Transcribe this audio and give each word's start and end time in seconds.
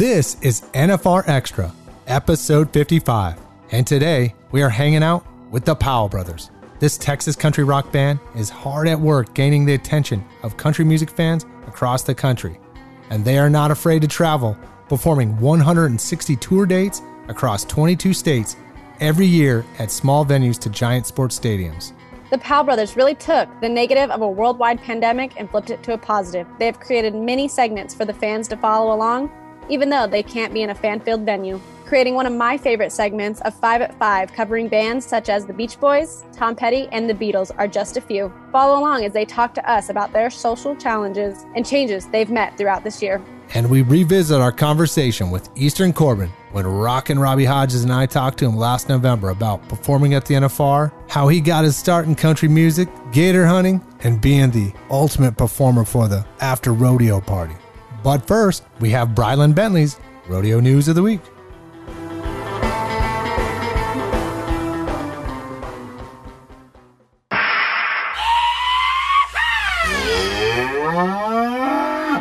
This 0.00 0.38
is 0.40 0.62
NFR 0.72 1.28
Extra, 1.28 1.70
episode 2.06 2.72
55. 2.72 3.38
And 3.70 3.86
today 3.86 4.34
we 4.50 4.62
are 4.62 4.70
hanging 4.70 5.02
out 5.02 5.26
with 5.50 5.66
the 5.66 5.74
Powell 5.74 6.08
Brothers. 6.08 6.50
This 6.78 6.96
Texas 6.96 7.36
country 7.36 7.64
rock 7.64 7.92
band 7.92 8.18
is 8.34 8.48
hard 8.48 8.88
at 8.88 8.98
work 8.98 9.34
gaining 9.34 9.66
the 9.66 9.74
attention 9.74 10.24
of 10.42 10.56
country 10.56 10.86
music 10.86 11.10
fans 11.10 11.44
across 11.66 12.02
the 12.02 12.14
country. 12.14 12.58
And 13.10 13.22
they 13.26 13.36
are 13.36 13.50
not 13.50 13.70
afraid 13.70 14.00
to 14.00 14.08
travel, 14.08 14.56
performing 14.88 15.38
160 15.38 16.34
tour 16.36 16.64
dates 16.64 17.02
across 17.28 17.66
22 17.66 18.14
states 18.14 18.56
every 19.00 19.26
year 19.26 19.66
at 19.78 19.90
small 19.90 20.24
venues 20.24 20.58
to 20.60 20.70
giant 20.70 21.04
sports 21.04 21.38
stadiums. 21.38 21.92
The 22.30 22.38
Powell 22.38 22.64
brothers 22.64 22.96
really 22.96 23.16
took 23.16 23.50
the 23.60 23.68
negative 23.68 24.10
of 24.10 24.22
a 24.22 24.30
worldwide 24.30 24.80
pandemic 24.80 25.34
and 25.36 25.50
flipped 25.50 25.68
it 25.68 25.82
to 25.82 25.92
a 25.92 25.98
positive. 25.98 26.46
They 26.58 26.64
have 26.64 26.80
created 26.80 27.14
many 27.14 27.48
segments 27.48 27.92
for 27.92 28.06
the 28.06 28.14
fans 28.14 28.48
to 28.48 28.56
follow 28.56 28.94
along 28.94 29.30
even 29.70 29.88
though 29.88 30.06
they 30.06 30.22
can't 30.22 30.52
be 30.52 30.62
in 30.62 30.70
a 30.70 30.74
fan 30.74 31.00
filled 31.00 31.22
venue. 31.22 31.60
Creating 31.86 32.14
one 32.14 32.26
of 32.26 32.32
my 32.32 32.56
favorite 32.56 32.92
segments 32.92 33.40
of 33.40 33.54
5 33.54 33.82
at 33.82 33.98
5, 33.98 34.32
covering 34.32 34.68
bands 34.68 35.04
such 35.04 35.28
as 35.28 35.46
the 35.46 35.52
Beach 35.52 35.80
Boys, 35.80 36.24
Tom 36.32 36.54
Petty, 36.54 36.86
and 36.92 37.10
the 37.10 37.14
Beatles 37.14 37.50
are 37.58 37.66
just 37.66 37.96
a 37.96 38.00
few. 38.00 38.32
Follow 38.52 38.78
along 38.78 39.04
as 39.04 39.12
they 39.12 39.24
talk 39.24 39.54
to 39.54 39.70
us 39.70 39.88
about 39.88 40.12
their 40.12 40.30
social 40.30 40.76
challenges 40.76 41.44
and 41.56 41.66
changes 41.66 42.06
they've 42.06 42.30
met 42.30 42.56
throughout 42.56 42.84
this 42.84 43.02
year. 43.02 43.20
And 43.54 43.68
we 43.68 43.82
revisit 43.82 44.40
our 44.40 44.52
conversation 44.52 45.30
with 45.30 45.48
Easton 45.56 45.92
Corbin 45.92 46.30
when 46.52 46.66
Rockin' 46.66 47.18
Robbie 47.18 47.44
Hodges 47.44 47.82
and 47.82 47.92
I 47.92 48.06
talked 48.06 48.38
to 48.38 48.44
him 48.44 48.56
last 48.56 48.88
November 48.88 49.30
about 49.30 49.68
performing 49.68 50.14
at 50.14 50.24
the 50.24 50.34
NFR, 50.34 50.92
how 51.08 51.26
he 51.26 51.40
got 51.40 51.64
his 51.64 51.76
start 51.76 52.06
in 52.06 52.14
country 52.14 52.48
music, 52.48 52.88
gator 53.10 53.46
hunting, 53.46 53.84
and 54.04 54.20
being 54.20 54.52
the 54.52 54.72
ultimate 54.90 55.36
performer 55.36 55.84
for 55.84 56.06
the 56.06 56.24
after 56.40 56.72
rodeo 56.72 57.20
party. 57.20 57.56
But 58.02 58.26
first, 58.26 58.64
we 58.80 58.90
have 58.90 59.10
Brylan 59.10 59.54
Bentley's 59.54 59.98
Rodeo 60.28 60.60
News 60.60 60.88
of 60.88 60.94
the 60.94 61.02
Week. 61.02 61.20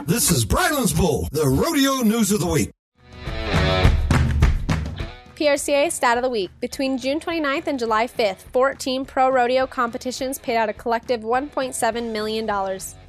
This 0.05 0.31
is 0.31 0.43
Brylan's 0.43 0.91
Bull, 0.91 1.29
the 1.31 1.47
Rodeo 1.47 2.01
News 2.01 2.31
of 2.31 2.41
the 2.41 2.47
Week. 2.47 2.71
PRCA 5.39 5.89
Stat 5.89 6.17
of 6.17 6.23
the 6.23 6.29
Week. 6.29 6.51
Between 6.59 6.97
June 6.97 7.17
29th 7.17 7.67
and 7.67 7.79
July 7.79 8.07
5th, 8.07 8.41
14 8.51 9.05
pro 9.05 9.29
rodeo 9.29 9.65
competitions 9.65 10.37
paid 10.37 10.57
out 10.57 10.67
a 10.67 10.73
collective 10.73 11.21
$1.7 11.21 12.11
million. 12.11 12.45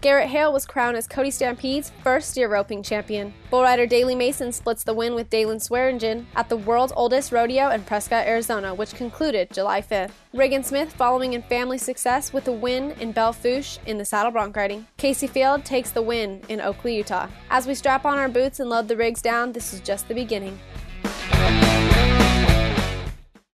Garrett 0.00 0.28
Hale 0.28 0.52
was 0.52 0.64
crowned 0.64 0.96
as 0.96 1.08
Cody 1.08 1.32
Stampede's 1.32 1.90
first 2.04 2.36
year 2.36 2.48
roping 2.48 2.84
champion. 2.84 3.34
Bull 3.50 3.62
rider 3.62 3.84
Daly 3.84 4.14
Mason 4.14 4.52
splits 4.52 4.84
the 4.84 4.94
win 4.94 5.16
with 5.16 5.28
Daylon 5.28 5.60
Swearingen 5.60 6.24
at 6.36 6.48
the 6.48 6.56
world's 6.56 6.92
oldest 6.94 7.32
rodeo 7.32 7.70
in 7.70 7.82
Prescott, 7.82 8.28
Arizona, 8.28 8.72
which 8.76 8.94
concluded 8.94 9.50
July 9.52 9.82
5th. 9.82 10.12
Reagan 10.32 10.62
Smith 10.62 10.92
following 10.92 11.32
in 11.32 11.42
family 11.42 11.78
success 11.78 12.32
with 12.32 12.46
a 12.46 12.52
win 12.52 12.92
in 13.00 13.10
Belle 13.10 13.32
Fourche 13.32 13.80
in 13.86 13.98
the 13.98 14.04
saddle 14.04 14.30
bronc 14.30 14.54
riding. 14.54 14.86
Casey 14.98 15.26
Field 15.26 15.64
takes 15.64 15.90
the 15.90 16.00
win 16.00 16.42
in 16.48 16.60
Oakley, 16.60 16.96
Utah. 16.96 17.26
As 17.50 17.66
we 17.66 17.74
strap 17.74 18.04
on 18.04 18.18
our 18.18 18.28
boots 18.28 18.60
and 18.60 18.70
load 18.70 18.86
the 18.86 18.96
rigs 18.96 19.20
down, 19.20 19.50
this 19.50 19.72
is 19.72 19.80
just 19.80 20.06
the 20.06 20.14
beginning. 20.14 20.60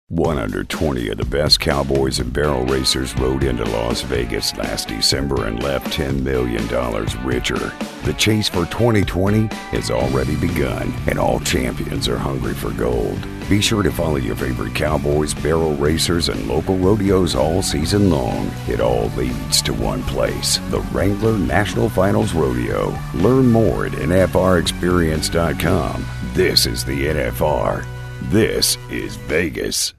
120 0.10 1.10
of 1.10 1.18
the 1.18 1.26
best 1.26 1.60
cowboys 1.60 2.20
and 2.20 2.32
barrel 2.32 2.64
racers 2.66 3.18
rode 3.18 3.44
into 3.44 3.64
Las 3.64 4.04
Vegas 4.04 4.56
last 4.56 4.88
December 4.88 5.48
and 5.48 5.64
left 5.64 5.88
$10 5.88 6.22
million 6.22 6.64
richer. 7.26 7.74
The 8.04 8.14
chase 8.14 8.48
for 8.48 8.68
2020 8.68 9.48
has 9.72 9.90
already 9.90 10.36
begun, 10.36 10.94
and 11.08 11.18
all 11.18 11.40
champions 11.40 12.08
are 12.08 12.20
hungry 12.20 12.54
for 12.54 12.70
gold. 12.74 13.18
Be 13.50 13.60
sure 13.60 13.82
to 13.82 13.92
follow 13.92 14.18
your 14.18 14.36
favorite 14.36 14.76
cowboys, 14.76 15.34
barrel 15.34 15.76
racers, 15.76 16.30
and 16.30 16.48
local 16.48 16.78
rodeos 16.78 17.34
all 17.34 17.64
season 17.64 18.12
long. 18.12 18.52
It 18.68 18.82
all 18.82 19.08
leads 19.16 19.64
to 19.64 19.74
one 19.74 20.04
place 20.04 20.60
the 20.70 20.82
Wrangler 20.92 21.40
National 21.40 21.90
Finals 21.90 22.36
Rodeo. 22.36 22.96
Learn 23.16 23.52
more 23.52 23.88
at 23.88 23.94
NFRExperience.com. 23.94 26.06
This 26.34 26.68
is 26.68 26.86
the 26.86 27.08
NFR. 27.08 27.95
This 28.24 28.78
is 28.90 29.18
Vegas. 29.18 29.94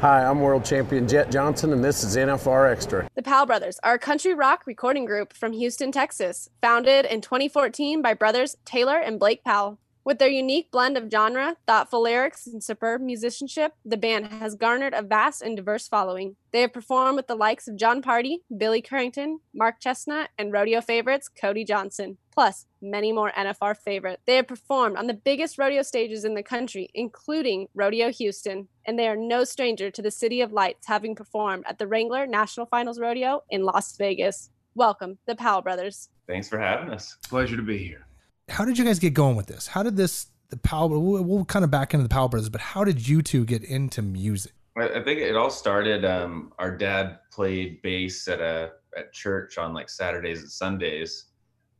Hi, 0.00 0.24
I'm 0.24 0.40
world 0.40 0.64
champion 0.64 1.08
Jet 1.08 1.30
Johnson, 1.30 1.72
and 1.72 1.84
this 1.84 2.04
is 2.04 2.16
NFR 2.16 2.70
Extra. 2.70 3.08
The 3.16 3.22
Powell 3.22 3.46
Brothers 3.46 3.80
are 3.82 3.94
a 3.94 3.98
country 3.98 4.34
rock 4.34 4.62
recording 4.66 5.04
group 5.04 5.32
from 5.32 5.52
Houston, 5.52 5.90
Texas, 5.90 6.48
founded 6.60 7.04
in 7.06 7.20
2014 7.20 8.02
by 8.02 8.14
brothers 8.14 8.56
Taylor 8.64 8.98
and 8.98 9.18
Blake 9.18 9.42
Powell. 9.44 9.78
With 10.04 10.20
their 10.20 10.28
unique 10.28 10.70
blend 10.70 10.96
of 10.96 11.10
genre, 11.10 11.56
thoughtful 11.66 12.02
lyrics, 12.02 12.46
and 12.46 12.62
superb 12.62 13.00
musicianship, 13.00 13.72
the 13.84 13.96
band 13.96 14.28
has 14.28 14.54
garnered 14.54 14.94
a 14.94 15.02
vast 15.02 15.42
and 15.42 15.56
diverse 15.56 15.88
following. 15.88 16.36
They 16.52 16.60
have 16.60 16.72
performed 16.72 17.16
with 17.16 17.26
the 17.26 17.34
likes 17.34 17.66
of 17.66 17.76
Jon 17.76 18.00
Pardi, 18.00 18.42
Billy 18.56 18.80
Currington, 18.80 19.38
Mark 19.52 19.80
Chesnutt, 19.80 20.28
and 20.38 20.52
rodeo 20.52 20.80
favorites 20.80 21.28
Cody 21.28 21.64
Johnson, 21.64 22.18
plus 22.36 22.66
many 22.80 23.10
more 23.10 23.32
NFR 23.32 23.76
favorites. 23.76 24.22
They 24.26 24.36
have 24.36 24.46
performed 24.46 24.96
on 24.96 25.08
the 25.08 25.14
biggest 25.14 25.58
rodeo 25.58 25.82
stages 25.82 26.24
in 26.24 26.34
the 26.34 26.42
country, 26.44 26.88
including 26.94 27.66
Rodeo 27.74 28.12
Houston, 28.12 28.68
and 28.86 28.96
they 28.98 29.08
are 29.08 29.16
no 29.16 29.42
stranger 29.42 29.90
to 29.90 30.02
the 30.02 30.12
City 30.12 30.40
of 30.40 30.52
Lights, 30.52 30.86
having 30.86 31.14
performed 31.14 31.64
at 31.66 31.78
the 31.78 31.88
Wrangler 31.88 32.26
National 32.26 32.66
Finals 32.66 33.00
Rodeo 33.00 33.42
in 33.50 33.64
Las 33.64 33.96
Vegas. 33.96 34.50
Welcome, 34.76 35.18
the 35.26 35.34
Powell 35.34 35.62
Brothers. 35.62 36.10
Thanks 36.28 36.48
for 36.48 36.58
having 36.58 36.90
us. 36.90 37.16
Pleasure 37.28 37.56
to 37.56 37.62
be 37.62 37.78
here 37.78 38.06
how 38.48 38.64
did 38.64 38.78
you 38.78 38.84
guys 38.84 38.98
get 38.98 39.14
going 39.14 39.36
with 39.36 39.46
this? 39.46 39.66
How 39.66 39.82
did 39.82 39.96
this 39.96 40.26
the 40.50 40.56
Powell? 40.56 40.88
We'll, 40.88 41.22
we'll 41.22 41.44
kind 41.44 41.64
of 41.64 41.70
back 41.70 41.94
into 41.94 42.02
the 42.02 42.08
Powell 42.08 42.28
brothers, 42.28 42.48
but 42.48 42.60
how 42.60 42.84
did 42.84 43.06
you 43.06 43.22
two 43.22 43.44
get 43.44 43.64
into 43.64 44.02
music? 44.02 44.52
I 44.78 45.00
think 45.02 45.20
it 45.20 45.36
all 45.36 45.50
started. 45.50 46.04
Um, 46.04 46.52
our 46.58 46.76
dad 46.76 47.20
played 47.32 47.80
bass 47.82 48.28
at 48.28 48.40
a 48.40 48.72
at 48.96 49.12
church 49.12 49.58
on 49.58 49.72
like 49.72 49.88
Saturdays 49.88 50.42
and 50.42 50.50
Sundays, 50.50 51.26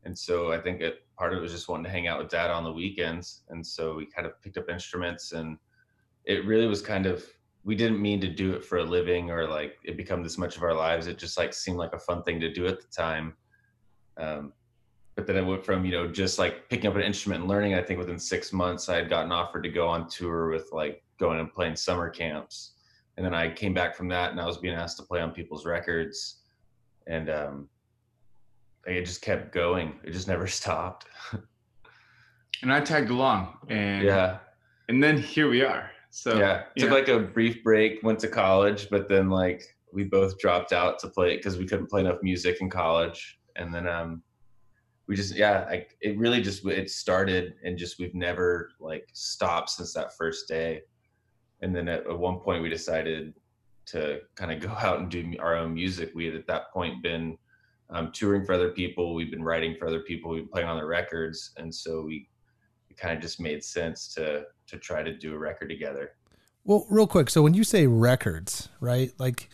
and 0.06 0.16
so 0.16 0.52
I 0.52 0.58
think 0.58 0.80
it 0.80 1.00
part 1.18 1.32
of 1.32 1.38
it 1.38 1.42
was 1.42 1.52
just 1.52 1.68
wanting 1.68 1.84
to 1.84 1.90
hang 1.90 2.06
out 2.06 2.18
with 2.18 2.28
dad 2.28 2.50
on 2.50 2.64
the 2.64 2.72
weekends, 2.72 3.42
and 3.48 3.66
so 3.66 3.96
we 3.96 4.06
kind 4.06 4.26
of 4.26 4.40
picked 4.40 4.56
up 4.56 4.70
instruments, 4.70 5.32
and 5.32 5.58
it 6.24 6.46
really 6.46 6.66
was 6.66 6.80
kind 6.80 7.06
of 7.06 7.24
we 7.64 7.74
didn't 7.74 8.00
mean 8.00 8.20
to 8.20 8.28
do 8.28 8.54
it 8.54 8.64
for 8.64 8.78
a 8.78 8.84
living 8.84 9.28
or 9.28 9.48
like 9.48 9.74
it 9.84 9.96
become 9.96 10.22
this 10.22 10.38
much 10.38 10.56
of 10.56 10.62
our 10.62 10.72
lives. 10.72 11.08
It 11.08 11.18
just 11.18 11.36
like 11.36 11.52
seemed 11.52 11.78
like 11.78 11.92
a 11.92 11.98
fun 11.98 12.22
thing 12.22 12.38
to 12.38 12.52
do 12.52 12.68
at 12.68 12.80
the 12.80 12.86
time. 12.86 13.34
Um, 14.16 14.52
but 15.16 15.26
then 15.26 15.36
I 15.36 15.40
went 15.40 15.64
from 15.64 15.84
you 15.84 15.90
know 15.90 16.06
just 16.06 16.38
like 16.38 16.68
picking 16.70 16.88
up 16.88 16.94
an 16.94 17.02
instrument 17.02 17.40
and 17.40 17.50
learning. 17.50 17.74
I 17.74 17.82
think 17.82 17.98
within 17.98 18.18
six 18.18 18.52
months 18.52 18.88
I 18.88 18.94
had 18.94 19.10
gotten 19.10 19.32
offered 19.32 19.64
to 19.64 19.70
go 19.70 19.88
on 19.88 20.08
tour 20.08 20.48
with 20.50 20.68
like 20.72 21.02
going 21.18 21.40
and 21.40 21.52
playing 21.52 21.74
summer 21.74 22.08
camps, 22.08 22.74
and 23.16 23.26
then 23.26 23.34
I 23.34 23.50
came 23.50 23.74
back 23.74 23.96
from 23.96 24.08
that 24.10 24.30
and 24.30 24.40
I 24.40 24.46
was 24.46 24.58
being 24.58 24.74
asked 24.74 24.98
to 24.98 25.02
play 25.02 25.20
on 25.20 25.32
people's 25.32 25.66
records, 25.66 26.42
and 27.08 27.28
um, 27.28 27.68
it 28.86 29.04
just 29.04 29.22
kept 29.22 29.52
going. 29.52 29.98
It 30.04 30.12
just 30.12 30.28
never 30.28 30.46
stopped. 30.60 31.06
and 32.62 32.72
I 32.72 32.80
tagged 32.80 33.10
along, 33.10 33.58
and 33.68 34.04
yeah, 34.04 34.38
and 34.88 35.02
then 35.02 35.18
here 35.18 35.48
we 35.48 35.62
are. 35.62 35.90
So 36.10 36.38
yeah, 36.38 36.64
took 36.78 36.90
like 36.90 37.08
a 37.08 37.18
brief 37.18 37.62
break, 37.62 38.02
went 38.02 38.18
to 38.20 38.28
college, 38.28 38.88
but 38.90 39.08
then 39.08 39.28
like 39.28 39.62
we 39.92 40.04
both 40.04 40.38
dropped 40.38 40.72
out 40.72 40.98
to 41.00 41.08
play 41.08 41.34
it 41.34 41.38
because 41.38 41.58
we 41.58 41.66
couldn't 41.66 41.90
play 41.90 42.00
enough 42.00 42.18
music 42.22 42.58
in 42.60 42.70
college, 42.70 43.38
and 43.56 43.74
then 43.74 43.86
um 43.86 44.22
we 45.06 45.14
just 45.14 45.34
yeah 45.34 45.64
like 45.68 45.96
it 46.00 46.18
really 46.18 46.40
just 46.40 46.64
it 46.66 46.90
started 46.90 47.54
and 47.64 47.78
just 47.78 47.98
we've 47.98 48.14
never 48.14 48.70
like 48.80 49.08
stopped 49.12 49.70
since 49.70 49.92
that 49.92 50.16
first 50.16 50.48
day 50.48 50.82
and 51.62 51.74
then 51.74 51.88
at, 51.88 52.00
at 52.06 52.18
one 52.18 52.38
point 52.38 52.62
we 52.62 52.68
decided 52.68 53.34
to 53.86 54.20
kind 54.34 54.52
of 54.52 54.60
go 54.60 54.68
out 54.86 54.98
and 54.98 55.10
do 55.10 55.34
our 55.38 55.56
own 55.56 55.74
music 55.74 56.10
we 56.14 56.26
had 56.26 56.34
at 56.34 56.46
that 56.46 56.72
point 56.72 57.02
been 57.02 57.36
um, 57.90 58.10
touring 58.12 58.44
for 58.44 58.52
other 58.52 58.70
people 58.70 59.14
we've 59.14 59.30
been 59.30 59.44
writing 59.44 59.76
for 59.78 59.86
other 59.86 60.00
people 60.00 60.30
we've 60.30 60.42
been 60.42 60.48
playing 60.48 60.68
on 60.68 60.76
their 60.76 60.86
records 60.86 61.52
and 61.56 61.74
so 61.74 62.02
we 62.02 62.28
it 62.96 63.00
kind 63.00 63.14
of 63.14 63.20
just 63.20 63.40
made 63.40 63.62
sense 63.62 64.08
to 64.14 64.44
to 64.68 64.78
try 64.78 65.02
to 65.02 65.12
do 65.12 65.34
a 65.34 65.38
record 65.38 65.68
together. 65.68 66.12
Well, 66.64 66.86
real 66.90 67.06
quick. 67.06 67.30
So 67.30 67.42
when 67.42 67.54
you 67.54 67.64
say 67.64 67.86
records, 67.86 68.68
right? 68.80 69.12
Like, 69.18 69.50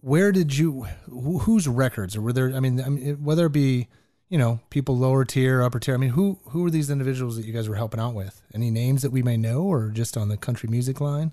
where 0.00 0.32
did 0.32 0.56
you? 0.56 0.86
Wh- 1.08 1.42
whose 1.42 1.66
records? 1.66 2.16
Or 2.16 2.20
were 2.20 2.32
there? 2.32 2.54
I 2.54 2.60
mean, 2.60 2.80
I 2.80 2.88
mean, 2.88 3.24
whether 3.24 3.46
it 3.46 3.52
be, 3.52 3.88
you 4.28 4.36
know, 4.36 4.60
people 4.70 4.96
lower 4.96 5.24
tier, 5.24 5.62
upper 5.62 5.80
tier. 5.80 5.94
I 5.94 5.98
mean, 5.98 6.10
who 6.10 6.38
who 6.48 6.66
are 6.66 6.70
these 6.70 6.90
individuals 6.90 7.36
that 7.36 7.46
you 7.46 7.52
guys 7.52 7.68
were 7.68 7.76
helping 7.76 8.00
out 8.00 8.14
with? 8.14 8.42
Any 8.52 8.70
names 8.70 9.02
that 9.02 9.10
we 9.10 9.22
may 9.22 9.36
know, 9.36 9.62
or 9.62 9.88
just 9.88 10.16
on 10.16 10.28
the 10.28 10.36
country 10.36 10.68
music 10.68 11.00
line? 11.00 11.32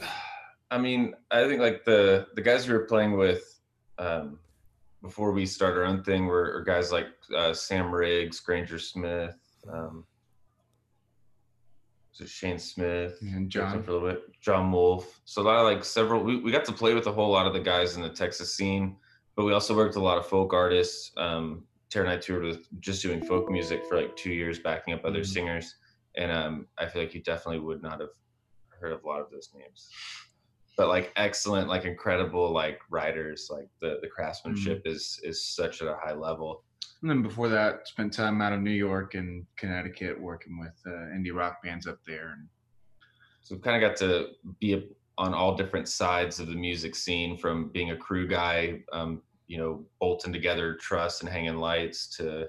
I 0.70 0.78
mean, 0.78 1.14
I 1.30 1.46
think 1.46 1.60
like 1.60 1.84
the 1.84 2.26
the 2.34 2.42
guys 2.42 2.66
we 2.66 2.74
were 2.74 2.86
playing 2.86 3.16
with 3.16 3.60
um, 3.98 4.38
before 5.02 5.32
we 5.32 5.44
start 5.44 5.76
our 5.76 5.84
own 5.84 6.02
thing 6.02 6.26
were, 6.26 6.52
were 6.54 6.64
guys 6.64 6.92
like 6.92 7.08
uh, 7.36 7.52
Sam 7.52 7.92
Riggs, 7.92 8.40
Granger 8.40 8.78
Smith, 8.78 9.36
um, 9.70 10.04
was 12.12 12.20
it 12.20 12.28
Shane 12.28 12.58
Smith, 12.58 13.18
And 13.22 13.50
John. 13.50 13.82
for 13.82 13.90
a 13.90 13.94
little 13.94 14.08
bit, 14.08 14.22
Jon 14.40 14.70
Wolfe. 14.70 15.20
So 15.24 15.42
a 15.42 15.44
lot 15.44 15.56
of 15.58 15.64
like 15.64 15.84
several. 15.84 16.22
We, 16.22 16.36
we 16.40 16.52
got 16.52 16.64
to 16.66 16.72
play 16.72 16.94
with 16.94 17.06
a 17.06 17.12
whole 17.12 17.30
lot 17.30 17.46
of 17.46 17.52
the 17.52 17.60
guys 17.60 17.96
in 17.96 18.02
the 18.02 18.10
Texas 18.10 18.54
scene, 18.54 18.96
but 19.34 19.44
we 19.44 19.52
also 19.52 19.74
worked 19.74 19.94
with 19.94 20.02
a 20.02 20.06
lot 20.06 20.18
of 20.18 20.26
folk 20.26 20.52
artists. 20.52 21.10
Um, 21.16 21.64
Taylor 21.90 22.06
and 22.06 22.14
I 22.14 22.18
toured 22.18 22.44
with 22.44 22.66
just 22.80 23.02
doing 23.02 23.22
folk 23.24 23.50
music 23.50 23.84
for 23.86 23.96
like 24.00 24.14
two 24.16 24.32
years, 24.32 24.58
backing 24.58 24.94
up 24.94 25.04
other 25.04 25.20
Mhm. 25.20 25.26
singers, 25.26 25.74
and 26.16 26.30
um, 26.30 26.66
I 26.78 26.86
feel 26.86 27.02
like 27.02 27.14
you 27.14 27.22
definitely 27.22 27.60
would 27.60 27.82
not 27.82 28.00
have 28.00 28.10
heard 28.68 28.92
of 28.92 29.04
a 29.04 29.06
lot 29.08 29.20
of 29.20 29.30
those 29.30 29.50
names 29.54 29.90
but 30.76 30.88
like 30.88 31.12
excellent 31.16 31.68
like 31.68 31.84
incredible 31.84 32.50
like 32.50 32.78
writers 32.90 33.48
like 33.50 33.68
the 33.80 33.98
the 34.02 34.08
craftsmanship 34.08 34.82
is 34.86 35.20
is 35.22 35.44
such 35.44 35.82
at 35.82 35.88
a 35.88 35.96
high 36.02 36.14
level 36.14 36.64
And 37.02 37.10
then 37.10 37.22
before 37.22 37.48
that, 37.48 37.88
spent 37.88 38.12
time 38.12 38.40
out 38.40 38.52
of 38.52 38.60
New 38.60 38.70
York 38.70 39.14
and 39.14 39.44
Connecticut 39.56 40.20
working 40.20 40.58
with 40.58 40.80
uh, 40.86 41.10
indie 41.16 41.34
rock 41.34 41.60
bands 41.60 41.88
up 41.88 41.98
there. 42.06 42.36
And 42.38 42.48
so 43.42 43.56
we've 43.56 43.62
kind 43.62 43.82
of 43.82 43.88
got 43.88 43.96
to 43.98 44.28
be 44.60 44.74
a, 44.74 44.82
on 45.18 45.34
all 45.34 45.56
different 45.56 45.88
sides 45.88 46.40
of 46.40 46.46
the 46.46 46.54
music 46.54 46.94
scene 46.94 47.36
from 47.36 47.70
being 47.70 47.90
a 47.90 47.96
crew 47.96 48.26
guy 48.26 48.80
um 48.92 49.22
you 49.46 49.58
know 49.58 49.84
bolting 50.00 50.32
together 50.32 50.76
truss 50.80 51.20
and 51.20 51.28
hanging 51.28 51.56
lights 51.56 52.06
to 52.16 52.48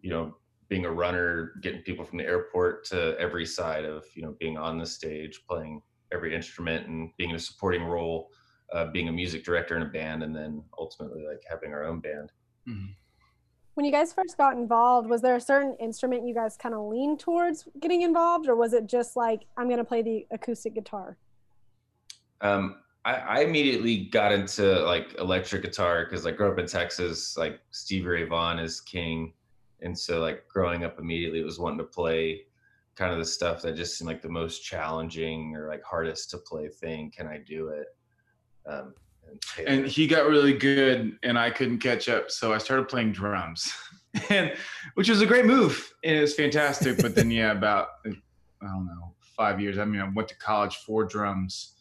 you 0.00 0.10
know 0.10 0.34
being 0.68 0.86
a 0.86 0.90
runner 0.90 1.52
getting 1.60 1.82
people 1.82 2.04
from 2.04 2.18
the 2.18 2.24
airport 2.24 2.84
to 2.84 3.14
every 3.18 3.44
side 3.44 3.84
of 3.84 4.04
you 4.14 4.22
know 4.22 4.34
being 4.40 4.56
on 4.56 4.78
the 4.78 4.86
stage 4.86 5.42
playing 5.46 5.82
every 6.12 6.34
instrument 6.34 6.86
and 6.86 7.10
being 7.16 7.30
in 7.30 7.36
a 7.36 7.38
supporting 7.38 7.84
role 7.84 8.30
uh, 8.72 8.86
being 8.86 9.08
a 9.08 9.12
music 9.12 9.44
director 9.44 9.76
in 9.76 9.82
a 9.82 9.86
band 9.86 10.22
and 10.22 10.34
then 10.34 10.62
ultimately 10.78 11.24
like 11.26 11.42
having 11.48 11.72
our 11.72 11.84
own 11.84 12.00
band. 12.00 12.32
When 13.74 13.86
you 13.86 13.92
guys 13.92 14.12
first 14.12 14.36
got 14.36 14.56
involved, 14.56 15.08
was 15.08 15.22
there 15.22 15.36
a 15.36 15.40
certain 15.40 15.76
instrument 15.80 16.26
you 16.26 16.34
guys 16.34 16.56
kind 16.56 16.74
of 16.74 16.82
leaned 16.82 17.20
towards 17.20 17.66
getting 17.80 18.02
involved, 18.02 18.48
or 18.48 18.54
was 18.54 18.74
it 18.74 18.86
just 18.86 19.16
like 19.16 19.44
I'm 19.56 19.66
going 19.66 19.78
to 19.78 19.84
play 19.84 20.02
the 20.02 20.26
acoustic 20.30 20.74
guitar? 20.74 21.16
Um, 22.42 22.76
I, 23.04 23.14
I 23.14 23.40
immediately 23.40 24.04
got 24.04 24.32
into 24.32 24.80
like 24.80 25.14
electric 25.18 25.62
guitar 25.62 26.04
because 26.04 26.24
like 26.24 26.36
grew 26.36 26.52
up 26.52 26.58
in 26.58 26.66
Texas, 26.66 27.36
like 27.36 27.60
Stevie 27.70 28.06
Ray 28.06 28.24
Vaughan 28.24 28.58
is 28.58 28.80
king, 28.80 29.32
and 29.80 29.98
so 29.98 30.20
like 30.20 30.46
growing 30.48 30.84
up 30.84 30.98
immediately 30.98 31.42
was 31.42 31.58
wanting 31.58 31.78
to 31.78 31.84
play 31.84 32.42
kind 33.02 33.12
of 33.12 33.18
the 33.18 33.24
stuff 33.24 33.60
that 33.62 33.74
just 33.74 33.98
seemed 33.98 34.06
like 34.06 34.22
the 34.22 34.28
most 34.28 34.60
challenging 34.60 35.56
or 35.56 35.66
like 35.66 35.82
hardest 35.82 36.30
to 36.30 36.38
play 36.38 36.68
thing. 36.68 37.10
Can 37.10 37.26
I 37.26 37.38
do 37.38 37.70
it? 37.70 37.86
Um, 38.64 38.94
and, 39.58 39.66
and 39.66 39.86
he 39.88 40.06
got 40.06 40.28
really 40.28 40.52
good 40.52 41.18
and 41.24 41.36
I 41.36 41.50
couldn't 41.50 41.80
catch 41.80 42.08
up. 42.08 42.30
So 42.30 42.52
I 42.52 42.58
started 42.58 42.86
playing 42.86 43.10
drums. 43.10 43.72
and 44.30 44.54
which 44.94 45.08
was 45.08 45.20
a 45.20 45.26
great 45.26 45.46
move 45.46 45.92
and 46.04 46.16
it 46.16 46.20
was 46.20 46.34
fantastic. 46.34 47.02
But 47.02 47.16
then 47.16 47.28
yeah, 47.28 47.50
about 47.50 47.88
I 48.06 48.10
don't 48.60 48.86
know, 48.86 49.14
five 49.36 49.60
years. 49.60 49.78
I 49.78 49.84
mean, 49.84 50.00
I 50.00 50.08
went 50.08 50.28
to 50.28 50.36
college 50.36 50.76
for 50.86 51.02
drums. 51.02 51.74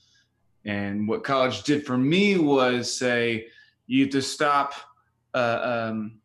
And 0.65 1.07
what 1.07 1.23
college 1.23 1.61
did 1.61 1.85
for 1.85 1.99
me 1.99 2.39
was 2.39 2.91
say 2.91 3.45
you 3.85 4.05
have 4.05 4.11
to 4.13 4.23
stop 4.23 4.73
uh, 5.35 5.89
um, 5.91 6.19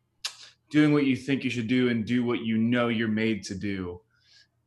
doing 0.71 0.91
what 0.91 1.05
you 1.05 1.15
think 1.15 1.43
you 1.43 1.51
should 1.51 1.67
do 1.67 1.89
and 1.89 2.03
do 2.03 2.25
what 2.25 2.39
you 2.39 2.57
know 2.57 2.87
you're 2.87 3.07
made 3.07 3.43
to 3.43 3.53
do. 3.53 4.01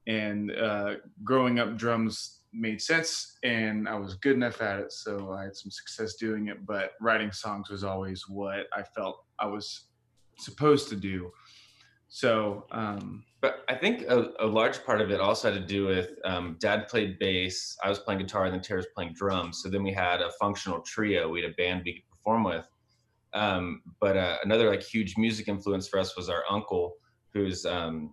And 0.06 0.50
uh, 0.56 0.94
growing 1.22 1.58
up, 1.58 1.76
drums 1.76 2.40
made 2.52 2.80
sense, 2.80 3.38
and 3.44 3.88
I 3.88 3.94
was 3.94 4.14
good 4.14 4.34
enough 4.34 4.60
at 4.60 4.80
it, 4.80 4.92
so 4.92 5.32
I 5.32 5.44
had 5.44 5.56
some 5.56 5.70
success 5.70 6.14
doing 6.14 6.48
it. 6.48 6.66
But 6.66 6.92
writing 7.00 7.32
songs 7.32 7.70
was 7.70 7.84
always 7.84 8.24
what 8.28 8.66
I 8.72 8.82
felt 8.82 9.24
I 9.38 9.46
was 9.46 9.86
supposed 10.38 10.88
to 10.88 10.96
do. 10.96 11.30
So 12.08 12.66
um, 12.72 13.24
But 13.40 13.64
I 13.68 13.74
think 13.76 14.02
a, 14.02 14.32
a 14.40 14.46
large 14.46 14.84
part 14.84 15.00
of 15.00 15.10
it 15.10 15.20
also 15.20 15.52
had 15.52 15.60
to 15.60 15.66
do 15.66 15.86
with 15.86 16.10
um, 16.24 16.56
dad 16.60 16.88
played 16.88 17.18
bass, 17.20 17.76
I 17.84 17.88
was 17.88 18.00
playing 18.00 18.20
guitar, 18.20 18.44
and 18.44 18.54
then 18.54 18.60
Taylor 18.60 18.78
was 18.78 18.88
playing 18.94 19.14
drums. 19.14 19.60
So 19.62 19.70
then 19.70 19.82
we 19.84 19.92
had 19.92 20.20
a 20.20 20.30
functional 20.40 20.80
trio. 20.80 21.28
We 21.28 21.42
had 21.42 21.50
a 21.52 21.54
band 21.54 21.82
we 21.84 21.94
could 21.94 22.10
perform 22.10 22.44
with. 22.44 22.66
Um, 23.32 23.82
but 24.00 24.16
uh, 24.16 24.38
another 24.42 24.68
like 24.68 24.82
huge 24.82 25.16
music 25.16 25.46
influence 25.46 25.86
for 25.86 26.00
us 26.00 26.16
was 26.16 26.28
our 26.28 26.42
uncle, 26.50 26.94
who's 27.32 27.64
um, 27.64 28.12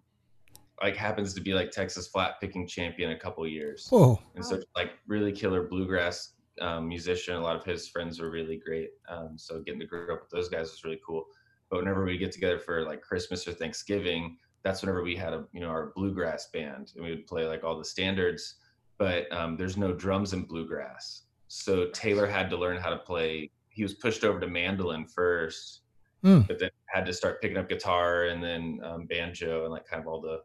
like 0.81 0.95
happens 0.95 1.33
to 1.33 1.41
be 1.41 1.53
like 1.53 1.71
Texas 1.71 2.07
flat 2.07 2.35
picking 2.39 2.68
champion 2.68 3.12
a 3.12 3.19
couple 3.19 3.45
years, 3.47 3.88
Whoa. 3.89 4.19
and 4.35 4.45
so 4.45 4.62
like 4.75 4.91
really 5.07 5.31
killer 5.31 5.63
bluegrass 5.63 6.33
um, 6.62 6.88
musician. 6.88 7.35
A 7.35 7.41
lot 7.41 7.56
of 7.56 7.63
his 7.63 7.88
friends 7.88 8.19
were 8.19 8.29
really 8.29 8.59
great. 8.63 8.89
Um, 9.09 9.38
so 9.38 9.62
getting 9.62 9.79
to 9.79 9.85
grow 9.85 10.13
up 10.13 10.21
with 10.21 10.29
those 10.29 10.50
guys 10.50 10.71
was 10.71 10.83
really 10.83 11.00
cool. 11.06 11.25
But 11.69 11.79
whenever 11.79 12.06
we 12.06 12.18
get 12.18 12.31
together 12.31 12.59
for 12.59 12.83
like 12.85 13.01
Christmas 13.01 13.47
or 13.47 13.53
Thanksgiving, 13.53 14.38
that's 14.63 14.81
whenever 14.81 15.01
we 15.01 15.15
had 15.15 15.33
a 15.33 15.45
you 15.53 15.62
know 15.62 15.69
our 15.69 15.91
bluegrass 15.95 16.50
band 16.51 16.91
and 16.95 17.03
we 17.06 17.12
would 17.12 17.25
play 17.27 17.45
like 17.47 17.63
all 17.63 17.77
the 17.77 17.85
standards 17.85 18.56
but 18.97 19.31
um, 19.31 19.56
there's 19.56 19.77
no 19.77 19.94
drums 19.94 20.33
in 20.33 20.44
bluegrass 20.44 21.24
so 21.47 21.88
taylor 21.91 22.25
had 22.27 22.50
to 22.50 22.57
learn 22.57 22.77
how 22.77 22.89
to 22.89 22.97
play 22.97 23.50
he 23.69 23.83
was 23.83 23.94
pushed 23.94 24.24
over 24.24 24.39
to 24.39 24.47
mandolin 24.47 25.06
first 25.06 25.81
Hmm. 26.24 26.41
but 26.47 26.57
then 26.57 26.71
had 26.88 27.06
to 27.06 27.13
start 27.13 27.39
picking 27.44 27.57
up 27.57 27.69
guitar 27.69 28.25
and 28.25 28.44
then 28.44 28.79
um, 28.83 29.06
banjo 29.06 29.63
and 29.65 29.71
like 29.71 29.85
kind 29.85 30.01
of 30.01 30.07
all 30.07 30.19
the 30.19 30.41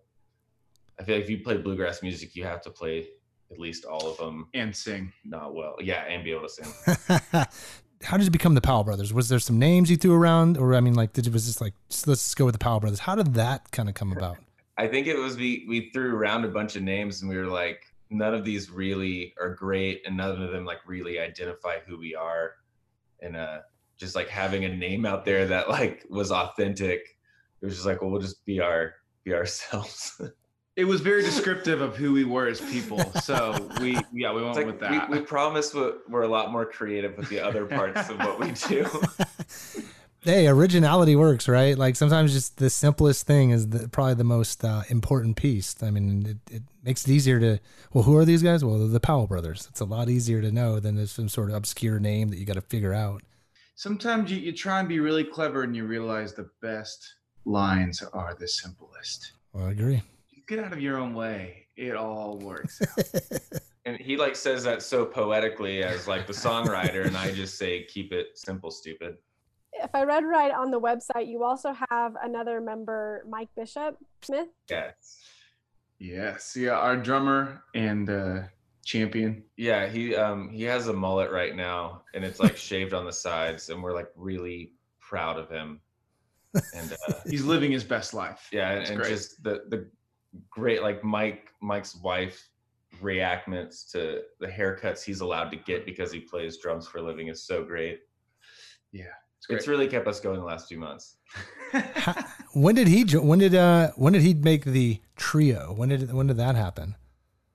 i 1.02 1.04
feel 1.04 1.16
like 1.16 1.24
if 1.24 1.30
you 1.30 1.38
play 1.38 1.56
bluegrass 1.56 2.02
music 2.02 2.34
you 2.36 2.44
have 2.44 2.60
to 2.60 2.70
play 2.70 3.06
at 3.50 3.58
least 3.58 3.84
all 3.84 4.10
of 4.10 4.16
them 4.16 4.48
and 4.54 4.74
sing. 4.74 5.12
not 5.24 5.54
well 5.54 5.76
yeah 5.80 6.04
and 6.04 6.24
be 6.24 6.30
able 6.30 6.42
to 6.42 6.48
sing 6.48 7.44
How 8.04 8.16
did 8.16 8.24
you 8.24 8.30
become 8.30 8.54
the 8.54 8.60
Powell 8.60 8.84
Brothers? 8.84 9.12
Was 9.12 9.28
there 9.28 9.38
some 9.38 9.58
names 9.58 9.90
you 9.90 9.96
threw 9.96 10.14
around, 10.14 10.58
or 10.58 10.74
I 10.74 10.80
mean, 10.80 10.94
like, 10.94 11.12
did 11.12 11.26
it 11.26 11.32
was 11.32 11.46
just 11.46 11.60
like 11.60 11.74
just, 11.88 12.08
let's 12.08 12.22
just 12.22 12.36
go 12.36 12.44
with 12.44 12.54
the 12.54 12.58
Powell 12.58 12.80
Brothers? 12.80 12.98
How 13.00 13.14
did 13.14 13.34
that 13.34 13.70
kind 13.70 13.88
of 13.88 13.94
come 13.94 14.12
about? 14.16 14.38
I 14.76 14.88
think 14.88 15.06
it 15.06 15.16
was 15.16 15.36
we 15.36 15.64
we 15.68 15.90
threw 15.90 16.14
around 16.14 16.44
a 16.44 16.48
bunch 16.48 16.76
of 16.76 16.82
names 16.82 17.22
and 17.22 17.30
we 17.30 17.36
were 17.36 17.46
like, 17.46 17.84
none 18.10 18.34
of 18.34 18.44
these 18.44 18.70
really 18.70 19.34
are 19.40 19.54
great, 19.54 20.02
and 20.06 20.16
none 20.16 20.42
of 20.42 20.50
them 20.50 20.64
like 20.64 20.78
really 20.86 21.18
identify 21.18 21.76
who 21.86 21.98
we 21.98 22.14
are, 22.14 22.54
and 23.20 23.36
uh, 23.36 23.60
just 23.96 24.16
like 24.16 24.28
having 24.28 24.64
a 24.64 24.74
name 24.74 25.06
out 25.06 25.24
there 25.24 25.46
that 25.46 25.68
like 25.68 26.04
was 26.10 26.32
authentic. 26.32 27.16
It 27.60 27.66
was 27.66 27.74
just 27.74 27.86
like, 27.86 28.02
well, 28.02 28.10
we'll 28.10 28.20
just 28.20 28.44
be 28.44 28.60
our 28.60 28.94
be 29.24 29.32
ourselves. 29.32 30.20
It 30.74 30.84
was 30.84 31.02
very 31.02 31.22
descriptive 31.22 31.82
of 31.82 31.96
who 31.96 32.12
we 32.12 32.24
were 32.24 32.46
as 32.46 32.60
people. 32.60 32.98
So 33.20 33.68
we, 33.80 33.98
yeah, 34.12 34.32
we 34.32 34.42
went 34.42 34.56
like 34.56 34.66
with 34.66 34.80
that. 34.80 35.10
we 35.10 35.20
promise 35.20 35.74
we're, 35.74 35.94
we're 36.08 36.22
a 36.22 36.28
lot 36.28 36.50
more 36.50 36.64
creative 36.64 37.16
with 37.16 37.28
the 37.28 37.40
other 37.40 37.66
parts 37.66 38.08
of 38.08 38.18
what 38.18 38.40
we 38.40 38.52
do. 38.52 38.86
hey, 40.22 40.46
originality 40.46 41.14
works, 41.14 41.46
right? 41.46 41.76
Like 41.76 41.96
sometimes 41.96 42.32
just 42.32 42.56
the 42.56 42.70
simplest 42.70 43.26
thing 43.26 43.50
is 43.50 43.68
the, 43.68 43.88
probably 43.88 44.14
the 44.14 44.24
most 44.24 44.64
uh, 44.64 44.82
important 44.88 45.36
piece. 45.36 45.76
I 45.82 45.90
mean, 45.90 46.26
it, 46.26 46.54
it 46.54 46.62
makes 46.82 47.06
it 47.06 47.12
easier 47.12 47.38
to. 47.40 47.58
Well, 47.92 48.04
who 48.04 48.16
are 48.16 48.24
these 48.24 48.42
guys? 48.42 48.64
Well, 48.64 48.78
they're 48.78 48.88
the 48.88 49.00
Powell 49.00 49.26
Brothers. 49.26 49.66
It's 49.68 49.80
a 49.80 49.84
lot 49.84 50.08
easier 50.08 50.40
to 50.40 50.50
know 50.50 50.80
than 50.80 50.96
there's 50.96 51.12
some 51.12 51.28
sort 51.28 51.50
of 51.50 51.56
obscure 51.56 51.98
name 51.98 52.28
that 52.28 52.38
you 52.38 52.46
got 52.46 52.54
to 52.54 52.62
figure 52.62 52.94
out. 52.94 53.22
Sometimes 53.74 54.30
you, 54.30 54.38
you 54.38 54.52
try 54.52 54.80
and 54.80 54.88
be 54.88 55.00
really 55.00 55.24
clever 55.24 55.64
and 55.64 55.74
you 55.74 55.84
realize 55.86 56.34
the 56.34 56.48
best 56.60 57.14
lines 57.44 58.02
are 58.12 58.34
the 58.38 58.48
simplest. 58.48 59.32
Well, 59.52 59.66
I 59.66 59.72
agree. 59.72 60.02
Get 60.46 60.58
out 60.58 60.72
of 60.72 60.80
your 60.80 60.98
own 60.98 61.14
way. 61.14 61.66
It 61.76 61.94
all 61.96 62.38
works. 62.38 62.80
and 63.84 63.96
he 63.96 64.16
like 64.16 64.36
says 64.36 64.64
that 64.64 64.82
so 64.82 65.04
poetically 65.04 65.82
as 65.82 66.06
like 66.06 66.26
the 66.26 66.32
songwriter, 66.32 67.06
and 67.06 67.16
I 67.16 67.32
just 67.32 67.58
say, 67.58 67.84
keep 67.84 68.12
it 68.12 68.28
simple, 68.34 68.70
stupid. 68.70 69.16
If 69.72 69.90
I 69.94 70.04
read 70.04 70.24
right 70.24 70.52
on 70.52 70.70
the 70.70 70.80
website, 70.80 71.28
you 71.28 71.44
also 71.44 71.74
have 71.90 72.14
another 72.22 72.60
member, 72.60 73.24
Mike 73.28 73.48
Bishop 73.56 73.96
Smith. 74.20 74.48
Yeah. 74.70 74.90
yes. 75.98 76.54
Yeah. 76.54 76.72
Our 76.72 76.96
drummer 76.96 77.62
and 77.74 78.10
uh, 78.10 78.42
champion. 78.84 79.42
Yeah, 79.56 79.86
he 79.88 80.14
um 80.14 80.50
he 80.50 80.64
has 80.64 80.88
a 80.88 80.92
mullet 80.92 81.30
right 81.30 81.54
now 81.54 82.02
and 82.14 82.24
it's 82.24 82.40
like 82.40 82.56
shaved 82.68 82.92
on 82.92 83.04
the 83.04 83.12
sides 83.12 83.68
and 83.70 83.82
we're 83.82 83.94
like 83.94 84.08
really 84.16 84.72
proud 85.00 85.38
of 85.38 85.48
him. 85.48 85.80
And 86.74 86.92
uh 87.08 87.14
He's 87.26 87.44
living 87.44 87.72
his 87.72 87.84
best 87.84 88.14
life. 88.14 88.48
yeah, 88.52 88.72
and, 88.72 88.86
and 88.88 88.96
great. 88.98 89.08
just 89.10 89.42
the 89.42 89.62
the 89.68 89.88
great 90.50 90.82
like 90.82 91.02
Mike 91.04 91.52
Mike's 91.60 91.96
wife 91.96 92.48
reactments 93.02 93.90
to 93.92 94.22
the 94.40 94.46
haircuts 94.46 95.02
he's 95.02 95.20
allowed 95.20 95.50
to 95.50 95.56
get 95.56 95.86
because 95.86 96.12
he 96.12 96.20
plays 96.20 96.58
drums 96.58 96.86
for 96.86 96.98
a 96.98 97.02
living 97.02 97.28
is 97.28 97.42
so 97.42 97.64
great. 97.64 98.00
Yeah. 98.92 99.04
It's 99.48 99.66
really 99.66 99.88
kept 99.88 100.06
us 100.06 100.20
going 100.20 100.38
the 100.38 100.44
last 100.44 100.68
few 100.68 100.78
months. 100.78 101.16
When 102.52 102.74
did 102.74 102.86
he? 102.86 103.04
When 103.16 103.38
did 103.38 103.54
uh? 103.54 103.92
When 103.96 104.12
did 104.12 104.22
he 104.22 104.34
make 104.34 104.64
the 104.64 105.00
trio? 105.16 105.72
When 105.72 105.88
did 105.88 106.12
when 106.12 106.26
did 106.26 106.36
that 106.36 106.54
happen? 106.54 106.94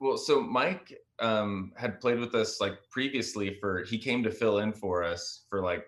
Well, 0.00 0.16
so 0.16 0.40
Mike 0.40 0.92
um, 1.20 1.72
had 1.76 2.00
played 2.00 2.18
with 2.18 2.34
us 2.34 2.60
like 2.60 2.78
previously 2.90 3.56
for 3.60 3.84
he 3.84 3.96
came 3.96 4.22
to 4.24 4.30
fill 4.30 4.58
in 4.58 4.72
for 4.72 5.04
us 5.04 5.44
for 5.48 5.62
like 5.62 5.84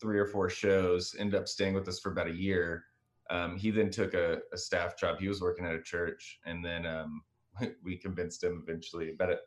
three 0.00 0.18
or 0.18 0.26
four 0.26 0.50
shows. 0.50 1.16
Ended 1.18 1.40
up 1.40 1.48
staying 1.48 1.72
with 1.74 1.88
us 1.88 2.00
for 2.00 2.12
about 2.12 2.26
a 2.28 2.34
year. 2.34 2.84
Um, 3.30 3.56
he 3.56 3.70
then 3.70 3.90
took 3.90 4.14
a, 4.14 4.38
a 4.52 4.58
staff 4.58 4.98
job. 4.98 5.18
He 5.20 5.28
was 5.28 5.40
working 5.40 5.64
at 5.64 5.74
a 5.74 5.82
church, 5.82 6.40
and 6.44 6.64
then 6.64 6.84
um, 6.84 7.22
we 7.84 7.96
convinced 7.96 8.42
him 8.42 8.64
eventually. 8.66 9.10
About 9.12 9.30
it, 9.30 9.40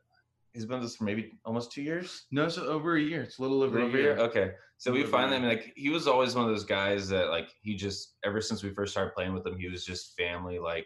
he's 0.54 0.66
been 0.66 0.80
with 0.80 0.88
us 0.88 0.96
for 0.96 1.04
maybe 1.04 1.38
almost 1.46 1.72
two 1.72 1.82
years. 1.82 2.26
No, 2.32 2.46
it's 2.46 2.58
over 2.58 2.96
a 2.96 3.02
year. 3.02 3.24
It's 3.24 3.40
a 3.40 3.42
little 3.42 3.62
over, 3.62 3.80
over 3.80 3.98
a 3.98 4.02
year. 4.02 4.18
Okay. 4.18 4.52
So 4.78 4.92
we 4.92 5.04
finally, 5.04 5.38
I 5.38 5.40
mean, 5.40 5.50
like, 5.50 5.74
he 5.76 5.90
was 5.90 6.08
always 6.08 6.36
one 6.36 6.46
of 6.46 6.52
those 6.52 6.66
guys 6.66 7.08
that, 7.10 7.30
like, 7.30 7.50
he 7.62 7.76
just, 7.76 8.16
ever 8.26 8.42
since 8.42 8.64
we 8.64 8.74
first 8.74 8.92
started 8.92 9.14
playing 9.14 9.34
with 9.34 9.46
him, 9.46 9.58
he 9.58 9.70
was 9.70 9.86
just 9.86 10.16
family, 10.18 10.60
like, 10.60 10.86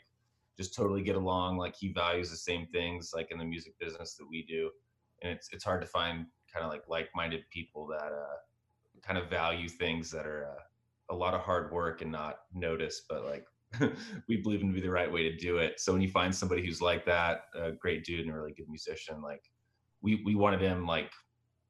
just 0.56 0.76
totally 0.76 1.02
get 1.02 1.16
along. 1.16 1.58
Like, 1.58 1.76
he 1.76 1.92
values 1.92 2.30
the 2.30 2.38
same 2.38 2.68
things, 2.68 3.12
like, 3.14 3.32
in 3.32 3.38
the 3.40 3.46
music 3.46 3.74
business 3.80 4.16
that 4.16 4.28
we 4.30 4.46
do. 4.46 4.70
And 5.24 5.32
it's, 5.32 5.50
it's 5.52 5.64
hard 5.64 5.82
to 5.82 5.88
find 5.88 6.28
kind 6.54 6.64
of 6.64 6.72
like 6.72 6.84
like 6.88 7.10
minded 7.16 7.42
people 7.52 7.88
that, 7.88 8.12
uh, 8.12 8.38
kind 9.02 9.18
of 9.18 9.30
value 9.30 9.68
things 9.68 10.12
that 10.12 10.26
are 10.26 10.50
uh, 10.52 10.62
a 11.10 11.16
lot 11.16 11.34
of 11.34 11.42
hard 11.42 11.72
work 11.72 12.02
and 12.02 12.12
not 12.12 12.38
noticed, 12.54 13.04
but 13.10 13.26
like, 13.26 13.46
we 14.30 14.38
believe 14.38 14.62
in 14.62 14.68
to 14.68 14.74
be 14.74 14.82
the 14.82 14.90
right 14.90 15.12
way 15.12 15.24
to 15.24 15.36
do 15.36 15.58
it. 15.58 15.80
So 15.80 15.92
when 15.92 16.02
you 16.02 16.10
find 16.10 16.34
somebody 16.34 16.66
who's 16.66 16.82
like 16.82 17.06
that, 17.06 17.42
a 17.56 17.72
great 17.72 18.06
dude 18.06 18.22
and 18.22 18.32
a 18.32 18.38
really 18.38 18.54
good 18.54 18.70
musician, 18.70 19.22
like, 19.22 19.42
we, 20.02 20.22
we 20.26 20.36
wanted 20.36 20.62
him 20.62 20.86
like 20.86 21.12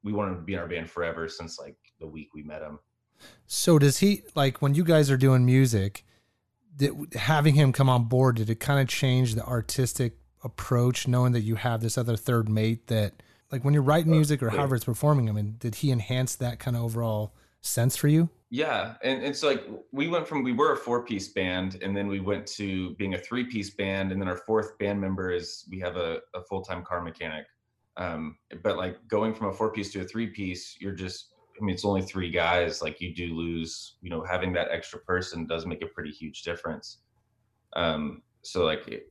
we 0.02 0.12
wanted 0.12 0.32
him 0.32 0.38
to 0.38 0.44
be 0.44 0.54
in 0.54 0.58
our 0.58 0.68
band 0.68 0.90
forever 0.90 1.28
since 1.28 1.58
like 1.58 1.76
the 2.00 2.06
week 2.06 2.28
we 2.34 2.42
met 2.42 2.62
him. 2.62 2.78
So 3.46 3.78
does 3.78 3.98
he 3.98 4.22
like 4.34 4.62
when 4.62 4.74
you 4.74 4.84
guys 4.84 5.10
are 5.10 5.16
doing 5.16 5.44
music? 5.44 6.04
Did, 6.76 6.92
having 7.14 7.54
him 7.54 7.72
come 7.72 7.88
on 7.88 8.04
board 8.04 8.36
did 8.36 8.48
it 8.48 8.60
kind 8.60 8.80
of 8.80 8.86
change 8.86 9.34
the 9.34 9.44
artistic 9.44 10.18
approach, 10.44 11.08
knowing 11.08 11.32
that 11.32 11.40
you 11.40 11.56
have 11.56 11.80
this 11.80 11.98
other 11.98 12.16
third 12.16 12.48
mate 12.48 12.86
that 12.86 13.22
like 13.50 13.64
when 13.64 13.74
you're 13.74 13.82
writing 13.82 14.12
uh, 14.12 14.14
music 14.14 14.42
or 14.42 14.50
however 14.50 14.76
it's 14.76 14.84
performing? 14.84 15.28
I 15.28 15.32
mean, 15.32 15.56
did 15.58 15.76
he 15.76 15.90
enhance 15.90 16.36
that 16.36 16.60
kind 16.60 16.76
of 16.76 16.84
overall 16.84 17.34
sense 17.60 17.96
for 17.96 18.08
you? 18.08 18.28
Yeah, 18.50 18.94
and 19.02 19.22
it's 19.22 19.42
like 19.42 19.64
we 19.92 20.08
went 20.08 20.26
from 20.26 20.42
we 20.42 20.52
were 20.52 20.72
a 20.72 20.76
four 20.76 21.04
piece 21.04 21.28
band, 21.28 21.78
and 21.82 21.96
then 21.96 22.06
we 22.06 22.20
went 22.20 22.46
to 22.48 22.94
being 22.94 23.14
a 23.14 23.18
three 23.18 23.44
piece 23.44 23.70
band, 23.70 24.10
and 24.10 24.20
then 24.20 24.28
our 24.28 24.38
fourth 24.38 24.78
band 24.78 25.00
member 25.00 25.30
is 25.30 25.66
we 25.70 25.78
have 25.80 25.96
a, 25.96 26.20
a 26.34 26.42
full 26.48 26.62
time 26.62 26.82
car 26.82 27.02
mechanic. 27.02 27.44
Um, 27.98 28.38
but 28.62 28.76
like 28.76 28.96
going 29.08 29.34
from 29.34 29.48
a 29.48 29.52
four 29.52 29.70
piece 29.72 29.92
to 29.92 30.00
a 30.00 30.04
three 30.04 30.28
piece, 30.28 30.76
you're 30.80 30.94
just 30.94 31.34
I 31.60 31.64
mean 31.64 31.74
it's 31.74 31.84
only 31.84 32.00
three 32.00 32.30
guys. 32.30 32.80
Like 32.80 33.00
you 33.00 33.14
do 33.14 33.34
lose, 33.34 33.96
you 34.00 34.08
know, 34.08 34.24
having 34.24 34.52
that 34.54 34.68
extra 34.70 35.00
person 35.00 35.46
does 35.46 35.66
make 35.66 35.82
a 35.82 35.88
pretty 35.88 36.10
huge 36.10 36.42
difference. 36.42 36.98
Um, 37.76 38.22
so 38.42 38.64
like 38.64 39.04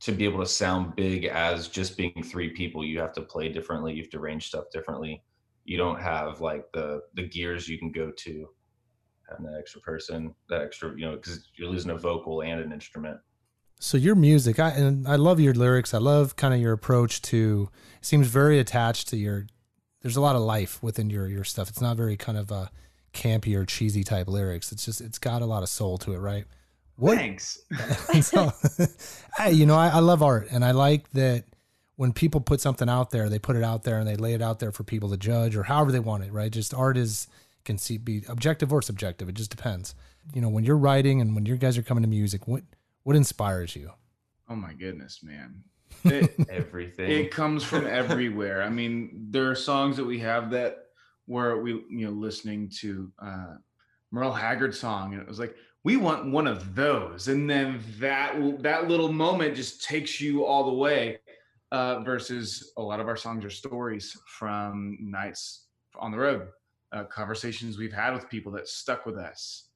to 0.00 0.12
be 0.12 0.24
able 0.24 0.40
to 0.40 0.46
sound 0.46 0.94
big 0.94 1.24
as 1.24 1.68
just 1.68 1.96
being 1.96 2.22
three 2.22 2.50
people, 2.50 2.84
you 2.84 3.00
have 3.00 3.12
to 3.14 3.22
play 3.22 3.48
differently. 3.48 3.94
You 3.94 4.02
have 4.02 4.10
to 4.10 4.18
arrange 4.18 4.46
stuff 4.46 4.66
differently. 4.72 5.22
You 5.66 5.76
don't 5.76 6.00
have 6.00 6.40
like 6.40 6.64
the 6.72 7.02
the 7.14 7.28
gears 7.28 7.68
you 7.68 7.78
can 7.78 7.92
go 7.92 8.10
to 8.10 8.48
having 9.28 9.46
that 9.46 9.58
extra 9.58 9.80
person, 9.80 10.34
that 10.48 10.62
extra, 10.62 10.92
you 10.96 11.04
know, 11.04 11.16
because 11.16 11.48
you're 11.56 11.68
losing 11.68 11.90
a 11.90 11.96
vocal 11.96 12.42
and 12.42 12.60
an 12.60 12.72
instrument. 12.72 13.18
So 13.78 13.98
your 13.98 14.14
music, 14.14 14.58
I 14.58 14.70
and 14.70 15.06
I 15.06 15.16
love 15.16 15.38
your 15.38 15.54
lyrics. 15.54 15.92
I 15.92 15.98
love 15.98 16.36
kind 16.36 16.54
of 16.54 16.60
your 16.60 16.72
approach 16.72 17.20
to. 17.22 17.68
It 17.98 18.06
seems 18.06 18.28
very 18.28 18.58
attached 18.58 19.08
to 19.08 19.16
your. 19.16 19.46
There's 20.00 20.16
a 20.16 20.20
lot 20.20 20.36
of 20.36 20.42
life 20.42 20.82
within 20.82 21.10
your 21.10 21.26
your 21.26 21.44
stuff. 21.44 21.68
It's 21.68 21.80
not 21.80 21.96
very 21.96 22.16
kind 22.16 22.38
of 22.38 22.50
a 22.50 22.70
campy 23.12 23.54
or 23.56 23.66
cheesy 23.66 24.04
type 24.04 24.28
lyrics. 24.28 24.72
It's 24.72 24.84
just 24.84 25.00
it's 25.00 25.18
got 25.18 25.42
a 25.42 25.46
lot 25.46 25.62
of 25.62 25.68
soul 25.68 25.98
to 25.98 26.14
it, 26.14 26.18
right? 26.18 26.44
What 26.96 27.18
Thanks. 27.18 27.58
so, 28.22 28.50
I, 29.38 29.48
you 29.48 29.66
know, 29.66 29.76
I, 29.76 29.88
I 29.88 29.98
love 29.98 30.22
art, 30.22 30.48
and 30.50 30.64
I 30.64 30.70
like 30.70 31.10
that 31.12 31.44
when 31.96 32.12
people 32.12 32.40
put 32.40 32.60
something 32.60 32.88
out 32.88 33.10
there, 33.10 33.28
they 33.28 33.38
put 33.38 33.56
it 33.56 33.64
out 33.64 33.82
there 33.82 33.98
and 33.98 34.06
they 34.06 34.16
lay 34.16 34.34
it 34.34 34.42
out 34.42 34.58
there 34.58 34.70
for 34.70 34.84
people 34.84 35.10
to 35.10 35.16
judge 35.16 35.56
or 35.56 35.64
however 35.64 35.90
they 35.90 35.98
want 36.00 36.24
it. 36.24 36.32
Right? 36.32 36.50
Just 36.50 36.72
art 36.74 36.96
is 36.96 37.26
can 37.64 37.76
see 37.78 37.98
be 37.98 38.22
objective 38.28 38.72
or 38.72 38.80
subjective. 38.80 39.28
It 39.28 39.34
just 39.34 39.50
depends. 39.50 39.94
You 40.32 40.40
know, 40.40 40.48
when 40.48 40.64
you're 40.64 40.76
writing 40.76 41.20
and 41.20 41.34
when 41.34 41.46
you 41.46 41.56
guys 41.56 41.76
are 41.76 41.82
coming 41.82 42.02
to 42.02 42.08
music, 42.08 42.46
what 42.46 42.62
what 43.02 43.16
inspires 43.16 43.76
you? 43.76 43.90
Oh 44.48 44.56
my 44.56 44.72
goodness, 44.72 45.20
man. 45.22 45.62
It, 46.04 46.34
Everything. 46.50 47.10
it 47.10 47.30
comes 47.30 47.64
from 47.64 47.86
everywhere. 47.86 48.62
I 48.62 48.68
mean, 48.68 49.28
there 49.30 49.50
are 49.50 49.54
songs 49.54 49.96
that 49.96 50.04
we 50.04 50.18
have 50.18 50.50
that 50.50 50.88
where 51.24 51.56
we, 51.56 51.72
you 51.90 52.06
know, 52.06 52.10
listening 52.10 52.70
to 52.80 53.10
uh 53.18 53.54
Merle 54.12 54.32
Haggard 54.32 54.74
song, 54.74 55.14
and 55.14 55.22
it 55.22 55.28
was 55.28 55.38
like, 55.38 55.56
we 55.84 55.96
want 55.96 56.30
one 56.30 56.46
of 56.46 56.74
those, 56.74 57.28
and 57.28 57.48
then 57.48 57.80
that 57.98 58.62
that 58.62 58.88
little 58.88 59.12
moment 59.12 59.56
just 59.56 59.84
takes 59.84 60.20
you 60.20 60.44
all 60.44 60.64
the 60.66 60.74
way. 60.74 61.18
Uh, 61.76 62.00
versus 62.00 62.72
a 62.78 62.82
lot 62.82 63.00
of 63.00 63.06
our 63.06 63.16
songs 63.16 63.44
are 63.44 63.50
stories 63.50 64.18
from 64.26 64.96
nights 64.98 65.66
on 65.98 66.10
the 66.10 66.16
road, 66.16 66.48
uh, 66.92 67.04
conversations 67.04 67.76
we've 67.76 67.92
had 67.92 68.14
with 68.14 68.26
people 68.30 68.50
that 68.50 68.66
stuck 68.66 69.04
with 69.04 69.18
us. 69.18 69.68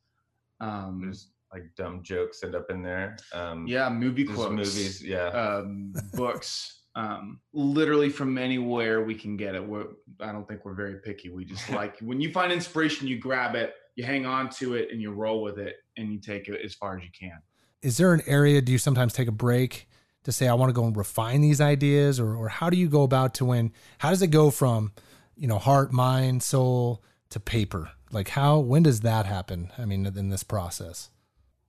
Um, 0.62 1.02
There's 1.02 1.33
like 1.52 1.64
dumb 1.76 2.02
jokes 2.02 2.42
end 2.42 2.54
up 2.54 2.71
in 2.71 2.83
there. 2.83 3.19
Um, 3.35 3.66
yeah, 3.66 3.90
movie 3.90 4.25
quotes, 4.25 4.50
movies. 4.50 5.02
Yeah. 5.02 5.26
um, 5.26 5.92
books, 6.14 6.85
um, 6.95 7.38
literally 7.52 8.09
from 8.09 8.38
anywhere 8.38 9.04
we 9.04 9.14
can 9.14 9.37
get 9.37 9.54
it. 9.54 9.62
We're, 9.62 9.88
I 10.21 10.33
don't 10.33 10.49
think 10.49 10.64
we're 10.64 10.73
very 10.73 11.00
picky. 11.04 11.28
We 11.28 11.45
just 11.45 11.69
like 11.83 11.99
when 11.99 12.19
you 12.19 12.33
find 12.33 12.50
inspiration, 12.50 13.09
you 13.09 13.19
grab 13.19 13.54
it, 13.54 13.75
you 13.97 14.04
hang 14.04 14.25
on 14.25 14.49
to 14.52 14.73
it, 14.73 14.88
and 14.90 15.02
you 15.02 15.12
roll 15.12 15.42
with 15.42 15.59
it, 15.59 15.76
and 15.99 16.11
you 16.11 16.19
take 16.19 16.49
it 16.49 16.64
as 16.64 16.73
far 16.73 16.97
as 16.97 17.04
you 17.04 17.11
can. 17.12 17.38
Is 17.83 17.99
there 17.99 18.14
an 18.14 18.23
area? 18.26 18.62
Do 18.62 18.73
you 18.73 18.78
sometimes 18.78 19.12
take 19.12 19.28
a 19.28 19.33
break 19.33 19.87
to 20.25 20.33
say 20.33 20.49
I 20.49 20.55
want 20.55 20.71
to 20.71 20.75
go 20.75 20.85
and 20.85 20.97
refine 20.97 21.41
these 21.41 21.61
ideas, 21.61 22.21
or 22.21 22.35
or 22.35 22.49
how 22.49 22.71
do 22.71 22.77
you 22.77 22.89
go 22.89 23.03
about 23.03 23.35
to 23.35 23.45
when? 23.45 23.73
How 23.99 24.11
does 24.11 24.23
it 24.23 24.29
go 24.29 24.50
from 24.50 24.93
you 25.37 25.47
know 25.47 25.59
heart, 25.59 25.93
mind, 25.93 26.43
soul 26.43 27.03
to 27.31 27.41
paper? 27.41 27.91
Like 28.12 28.29
how? 28.29 28.59
When 28.59 28.83
does 28.83 29.00
that 29.00 29.27
happen? 29.27 29.71
I 29.79 29.85
mean, 29.85 30.07
in 30.07 30.29
this 30.29 30.43
process. 30.43 31.11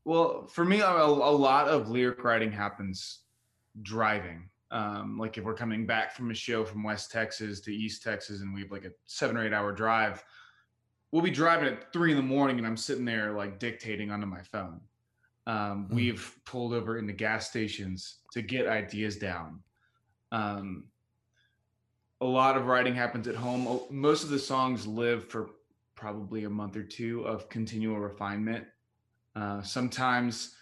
Well, 0.04 0.48
for 0.48 0.66
me, 0.66 0.82
a, 0.82 0.90
a 0.90 1.06
lot 1.06 1.68
of 1.68 1.90
lyric 1.90 2.24
writing 2.24 2.52
happens 2.52 3.20
driving. 3.82 4.50
Um, 4.72 5.18
like 5.18 5.38
if 5.38 5.44
we're 5.44 5.54
coming 5.54 5.86
back 5.86 6.16
from 6.16 6.32
a 6.32 6.34
show 6.34 6.64
from 6.64 6.84
West 6.84 7.12
Texas 7.12 7.60
to 7.62 7.74
East 7.74 8.04
Texas, 8.04 8.42
and 8.42 8.54
we 8.54 8.62
have 8.62 8.72
like 8.72 8.86
a 8.86 8.92
seven 9.06 9.38
or 9.38 9.46
eight 9.46 9.54
hour 9.54 9.72
drive, 9.72 10.24
we'll 11.12 11.22
be 11.22 11.30
driving 11.30 11.68
at 11.68 11.92
three 11.94 12.12
in 12.12 12.18
the 12.18 12.24
morning, 12.24 12.58
and 12.58 12.66
I'm 12.66 12.78
sitting 12.78 13.06
there 13.06 13.34
like 13.34 13.60
dictating 13.60 14.12
onto 14.12 14.26
my 14.26 14.42
phone. 14.42 14.82
Um, 15.48 15.88
Hmm. 15.88 15.96
We've 15.96 16.36
pulled 16.46 16.74
over 16.74 16.98
in 16.98 17.08
the 17.08 17.14
gas 17.14 17.50
stations 17.50 18.20
to 18.34 18.42
get 18.42 18.68
ideas 18.68 19.18
down. 19.18 19.60
Um, 20.32 20.86
a 22.22 22.26
lot 22.26 22.56
of 22.56 22.68
writing 22.68 22.94
happens 22.94 23.28
at 23.28 23.36
home. 23.36 23.82
Most 23.90 24.24
of 24.24 24.30
the 24.30 24.40
songs 24.40 24.86
live 24.86 25.28
for 25.28 25.50
probably 25.96 26.44
a 26.44 26.50
month 26.50 26.76
or 26.76 26.84
two 26.84 27.22
of 27.24 27.50
continual 27.50 28.00
refinement. 28.00 28.66
Uh, 29.36 29.62
sometimes 29.62 30.56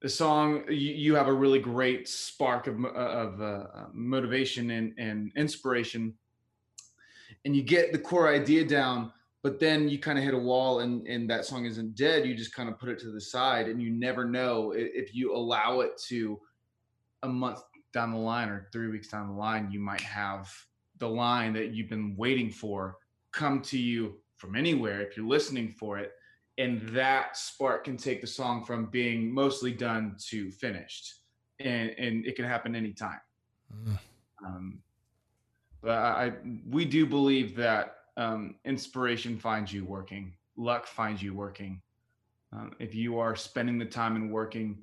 the 0.00 0.08
song 0.08 0.64
you, 0.68 0.92
you 0.92 1.14
have 1.14 1.28
a 1.28 1.32
really 1.32 1.58
great 1.58 2.08
spark 2.08 2.66
of 2.66 2.84
of 2.84 3.40
uh, 3.40 3.44
uh, 3.44 3.86
motivation 3.92 4.70
and, 4.70 4.94
and 4.98 5.32
inspiration, 5.36 6.14
and 7.44 7.56
you 7.56 7.62
get 7.62 7.92
the 7.92 7.98
core 7.98 8.28
idea 8.28 8.64
down. 8.64 9.12
But 9.46 9.60
then 9.60 9.88
you 9.88 10.00
kind 10.00 10.18
of 10.18 10.24
hit 10.24 10.34
a 10.34 10.38
wall, 10.38 10.80
and 10.80 11.06
and 11.06 11.30
that 11.30 11.44
song 11.44 11.66
isn't 11.66 11.94
dead. 11.94 12.26
You 12.26 12.34
just 12.34 12.52
kind 12.52 12.68
of 12.68 12.80
put 12.80 12.88
it 12.88 12.98
to 12.98 13.12
the 13.12 13.20
side, 13.20 13.68
and 13.68 13.80
you 13.80 13.90
never 13.90 14.24
know 14.24 14.72
if 14.74 15.14
you 15.14 15.32
allow 15.36 15.82
it 15.82 15.92
to 16.08 16.40
a 17.22 17.28
month 17.28 17.60
down 17.92 18.10
the 18.10 18.18
line 18.18 18.48
or 18.48 18.66
three 18.72 18.88
weeks 18.88 19.06
down 19.06 19.28
the 19.28 19.34
line, 19.34 19.70
you 19.70 19.78
might 19.78 20.00
have 20.00 20.52
the 20.98 21.08
line 21.08 21.52
that 21.52 21.72
you've 21.72 21.88
been 21.88 22.16
waiting 22.16 22.50
for 22.50 22.96
come 23.30 23.60
to 23.60 23.78
you 23.78 24.16
from 24.36 24.56
anywhere 24.56 25.00
if 25.00 25.16
you're 25.16 25.24
listening 25.26 25.70
for 25.78 25.96
it 25.96 26.10
and 26.58 26.80
that 26.88 27.36
spark 27.36 27.84
can 27.84 27.96
take 27.96 28.20
the 28.20 28.26
song 28.26 28.64
from 28.64 28.86
being 28.86 29.32
mostly 29.32 29.72
done 29.72 30.16
to 30.18 30.50
finished 30.50 31.20
and 31.60 31.90
and 31.98 32.26
it 32.26 32.34
can 32.34 32.44
happen 32.44 32.74
anytime 32.74 33.20
Mm. 33.72 33.98
um, 34.44 34.78
but 35.82 35.98
I 35.98 36.32
we 36.70 36.84
do 36.84 37.04
believe 37.04 37.56
that 37.56 37.95
um, 38.16 38.54
inspiration 38.64 39.38
finds 39.38 39.72
you 39.72 39.84
working 39.84 40.32
luck 40.56 40.86
finds 40.86 41.22
you 41.22 41.34
working 41.34 41.80
um, 42.52 42.72
if 42.78 42.94
you 42.94 43.18
are 43.18 43.36
spending 43.36 43.78
the 43.78 43.84
time 43.84 44.16
and 44.16 44.30
working 44.32 44.78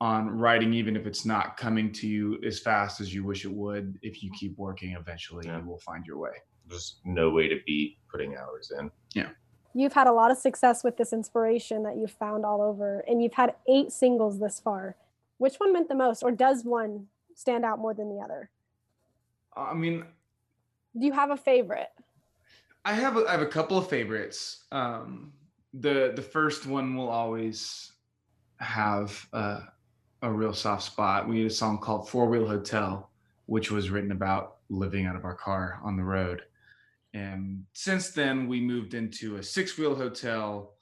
on 0.00 0.28
writing 0.28 0.74
even 0.74 0.96
if 0.96 1.06
it's 1.06 1.24
not 1.24 1.56
coming 1.56 1.92
to 1.92 2.06
you 2.08 2.38
as 2.44 2.58
fast 2.60 3.00
as 3.00 3.14
you 3.14 3.24
wish 3.24 3.44
it 3.44 3.52
would 3.52 3.98
if 4.02 4.22
you 4.22 4.30
keep 4.38 4.56
working 4.58 4.92
eventually 4.98 5.46
Yeah. 5.46 5.60
you 5.60 5.66
will 5.66 5.78
find 5.78 6.04
your 6.06 6.18
way 6.18 6.32
There's 6.68 6.96
no 7.04 7.30
way 7.30 7.48
to 7.48 7.56
beat 7.66 7.98
putting 8.10 8.36
hours 8.36 8.72
in. 8.78 8.90
Yeah. 9.14 9.28
You've 9.72 9.92
had 9.92 10.06
a 10.08 10.12
lot 10.12 10.30
of 10.32 10.38
success 10.38 10.82
with 10.82 10.96
this 10.96 11.12
inspiration 11.12 11.82
that 11.84 11.96
you've 11.98 12.10
found 12.10 12.44
all 12.46 12.62
over, 12.62 13.04
and 13.06 13.22
you've 13.22 13.34
had 13.34 13.54
eight 13.68 13.92
singles 13.92 14.40
this 14.40 14.58
far. 14.58 14.96
Which 15.38 15.56
one 15.56 15.70
meant 15.72 15.88
the 15.90 15.94
most, 15.94 16.22
or 16.22 16.32
does 16.32 16.64
one 16.64 17.06
stand 17.34 17.62
out 17.64 17.78
more 17.78 17.92
than 17.94 18.08
the 18.08 18.20
other? 18.24 18.50
i 19.56 19.74
mean 19.74 20.04
Do 20.98 21.06
you 21.06 21.12
have 21.12 21.30
a 21.30 21.36
favorite? 21.36 21.90
I 22.86 22.92
have 22.92 23.16
a, 23.16 23.24
I 23.26 23.32
have 23.32 23.42
a 23.42 23.46
couple 23.46 23.76
of 23.76 23.88
favorites. 23.88 24.64
Um, 24.70 25.32
the 25.74 26.12
the 26.14 26.22
first 26.22 26.66
one 26.66 26.96
will 26.96 27.08
always 27.08 27.92
have 28.58 29.26
a 29.32 30.30
real 30.30 30.54
soft 30.54 30.84
spot. 30.84 31.28
We 31.28 31.38
had 31.38 31.50
a 31.50 31.54
song 31.54 31.78
called 31.78 32.08
Four 32.08 32.28
Wheel 32.28 32.46
Hotel, 32.46 33.10
which 33.46 33.72
was 33.72 33.90
written 33.90 34.12
about 34.12 34.58
living 34.70 35.04
out 35.04 35.16
of 35.16 35.24
our 35.24 35.34
car 35.34 35.80
on 35.82 35.96
the 35.96 36.04
road. 36.04 36.42
And 37.12 37.64
since 37.72 38.10
then, 38.10 38.46
we 38.46 38.60
moved 38.60 38.94
into 38.94 39.36
a 39.36 39.42
six 39.42 39.76
wheel 39.76 39.94
hotel, 39.94 40.74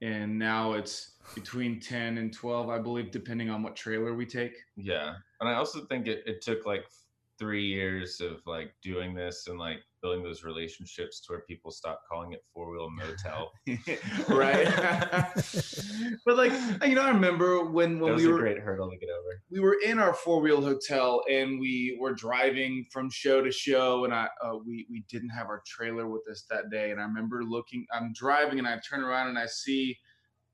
and 0.00 0.38
now 0.38 0.72
it's 0.72 1.12
between 1.34 1.78
10 1.78 2.18
and 2.18 2.32
12, 2.32 2.70
I 2.70 2.78
believe, 2.78 3.10
depending 3.10 3.50
on 3.50 3.62
what 3.62 3.76
trailer 3.76 4.14
we 4.14 4.24
take. 4.24 4.56
Yeah. 4.76 5.14
And 5.40 5.48
I 5.48 5.54
also 5.54 5.84
think 5.84 6.06
it, 6.06 6.22
it 6.26 6.42
took 6.42 6.64
like 6.64 6.84
three 7.40 7.64
years 7.64 8.20
of 8.20 8.42
like 8.46 8.74
doing 8.82 9.14
this 9.14 9.46
and 9.48 9.58
like 9.58 9.78
building 10.02 10.22
those 10.22 10.44
relationships 10.44 11.20
to 11.20 11.32
where 11.32 11.40
people 11.48 11.70
stop 11.70 12.02
calling 12.08 12.32
it 12.32 12.44
four 12.52 12.70
wheel 12.70 12.90
motel. 12.90 13.50
right. 14.28 14.66
but 16.26 16.36
like 16.36 16.52
you 16.86 16.94
know, 16.94 17.02
I 17.02 17.08
remember 17.08 17.64
when 17.64 17.98
when 17.98 18.14
we 18.14 18.26
a 18.26 18.28
were 18.28 18.38
great 18.38 18.58
hurdle 18.58 18.90
to 18.90 18.96
get 18.98 19.08
over. 19.08 19.42
we 19.50 19.60
were 19.60 19.78
in 19.84 19.98
our 19.98 20.12
four 20.12 20.40
wheel 20.40 20.60
hotel 20.60 21.22
and 21.30 21.58
we 21.58 21.96
were 21.98 22.12
driving 22.12 22.84
from 22.92 23.10
show 23.10 23.42
to 23.42 23.50
show 23.50 24.04
and 24.04 24.12
I 24.12 24.28
uh, 24.44 24.58
we 24.64 24.86
we 24.90 25.04
didn't 25.08 25.30
have 25.30 25.46
our 25.46 25.62
trailer 25.66 26.08
with 26.08 26.22
us 26.30 26.44
that 26.50 26.70
day 26.70 26.90
and 26.90 27.00
I 27.00 27.04
remember 27.04 27.42
looking 27.42 27.86
I'm 27.92 28.12
driving 28.12 28.58
and 28.58 28.68
I 28.68 28.78
turn 28.88 29.02
around 29.02 29.28
and 29.28 29.38
I 29.38 29.46
see 29.46 29.98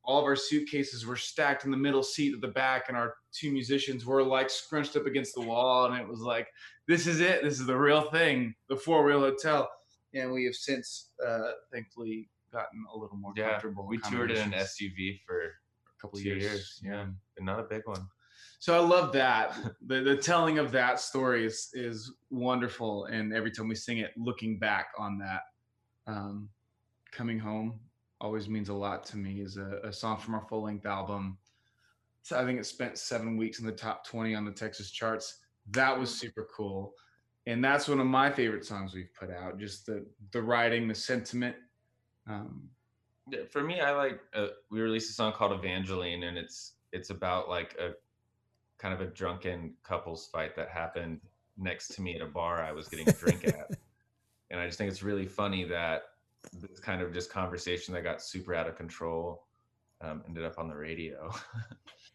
all 0.06 0.20
of 0.20 0.24
our 0.24 0.36
suitcases 0.36 1.04
were 1.04 1.16
stacked 1.16 1.64
in 1.64 1.72
the 1.72 1.76
middle 1.76 2.04
seat 2.04 2.32
at 2.32 2.40
the 2.40 2.48
back 2.48 2.84
and 2.88 2.96
our 2.96 3.14
two 3.38 3.52
musicians 3.52 4.04
were 4.06 4.22
like 4.22 4.48
scrunched 4.50 4.96
up 4.96 5.06
against 5.06 5.34
the 5.34 5.40
wall 5.40 5.86
and 5.86 5.96
it 6.00 6.06
was 6.08 6.20
like 6.20 6.48
this 6.88 7.06
is 7.06 7.20
it 7.20 7.42
this 7.42 7.58
is 7.60 7.66
the 7.66 7.76
real 7.76 8.10
thing 8.10 8.54
the 8.68 8.76
four 8.76 9.04
wheel 9.04 9.20
hotel 9.20 9.68
and 10.14 10.32
we 10.32 10.44
have 10.44 10.54
since 10.54 11.10
uh 11.26 11.50
thankfully 11.72 12.28
gotten 12.52 12.84
a 12.94 12.96
little 12.98 13.16
more 13.16 13.32
Yeah. 13.36 13.50
comfortable 13.50 13.86
We 13.86 13.98
toured 13.98 14.30
in 14.30 14.38
an 14.38 14.52
SUV 14.52 15.20
for 15.26 15.40
a 15.42 16.00
couple 16.00 16.18
years, 16.20 16.42
years. 16.42 16.80
Yeah. 16.82 17.06
But 17.34 17.44
not 17.44 17.60
a 17.60 17.64
big 17.64 17.82
one. 17.84 18.06
so 18.60 18.74
I 18.74 18.78
love 18.86 19.12
that. 19.12 19.54
the 19.86 20.00
The 20.00 20.16
telling 20.16 20.58
of 20.58 20.72
that 20.72 21.00
story 21.00 21.44
is 21.44 21.68
is 21.74 22.12
wonderful, 22.30 23.06
and 23.06 23.34
every 23.34 23.50
time 23.50 23.68
we 23.68 23.74
sing 23.74 23.98
it, 23.98 24.12
looking 24.16 24.58
back 24.58 24.86
on 24.98 25.18
that, 25.18 25.42
um, 26.06 26.48
coming 27.12 27.38
home 27.38 27.80
always 28.20 28.48
means 28.48 28.68
a 28.70 28.74
lot 28.74 29.04
to 29.06 29.16
me. 29.18 29.40
Is 29.42 29.56
a, 29.58 29.80
a 29.84 29.92
song 29.92 30.16
from 30.18 30.34
our 30.36 30.44
full 30.48 30.62
length 30.62 30.86
album. 30.86 31.36
I 32.32 32.44
think 32.44 32.58
it 32.58 32.66
spent 32.66 32.98
seven 32.98 33.36
weeks 33.36 33.58
in 33.60 33.66
the 33.66 33.72
top 33.72 34.06
twenty 34.06 34.34
on 34.34 34.44
the 34.44 34.50
Texas 34.50 34.90
charts. 34.90 35.38
That 35.70 35.98
was 35.98 36.12
super 36.12 36.48
cool, 36.54 36.94
and 37.46 37.64
that's 37.64 37.88
one 37.88 38.00
of 38.00 38.06
my 38.06 38.30
favorite 38.30 38.64
songs 38.64 38.94
we've 38.94 39.12
put 39.18 39.30
out. 39.30 39.58
Just 39.58 39.86
the 39.86 40.04
the 40.32 40.42
writing, 40.42 40.88
the 40.88 40.94
sentiment. 40.94 41.56
Um, 42.28 42.68
for 43.50 43.62
me, 43.62 43.80
I 43.80 43.92
like 43.92 44.20
uh, 44.34 44.48
we 44.70 44.80
released 44.80 45.10
a 45.10 45.12
song 45.12 45.32
called 45.32 45.52
Evangeline, 45.52 46.24
and 46.24 46.36
it's 46.38 46.72
it's 46.92 47.10
about 47.10 47.48
like 47.48 47.76
a 47.78 47.92
kind 48.78 48.94
of 48.94 49.00
a 49.00 49.06
drunken 49.06 49.74
couples 49.82 50.28
fight 50.32 50.54
that 50.56 50.68
happened 50.68 51.20
next 51.56 51.88
to 51.94 52.02
me 52.02 52.14
at 52.14 52.20
a 52.20 52.26
bar 52.26 52.62
I 52.62 52.72
was 52.72 52.88
getting 52.88 53.08
a 53.08 53.12
drink 53.12 53.44
at, 53.46 53.70
and 54.50 54.60
I 54.60 54.66
just 54.66 54.78
think 54.78 54.90
it's 54.90 55.02
really 55.02 55.26
funny 55.26 55.64
that 55.64 56.02
this 56.52 56.78
kind 56.78 57.02
of 57.02 57.12
just 57.12 57.30
conversation 57.30 57.94
that 57.94 58.02
got 58.02 58.22
super 58.22 58.54
out 58.54 58.68
of 58.68 58.76
control 58.76 59.44
um, 60.00 60.22
ended 60.26 60.44
up 60.44 60.58
on 60.58 60.68
the 60.68 60.76
radio. 60.76 61.32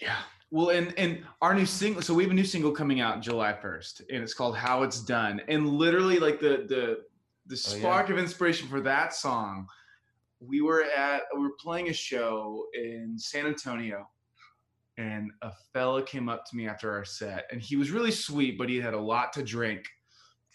Yeah. 0.00 0.16
Well, 0.50 0.70
and 0.70 0.98
and 0.98 1.24
our 1.42 1.54
new 1.54 1.66
single. 1.66 2.00
So 2.02 2.14
we 2.14 2.22
have 2.22 2.30
a 2.30 2.34
new 2.34 2.44
single 2.44 2.72
coming 2.72 3.00
out 3.00 3.20
July 3.20 3.52
first, 3.52 4.00
and 4.10 4.22
it's 4.22 4.32
called 4.34 4.56
"How 4.56 4.82
It's 4.82 5.00
Done." 5.00 5.42
And 5.48 5.68
literally, 5.68 6.18
like 6.18 6.40
the 6.40 6.64
the 6.68 7.04
the 7.46 7.62
Oh, 7.68 7.74
yeah. 7.74 7.78
spark 7.80 8.10
of 8.10 8.18
inspiration 8.18 8.68
for 8.68 8.80
that 8.82 9.14
song, 9.14 9.66
we 10.40 10.60
were 10.60 10.84
at 10.84 11.22
we 11.34 11.42
were 11.42 11.54
playing 11.60 11.88
a 11.88 11.92
show 11.92 12.66
in 12.74 13.18
San 13.18 13.46
Antonio, 13.46 14.08
and 14.96 15.30
a 15.42 15.52
fella 15.74 16.02
came 16.02 16.28
up 16.30 16.46
to 16.46 16.56
me 16.56 16.66
after 16.66 16.90
our 16.92 17.04
set, 17.04 17.46
and 17.52 17.60
he 17.60 17.76
was 17.76 17.90
really 17.90 18.10
sweet, 18.10 18.56
but 18.56 18.68
he 18.70 18.76
had 18.80 18.94
a 18.94 19.00
lot 19.00 19.32
to 19.34 19.42
drink, 19.42 19.86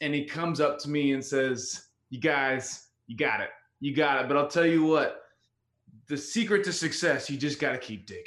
and 0.01 0.13
he 0.13 0.25
comes 0.25 0.59
up 0.59 0.79
to 0.79 0.89
me 0.89 1.13
and 1.13 1.23
says, 1.23 1.89
"You 2.09 2.19
guys, 2.19 2.87
you 3.05 3.15
got 3.15 3.41
it, 3.41 3.49
you 3.79 3.95
got 3.95 4.23
it." 4.23 4.27
But 4.27 4.37
I'll 4.37 4.47
tell 4.47 4.65
you 4.65 4.83
what, 4.85 5.21
the 6.07 6.17
secret 6.17 6.63
to 6.63 6.73
success, 6.73 7.29
you 7.29 7.37
just 7.37 7.59
got 7.59 7.73
to 7.73 7.77
keep 7.77 8.07
digging 8.07 8.25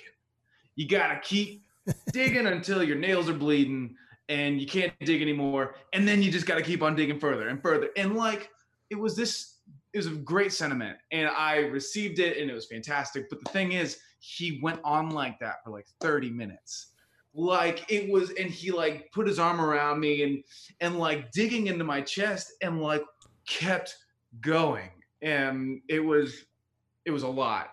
you 0.77 0.87
gotta 0.87 1.19
keep 1.21 1.65
digging 2.13 2.47
until 2.47 2.83
your 2.83 2.97
nails 2.97 3.29
are 3.29 3.35
bleeding 3.35 3.97
and 4.29 4.61
you 4.61 4.67
can't 4.67 4.93
dig 5.01 5.23
anymore. 5.23 5.77
And 5.93 6.07
then 6.07 6.23
you 6.23 6.31
just 6.31 6.47
gotta 6.47 6.63
keep 6.63 6.83
on 6.83 6.95
digging 6.95 7.19
further 7.19 7.49
and 7.49 7.61
further. 7.61 7.91
And 7.97 8.15
like 8.15 8.51
it 8.91 8.97
was 8.97 9.17
this 9.17 9.55
it 9.93 9.99
was 9.99 10.07
a 10.07 10.11
great 10.11 10.53
sentiment 10.53 10.99
and 11.11 11.29
i 11.31 11.57
received 11.57 12.19
it 12.19 12.37
and 12.37 12.51
it 12.51 12.55
was 12.55 12.67
fantastic. 12.67 13.29
But 13.31 13.43
the 13.43 13.51
thing 13.51 13.73
is 13.73 13.99
he 14.21 14.61
went 14.63 14.81
on 14.85 15.11
like 15.11 15.39
that 15.41 15.65
for 15.65 15.71
like 15.71 15.87
30 16.01 16.31
minutes. 16.31 16.89
Like 17.35 17.85
it 17.91 18.11
was 18.11 18.31
and 18.31 18.51
he 18.51 18.71
like 18.71 19.11
put 19.13 19.27
his 19.27 19.39
arm 19.39 19.61
around 19.61 20.01
me 20.01 20.23
and 20.23 20.45
and 20.81 20.99
like 20.99 21.33
digging 21.33 21.67
into 21.67 21.85
my 21.85 22.01
chest 22.01 22.53
and 22.63 22.83
like 22.83 23.05
kept 23.49 23.97
going. 24.41 24.91
And 25.23 25.81
it 25.89 26.01
was 26.01 26.45
it 27.05 27.11
was 27.11 27.23
a 27.23 27.29
lot 27.29 27.71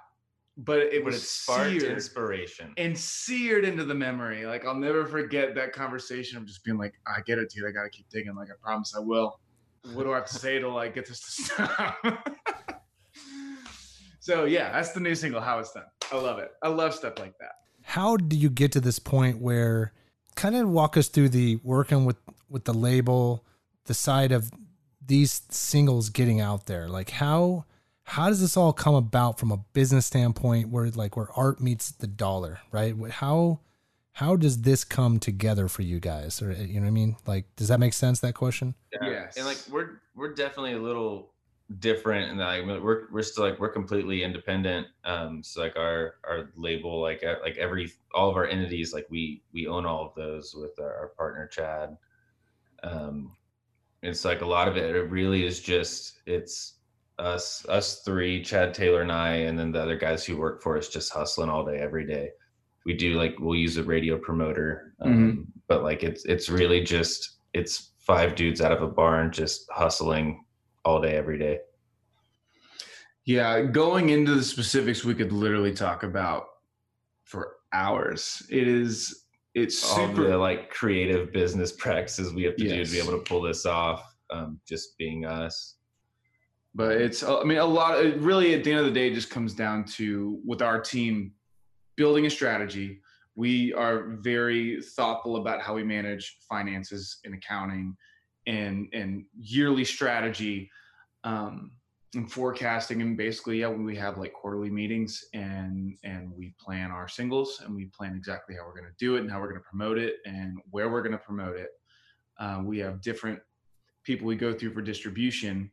but 0.57 0.79
it 0.79 1.03
but 1.03 1.05
was 1.05 1.15
it 1.15 1.25
sparked 1.25 1.71
seared 1.71 1.93
inspiration. 1.93 2.73
and 2.77 2.97
seared 2.97 3.65
into 3.65 3.83
the 3.83 3.95
memory. 3.95 4.45
Like 4.45 4.65
I'll 4.65 4.75
never 4.75 5.05
forget 5.05 5.55
that 5.55 5.73
conversation 5.73 6.37
of 6.37 6.45
just 6.45 6.63
being 6.63 6.77
like, 6.77 6.93
I 7.07 7.21
get 7.21 7.39
it, 7.39 7.49
dude. 7.49 7.67
I 7.67 7.71
gotta 7.71 7.89
keep 7.89 8.07
digging. 8.09 8.35
Like 8.35 8.49
I 8.49 8.53
promise 8.61 8.93
I 8.95 8.99
will. 8.99 9.39
What 9.93 10.03
do 10.03 10.13
I 10.13 10.15
have 10.15 10.25
to 10.27 10.35
say 10.35 10.59
to 10.59 10.69
like 10.69 10.95
get 10.95 11.07
this 11.07 11.19
to 11.21 11.43
stop? 11.43 11.97
so 14.19 14.45
yeah, 14.45 14.71
that's 14.71 14.91
the 14.91 14.99
new 14.99 15.15
single, 15.15 15.41
How 15.41 15.59
It's 15.59 15.73
Done. 15.73 15.83
I 16.11 16.17
love 16.17 16.39
it. 16.39 16.51
I 16.61 16.69
love 16.69 16.93
stuff 16.93 17.19
like 17.19 17.37
that. 17.39 17.53
How 17.81 18.15
do 18.15 18.37
you 18.37 18.49
get 18.49 18.71
to 18.73 18.79
this 18.79 18.99
point 18.99 19.39
where 19.41 19.91
kind 20.35 20.55
of 20.55 20.69
walk 20.69 20.97
us 20.97 21.09
through 21.09 21.29
the 21.29 21.57
working 21.63 22.05
with 22.05 22.17
with 22.47 22.65
the 22.65 22.73
label, 22.73 23.45
the 23.85 23.93
side 23.93 24.31
of 24.31 24.51
these 25.03 25.41
singles 25.49 26.09
getting 26.09 26.39
out 26.39 26.67
there? 26.67 26.87
Like 26.87 27.09
how 27.09 27.65
how 28.03 28.27
does 28.27 28.41
this 28.41 28.57
all 28.57 28.73
come 28.73 28.95
about 28.95 29.39
from 29.39 29.51
a 29.51 29.57
business 29.73 30.05
standpoint 30.05 30.69
where 30.69 30.89
like 30.89 31.15
where 31.15 31.29
art 31.35 31.61
meets 31.61 31.91
the 31.91 32.07
dollar, 32.07 32.59
right? 32.71 32.95
How 33.09 33.59
how 34.13 34.35
does 34.35 34.61
this 34.61 34.83
come 34.83 35.19
together 35.19 35.67
for 35.67 35.81
you 35.81 35.99
guys? 35.99 36.41
Or 36.41 36.51
you 36.51 36.75
know 36.75 36.81
what 36.81 36.87
I 36.87 36.91
mean? 36.91 37.15
Like 37.25 37.45
does 37.55 37.69
that 37.69 37.79
make 37.79 37.93
sense 37.93 38.19
that 38.19 38.33
question? 38.33 38.75
Yeah. 38.91 39.09
Yes. 39.09 39.37
And 39.37 39.45
like 39.45 39.57
we're 39.69 40.01
we're 40.15 40.33
definitely 40.33 40.73
a 40.73 40.81
little 40.81 41.31
different 41.79 42.29
and 42.29 42.39
like 42.39 42.65
we're 42.65 43.09
we're 43.09 43.23
still 43.23 43.45
like 43.49 43.59
we're 43.59 43.69
completely 43.69 44.23
independent. 44.23 44.87
Um 45.05 45.41
so 45.41 45.61
like 45.61 45.77
our 45.77 46.15
our 46.25 46.51
label 46.55 47.01
like 47.01 47.23
uh, 47.23 47.35
like 47.41 47.57
every 47.57 47.91
all 48.13 48.29
of 48.29 48.35
our 48.35 48.47
entities 48.47 48.93
like 48.93 49.07
we 49.09 49.41
we 49.53 49.65
own 49.65 49.85
all 49.85 50.05
of 50.05 50.13
those 50.15 50.53
with 50.53 50.77
our, 50.79 50.93
our 50.93 51.07
partner 51.17 51.47
Chad. 51.47 51.97
Um 52.83 53.31
it's 54.03 54.25
like 54.25 54.41
a 54.41 54.45
lot 54.45 54.67
of 54.67 54.75
it 54.75 54.93
it 54.95 55.09
really 55.09 55.45
is 55.45 55.61
just 55.61 56.19
it's 56.25 56.75
us 57.19 57.65
us 57.69 58.01
three 58.01 58.43
Chad 58.43 58.73
Taylor 58.73 59.01
and 59.01 59.11
I 59.11 59.35
and 59.35 59.57
then 59.57 59.71
the 59.71 59.81
other 59.81 59.97
guys 59.97 60.25
who 60.25 60.37
work 60.37 60.61
for 60.61 60.77
us 60.77 60.89
just 60.89 61.11
hustling 61.13 61.49
all 61.49 61.65
day 61.65 61.77
every 61.77 62.05
day. 62.05 62.29
We 62.85 62.93
do 62.93 63.13
like 63.13 63.35
we'll 63.39 63.55
use 63.55 63.77
a 63.77 63.83
radio 63.83 64.17
promoter 64.17 64.93
um, 65.01 65.47
but 65.67 65.83
like 65.83 66.03
it's 66.03 66.25
it's 66.25 66.49
really 66.49 66.81
just 66.81 67.37
it's 67.53 67.91
five 67.99 68.35
dudes 68.35 68.61
out 68.61 68.71
of 68.71 68.81
a 68.81 68.87
barn 68.87 69.31
just 69.31 69.69
hustling 69.71 70.43
all 70.83 71.01
day 71.01 71.15
every 71.15 71.37
day 71.37 71.59
Yeah, 73.25 73.61
going 73.61 74.09
into 74.09 74.35
the 74.35 74.43
specifics, 74.43 75.05
we 75.05 75.15
could 75.15 75.31
literally 75.31 75.73
talk 75.73 76.03
about 76.03 76.45
for 77.23 77.55
hours. 77.71 78.43
It 78.49 78.67
is 78.67 79.23
it's 79.55 79.83
all 79.89 80.07
super 80.07 80.29
the 80.29 80.37
like 80.37 80.69
creative 80.71 81.31
business 81.31 81.71
practices 81.71 82.33
we 82.33 82.43
have 82.43 82.55
to 82.55 82.67
do 82.67 82.83
to 82.83 82.91
be 82.91 82.99
able 82.99 83.11
to 83.11 83.23
pull 83.23 83.41
this 83.41 83.65
off 83.65 84.03
um, 84.31 84.59
just 84.67 84.97
being 84.97 85.25
us 85.25 85.75
but 86.75 86.93
it's 86.93 87.23
i 87.23 87.43
mean 87.43 87.57
a 87.57 87.65
lot 87.65 88.03
it 88.03 88.17
really 88.19 88.53
at 88.53 88.63
the 88.63 88.71
end 88.71 88.79
of 88.79 88.85
the 88.85 88.91
day 88.91 89.13
just 89.13 89.29
comes 89.29 89.53
down 89.53 89.83
to 89.83 90.39
with 90.45 90.61
our 90.61 90.79
team 90.79 91.31
building 91.95 92.25
a 92.25 92.29
strategy 92.29 93.01
we 93.35 93.73
are 93.73 94.09
very 94.21 94.81
thoughtful 94.81 95.37
about 95.37 95.61
how 95.61 95.73
we 95.73 95.83
manage 95.83 96.37
finances 96.47 97.19
and 97.25 97.33
accounting 97.33 97.95
and 98.47 98.87
and 98.93 99.25
yearly 99.39 99.85
strategy 99.85 100.69
um 101.23 101.71
and 102.15 102.31
forecasting. 102.31 103.01
And 103.01 103.17
basically 103.17 103.59
yeah 103.59 103.69
we 103.69 103.95
have 103.95 104.17
like 104.17 104.33
quarterly 104.33 104.69
meetings 104.69 105.23
and 105.33 105.97
and 106.03 106.31
we 106.35 106.53
plan 106.59 106.91
our 106.91 107.07
singles 107.07 107.61
and 107.63 107.73
we 107.75 107.85
plan 107.85 108.15
exactly 108.15 108.55
how 108.55 108.65
we're 108.65 108.79
going 108.79 108.91
to 108.91 109.05
do 109.05 109.15
it 109.15 109.21
and 109.21 109.31
how 109.31 109.39
we're 109.39 109.49
going 109.49 109.61
to 109.61 109.67
promote 109.67 109.97
it 109.97 110.17
and 110.25 110.59
where 110.69 110.89
we're 110.91 111.01
going 111.01 111.13
to 111.13 111.17
promote 111.17 111.55
it. 111.55 111.69
Uh, 112.39 112.61
we 112.63 112.77
have 112.79 113.01
different 113.01 113.39
people 114.03 114.27
we 114.27 114.35
go 114.35 114.53
through 114.53 114.73
for 114.73 114.81
distribution 114.81 115.71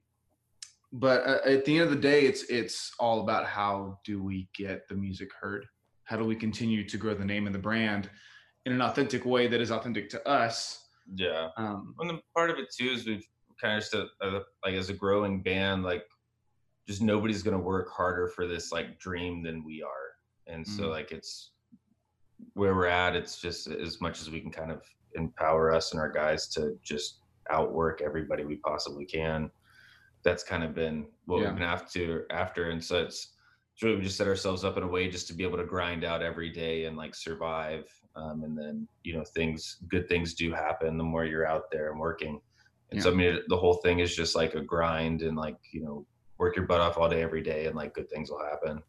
but 0.92 1.26
uh, 1.26 1.38
at 1.44 1.64
the 1.64 1.74
end 1.76 1.84
of 1.84 1.90
the 1.90 1.96
day 1.96 2.22
it's 2.22 2.44
it's 2.44 2.92
all 2.98 3.20
about 3.20 3.46
how 3.46 3.98
do 4.04 4.22
we 4.22 4.48
get 4.54 4.88
the 4.88 4.94
music 4.94 5.30
heard? 5.40 5.66
How 6.04 6.16
do 6.16 6.24
we 6.24 6.34
continue 6.34 6.88
to 6.88 6.96
grow 6.96 7.14
the 7.14 7.24
name 7.24 7.46
and 7.46 7.54
the 7.54 7.60
brand 7.60 8.10
in 8.66 8.72
an 8.72 8.82
authentic 8.82 9.24
way 9.24 9.46
that 9.46 9.60
is 9.60 9.70
authentic 9.70 10.08
to 10.10 10.28
us? 10.28 10.88
Yeah. 11.14 11.48
Um, 11.56 11.94
and 12.00 12.10
then 12.10 12.20
part 12.36 12.50
of 12.50 12.58
it 12.58 12.68
too 12.76 12.88
is 12.90 13.06
we've 13.06 13.24
kind 13.60 13.76
of 13.76 13.82
just 13.82 13.94
a, 13.94 14.06
a, 14.22 14.40
like 14.64 14.74
as 14.74 14.90
a 14.90 14.94
growing 14.94 15.42
band 15.42 15.82
like 15.84 16.04
just 16.88 17.02
nobody's 17.02 17.42
going 17.42 17.56
to 17.56 17.62
work 17.62 17.88
harder 17.90 18.26
for 18.28 18.46
this 18.48 18.72
like 18.72 18.98
dream 18.98 19.42
than 19.42 19.64
we 19.64 19.82
are. 19.82 20.52
And 20.52 20.66
so 20.66 20.84
Mm. 20.84 20.90
like 20.90 21.12
it's 21.12 21.52
where 22.54 22.74
we're 22.74 22.86
at 22.86 23.14
it's 23.14 23.38
just 23.40 23.68
as 23.68 24.00
much 24.00 24.20
as 24.20 24.30
we 24.30 24.40
can 24.40 24.50
kind 24.50 24.72
of 24.72 24.82
empower 25.14 25.72
us 25.72 25.92
and 25.92 26.00
our 26.00 26.10
guys 26.10 26.48
to 26.48 26.74
just 26.82 27.20
outwork 27.50 28.00
everybody 28.00 28.44
we 28.44 28.56
possibly 28.56 29.04
can 29.04 29.50
that's 30.22 30.42
kind 30.42 30.62
of 30.62 30.74
been 30.74 31.06
what 31.26 31.40
Yeah. 31.40 31.46
we've 31.46 31.54
been 31.54 31.62
after 31.62 32.26
after 32.30 32.70
and 32.70 32.82
so 32.82 33.02
it's 33.02 33.34
it's 33.74 33.82
really 33.82 33.96
we 33.96 34.02
just 34.02 34.16
set 34.18 34.26
ourselves 34.26 34.64
up 34.64 34.76
in 34.76 34.82
a 34.82 34.86
way 34.88 35.08
just 35.08 35.26
to 35.28 35.34
be 35.34 35.44
able 35.44 35.56
to 35.58 35.64
grind 35.64 36.04
out 36.04 36.22
every 36.22 36.50
day 36.50 36.84
and 36.84 36.96
like 36.96 37.14
survive 37.14 37.84
um, 38.16 38.42
and 38.44 38.56
then 38.58 38.86
you 39.02 39.14
know 39.14 39.24
things 39.34 39.78
good 39.88 40.08
things 40.08 40.34
do 40.34 40.52
happen 40.52 40.98
the 40.98 41.04
more 41.04 41.24
you're 41.24 41.46
out 41.46 41.70
there 41.70 41.90
and 41.90 41.98
working 42.00 42.40
and 42.90 43.02
so 43.02 43.10
i 43.10 43.14
mean 43.14 43.38
the 43.48 43.56
whole 43.56 43.74
thing 43.74 44.00
is 44.00 44.14
just 44.14 44.34
like 44.36 44.54
a 44.54 44.60
grind 44.60 45.22
and 45.22 45.36
like 45.36 45.56
you 45.72 45.80
know 45.82 46.04
work 46.38 46.56
your 46.56 46.66
butt 46.66 46.80
off 46.80 46.98
all 46.98 47.08
day 47.08 47.22
every 47.22 47.42
day 47.42 47.66
and 47.66 47.76
like 47.76 47.94
good 47.94 48.10
things 48.10 48.30
will 48.30 48.44
happen 48.44 48.82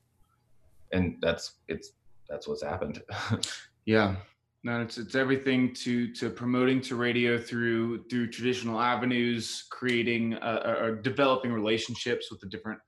and 0.92 1.16
that's 1.22 1.56
it's 1.68 1.94
that's 2.30 2.48
what's 2.48 2.64
happened 2.64 3.02
Yeah. 3.86 4.18
No, 4.64 4.82
it's 4.82 4.98
it's 4.98 5.16
everything 5.16 5.74
to 5.76 6.14
to 6.14 6.30
promoting 6.30 6.82
to 6.82 6.96
radio 6.96 7.38
through 7.40 8.04
through 8.10 8.28
traditional 8.30 8.80
avenues, 8.80 9.66
creating 9.72 10.36
uh, 10.36 10.62
or 10.66 10.76
or 10.90 10.96
developing 10.96 11.52
relationships 11.52 12.30
with 12.30 12.40
the 12.42 12.48
different 12.48 12.80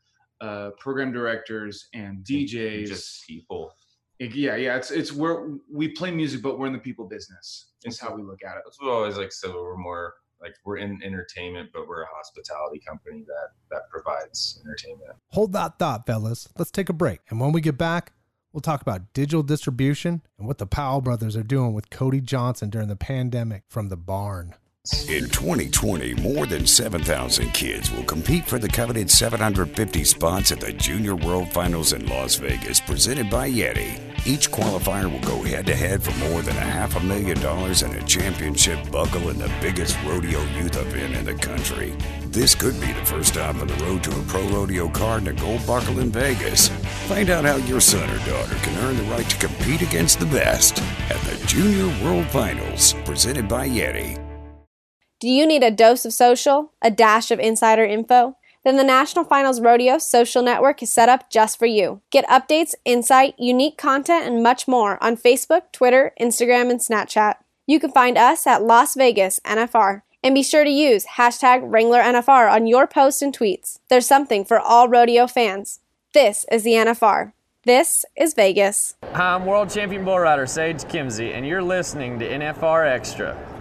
uh, 0.42 0.70
program 0.80 1.12
directors 1.12 1.88
and 1.94 2.24
DJs. 2.24 2.88
just 2.88 3.26
people 3.28 3.74
It- 4.20 4.36
yeah, 4.36 4.56
yeah. 4.56 4.76
It's 4.76 4.92
it's 4.92 5.12
where 5.12 5.48
we 5.72 5.88
play 5.90 6.12
music, 6.12 6.42
but 6.44 6.60
we're 6.60 6.68
in 6.68 6.74
the 6.74 6.80
people 6.80 7.08
business. 7.08 7.72
Is 7.86 8.00
how 8.00 8.16
we 8.16 8.22
look 8.24 8.44
at 8.46 8.56
it. 8.58 8.62
that's 8.66 8.80
what 8.80 8.90
I 8.90 8.94
always 8.94 9.18
like 9.18 9.32
So 9.32 9.52
we're 9.64 9.76
more 9.78 10.14
like 10.42 10.54
we're 10.66 10.78
in 10.78 11.02
entertainment 11.04 11.70
but 11.74 11.88
we're 11.88 12.04
a 12.04 12.08
hospitality 12.14 12.80
company 12.88 13.24
that 13.26 13.50
that 13.72 13.90
provides 13.90 14.62
entertainment 14.66 15.12
Hold 15.30 15.54
that 15.54 15.80
thought, 15.80 16.06
fellas. 16.06 16.48
Let's 16.58 16.70
take 16.72 16.90
a 16.90 16.94
break. 16.94 17.20
And 17.30 17.40
when 17.40 17.52
we 17.52 17.62
get 17.62 17.78
back, 17.78 18.12
we'll 18.54 18.62
talk 18.62 18.82
about 18.82 19.12
digital 19.14 19.44
distribution 19.44 20.22
and 20.38 20.48
what 20.48 20.60
the 20.60 20.68
Powell 20.68 21.02
brothers 21.02 21.36
are 21.36 21.44
doing 21.44 21.74
with 21.74 21.90
Cody 21.90 22.22
Johnson 22.22 22.70
during 22.70 22.88
the 22.88 22.96
pandemic 22.96 23.64
from 23.68 23.90
the 23.90 23.98
barn. 23.98 24.54
In 25.08 25.30
2020, 25.30 26.16
more 26.16 26.46
than 26.46 26.68
7,000 26.68 27.52
kids 27.52 27.90
will 27.90 28.04
compete 28.04 28.46
for 28.46 28.60
the 28.60 28.68
coveted 28.68 29.10
750 29.10 30.04
spots 30.04 30.52
at 30.52 30.60
the 30.60 30.74
Junior 30.74 31.16
World 31.16 31.54
Finals 31.54 31.94
in 31.94 32.06
Las 32.08 32.36
Vegas, 32.36 32.82
presented 32.82 33.30
by 33.30 33.50
Yeti. 33.50 33.98
Each 34.28 34.52
qualifier 34.52 35.10
will 35.10 35.26
go 35.26 35.42
head 35.42 35.68
to 35.68 35.76
head 35.76 36.04
for 36.04 36.12
more 36.28 36.42
than 36.42 36.58
a 36.58 36.60
half 36.60 36.98
a 36.98 37.00
million 37.00 37.40
dollars 37.40 37.82
and 37.82 37.96
a 37.96 38.06
championship 38.06 38.92
buckle 38.92 39.30
in 39.30 39.40
the 39.40 39.50
biggest 39.62 39.98
rodeo 40.04 40.42
youth 40.58 40.76
event 40.76 41.16
in 41.16 41.24
the 41.24 41.36
country. 41.36 41.96
This 42.28 42.54
could 42.54 42.78
be 42.82 42.92
the 42.92 43.06
first 43.06 43.30
stop 43.30 43.56
on 43.56 43.68
the 43.68 43.86
road 43.86 44.04
to 44.04 44.20
a 44.20 44.24
pro 44.24 44.46
rodeo 44.50 44.90
card 44.90 45.26
and 45.26 45.40
a 45.40 45.42
gold 45.42 45.66
buckle 45.66 46.00
in 46.00 46.12
Vegas. 46.12 46.68
Find 47.08 47.30
out 47.30 47.46
how 47.46 47.56
your 47.56 47.80
son 47.80 48.10
or 48.10 48.20
daughter 48.26 48.56
can 48.56 48.78
earn 48.80 48.98
the 48.98 49.04
right 49.04 49.30
to 49.30 49.48
compete 49.48 49.82
against 49.82 50.20
the 50.20 50.26
best 50.26 50.82
at 51.10 51.22
the 51.22 51.48
Junior 51.48 51.88
World 52.04 52.26
Finals, 52.32 52.96
presented 53.06 53.48
by 53.48 53.66
Yeti. 53.70 54.33
Do 55.24 55.30
you 55.30 55.48
need 55.48 55.64
a 55.64 55.72
dose 55.72 56.04
of 56.04 56.12
social, 56.12 56.74
a 56.82 56.92
dash 56.92 57.32
of 57.32 57.40
insider 57.40 57.86
info? 57.86 58.36
Then 58.66 58.76
the 58.76 58.84
National 58.84 59.24
Finals 59.24 59.62
Rodeo 59.62 59.98
social 59.98 60.44
network 60.44 60.84
is 60.84 60.92
set 60.92 61.08
up 61.08 61.30
just 61.30 61.58
for 61.58 61.66
you. 61.66 62.02
Get 62.12 62.28
updates, 62.28 62.76
insight, 62.84 63.34
unique 63.40 63.78
content, 63.78 64.28
and 64.28 64.44
much 64.44 64.68
more 64.68 65.02
on 65.02 65.16
Facebook, 65.16 65.72
Twitter, 65.72 66.12
Instagram, 66.20 66.70
and 66.70 66.82
Snapchat. 66.82 67.36
You 67.66 67.80
can 67.80 67.94
find 67.94 68.18
us 68.18 68.46
at 68.46 68.64
Las 68.64 68.96
Vegas 68.96 69.40
NFR. 69.46 70.02
And 70.22 70.36
be 70.36 70.44
sure 70.44 70.66
to 70.66 70.70
use 70.70 71.06
hashtag 71.16 71.62
Wrangler 71.64 72.02
NFR 72.02 72.52
on 72.52 72.68
your 72.68 72.86
posts 72.86 73.22
and 73.22 73.34
tweets. 73.34 73.80
There's 73.88 74.06
something 74.06 74.44
for 74.44 74.60
all 74.60 74.90
rodeo 74.90 75.26
fans. 75.28 75.80
This 76.14 76.46
is 76.52 76.64
the 76.64 76.72
NFR. 76.72 77.32
This 77.64 78.04
is 78.18 78.34
Vegas. 78.34 78.96
Hi, 79.14 79.36
I'm 79.36 79.46
world 79.46 79.70
champion 79.70 80.04
bull 80.04 80.20
rider 80.20 80.46
Sage 80.46 80.84
Kimzey, 80.84 81.34
and 81.34 81.48
you're 81.48 81.64
listening 81.64 82.20
to 82.20 82.28
NFR 82.28 82.92
Extra. 82.92 83.53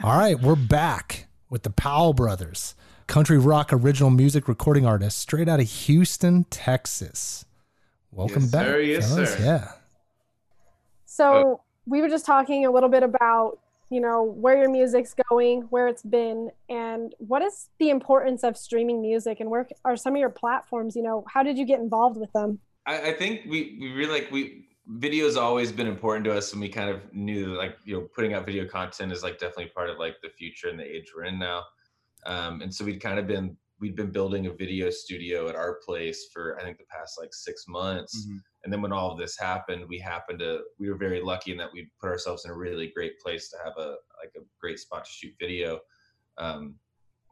All 0.00 0.16
right, 0.16 0.40
we're 0.40 0.54
back 0.54 1.26
with 1.50 1.64
the 1.64 1.70
Powell 1.70 2.12
brothers, 2.12 2.76
country 3.08 3.36
rock 3.36 3.72
original 3.72 4.10
music 4.10 4.46
recording 4.46 4.86
artists 4.86 5.20
straight 5.20 5.48
out 5.48 5.58
of 5.58 5.68
Houston, 5.68 6.44
Texas. 6.50 7.44
Welcome 8.12 8.42
Yes, 8.42 8.50
back. 8.52 8.64
sir. 8.64 8.80
Yes, 8.80 9.08
fellas. 9.08 9.34
sir. 9.34 9.44
Yeah. 9.44 9.72
So 11.04 11.32
oh. 11.32 11.60
we 11.84 12.00
were 12.00 12.08
just 12.08 12.24
talking 12.24 12.64
a 12.64 12.70
little 12.70 12.88
bit 12.88 13.02
about, 13.02 13.58
you 13.90 14.00
know, 14.00 14.22
where 14.22 14.56
your 14.56 14.70
music's 14.70 15.16
going, 15.28 15.62
where 15.62 15.88
it's 15.88 16.04
been, 16.04 16.52
and 16.68 17.12
what 17.18 17.42
is 17.42 17.68
the 17.80 17.90
importance 17.90 18.44
of 18.44 18.56
streaming 18.56 19.02
music 19.02 19.40
and 19.40 19.50
where 19.50 19.66
are 19.84 19.96
some 19.96 20.14
of 20.14 20.20
your 20.20 20.30
platforms, 20.30 20.94
you 20.94 21.02
know, 21.02 21.24
how 21.26 21.42
did 21.42 21.58
you 21.58 21.64
get 21.64 21.80
involved 21.80 22.16
with 22.16 22.32
them? 22.32 22.60
I, 22.86 23.08
I 23.08 23.12
think 23.14 23.40
we 23.48 23.76
we 23.80 23.90
really 23.90 24.20
like 24.20 24.30
we 24.30 24.67
video's 24.88 25.36
always 25.36 25.70
been 25.70 25.86
important 25.86 26.24
to 26.24 26.34
us 26.34 26.52
and 26.52 26.60
we 26.60 26.68
kind 26.68 26.88
of 26.88 27.00
knew 27.12 27.50
that 27.50 27.58
like 27.58 27.76
you 27.84 27.94
know 27.94 28.08
putting 28.14 28.32
out 28.34 28.46
video 28.46 28.66
content 28.66 29.12
is 29.12 29.22
like 29.22 29.34
definitely 29.38 29.66
part 29.74 29.90
of 29.90 29.98
like 29.98 30.16
the 30.22 30.30
future 30.30 30.68
and 30.68 30.78
the 30.78 30.84
age 30.84 31.12
we're 31.14 31.24
in 31.24 31.38
now. 31.38 31.62
Um, 32.26 32.62
and 32.62 32.74
so 32.74 32.84
we'd 32.84 33.00
kind 33.02 33.18
of 33.18 33.26
been 33.26 33.56
we'd 33.80 33.94
been 33.94 34.10
building 34.10 34.46
a 34.46 34.52
video 34.52 34.90
studio 34.90 35.48
at 35.48 35.54
our 35.54 35.78
place 35.86 36.30
for 36.32 36.58
i 36.58 36.64
think 36.64 36.78
the 36.78 36.84
past 36.90 37.16
like 37.18 37.32
six 37.32 37.66
months. 37.68 38.26
Mhm. 38.26 38.38
and 38.64 38.72
then 38.72 38.82
when 38.82 38.92
all 38.92 39.12
of 39.12 39.18
this 39.18 39.38
happened 39.38 39.84
we 39.88 39.98
happened 39.98 40.40
to 40.40 40.62
we 40.80 40.90
were 40.90 40.96
very 40.96 41.20
lucky 41.22 41.52
in 41.52 41.58
that 41.58 41.72
we 41.72 41.88
put 42.00 42.08
ourselves 42.08 42.44
in 42.44 42.50
a 42.50 42.56
really 42.56 42.90
great 42.96 43.20
place 43.20 43.48
to 43.50 43.56
have 43.64 43.74
a 43.76 43.96
like 44.22 44.32
a 44.36 44.40
great 44.60 44.78
spot 44.80 45.04
to 45.04 45.10
shoot 45.10 45.34
video. 45.38 45.80
Um, 46.38 46.74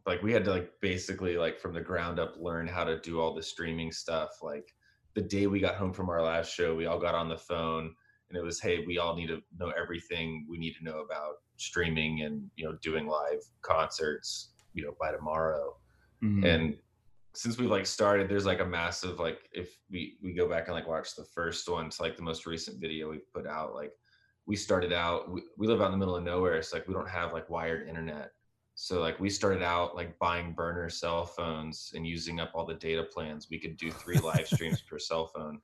like 0.06 0.22
we 0.22 0.32
had 0.32 0.44
to 0.44 0.52
like 0.52 0.70
basically 0.80 1.36
like 1.36 1.58
from 1.58 1.72
the 1.74 1.80
ground 1.80 2.20
up 2.20 2.34
learn 2.38 2.68
how 2.68 2.84
to 2.84 3.00
do 3.00 3.20
all 3.20 3.34
the 3.34 3.42
streaming 3.42 3.90
stuff 3.90 4.30
like 4.40 4.72
the 5.16 5.22
day 5.22 5.46
we 5.46 5.58
got 5.58 5.74
home 5.74 5.92
from 5.92 6.10
our 6.10 6.22
last 6.22 6.52
show 6.52 6.76
we 6.76 6.86
all 6.86 7.00
got 7.00 7.14
on 7.14 7.28
the 7.28 7.36
phone 7.36 7.92
and 8.28 8.36
it 8.38 8.42
was 8.42 8.60
hey 8.60 8.84
we 8.86 8.98
all 8.98 9.16
need 9.16 9.28
to 9.28 9.40
know 9.58 9.70
everything 9.70 10.46
we 10.48 10.58
need 10.58 10.74
to 10.74 10.84
know 10.84 11.00
about 11.00 11.36
streaming 11.56 12.22
and 12.22 12.48
you 12.54 12.64
know 12.64 12.76
doing 12.82 13.06
live 13.08 13.40
concerts 13.62 14.52
you 14.74 14.84
know 14.84 14.94
by 15.00 15.10
tomorrow 15.10 15.74
Mhm. 16.22 16.44
and 16.44 16.78
since 17.34 17.58
we've 17.58 17.70
like 17.70 17.86
started 17.86 18.28
there's 18.28 18.46
like 18.46 18.60
a 18.60 18.64
massive 18.64 19.18
like 19.18 19.48
if 19.52 19.78
we 19.90 20.18
we 20.22 20.32
go 20.32 20.48
back 20.48 20.66
and 20.66 20.74
like 20.74 20.86
watch 20.86 21.14
the 21.14 21.24
first 21.24 21.68
one 21.68 21.90
to 21.90 22.02
like 22.02 22.16
the 22.16 22.22
most 22.22 22.46
recent 22.46 22.78
video 22.80 23.10
we've 23.10 23.32
put 23.32 23.46
out 23.46 23.74
like 23.74 23.92
we 24.46 24.54
started 24.54 24.92
out 24.92 25.30
we, 25.30 25.42
we 25.56 25.66
live 25.66 25.80
out 25.80 25.86
in 25.86 25.92
the 25.92 25.98
middle 25.98 26.16
of 26.16 26.24
nowhere 26.24 26.62
so 26.62 26.76
like 26.76 26.86
we 26.86 26.94
don't 26.94 27.08
have 27.08 27.32
like 27.32 27.48
wired 27.48 27.88
internet 27.88 28.32
so 28.78 29.00
like 29.00 29.18
we 29.18 29.30
started 29.30 29.62
out 29.62 29.96
like 29.96 30.18
buying 30.18 30.52
burner 30.52 30.90
cell 30.90 31.24
phones 31.24 31.92
and 31.94 32.06
using 32.06 32.38
up 32.38 32.50
all 32.54 32.66
the 32.66 32.74
data 32.74 33.02
plans. 33.02 33.48
We 33.50 33.58
could 33.58 33.78
do 33.78 33.90
three 33.90 34.18
live 34.18 34.46
streams 34.46 34.82
per 34.82 34.98
cell 34.98 35.26
phone. 35.34 35.60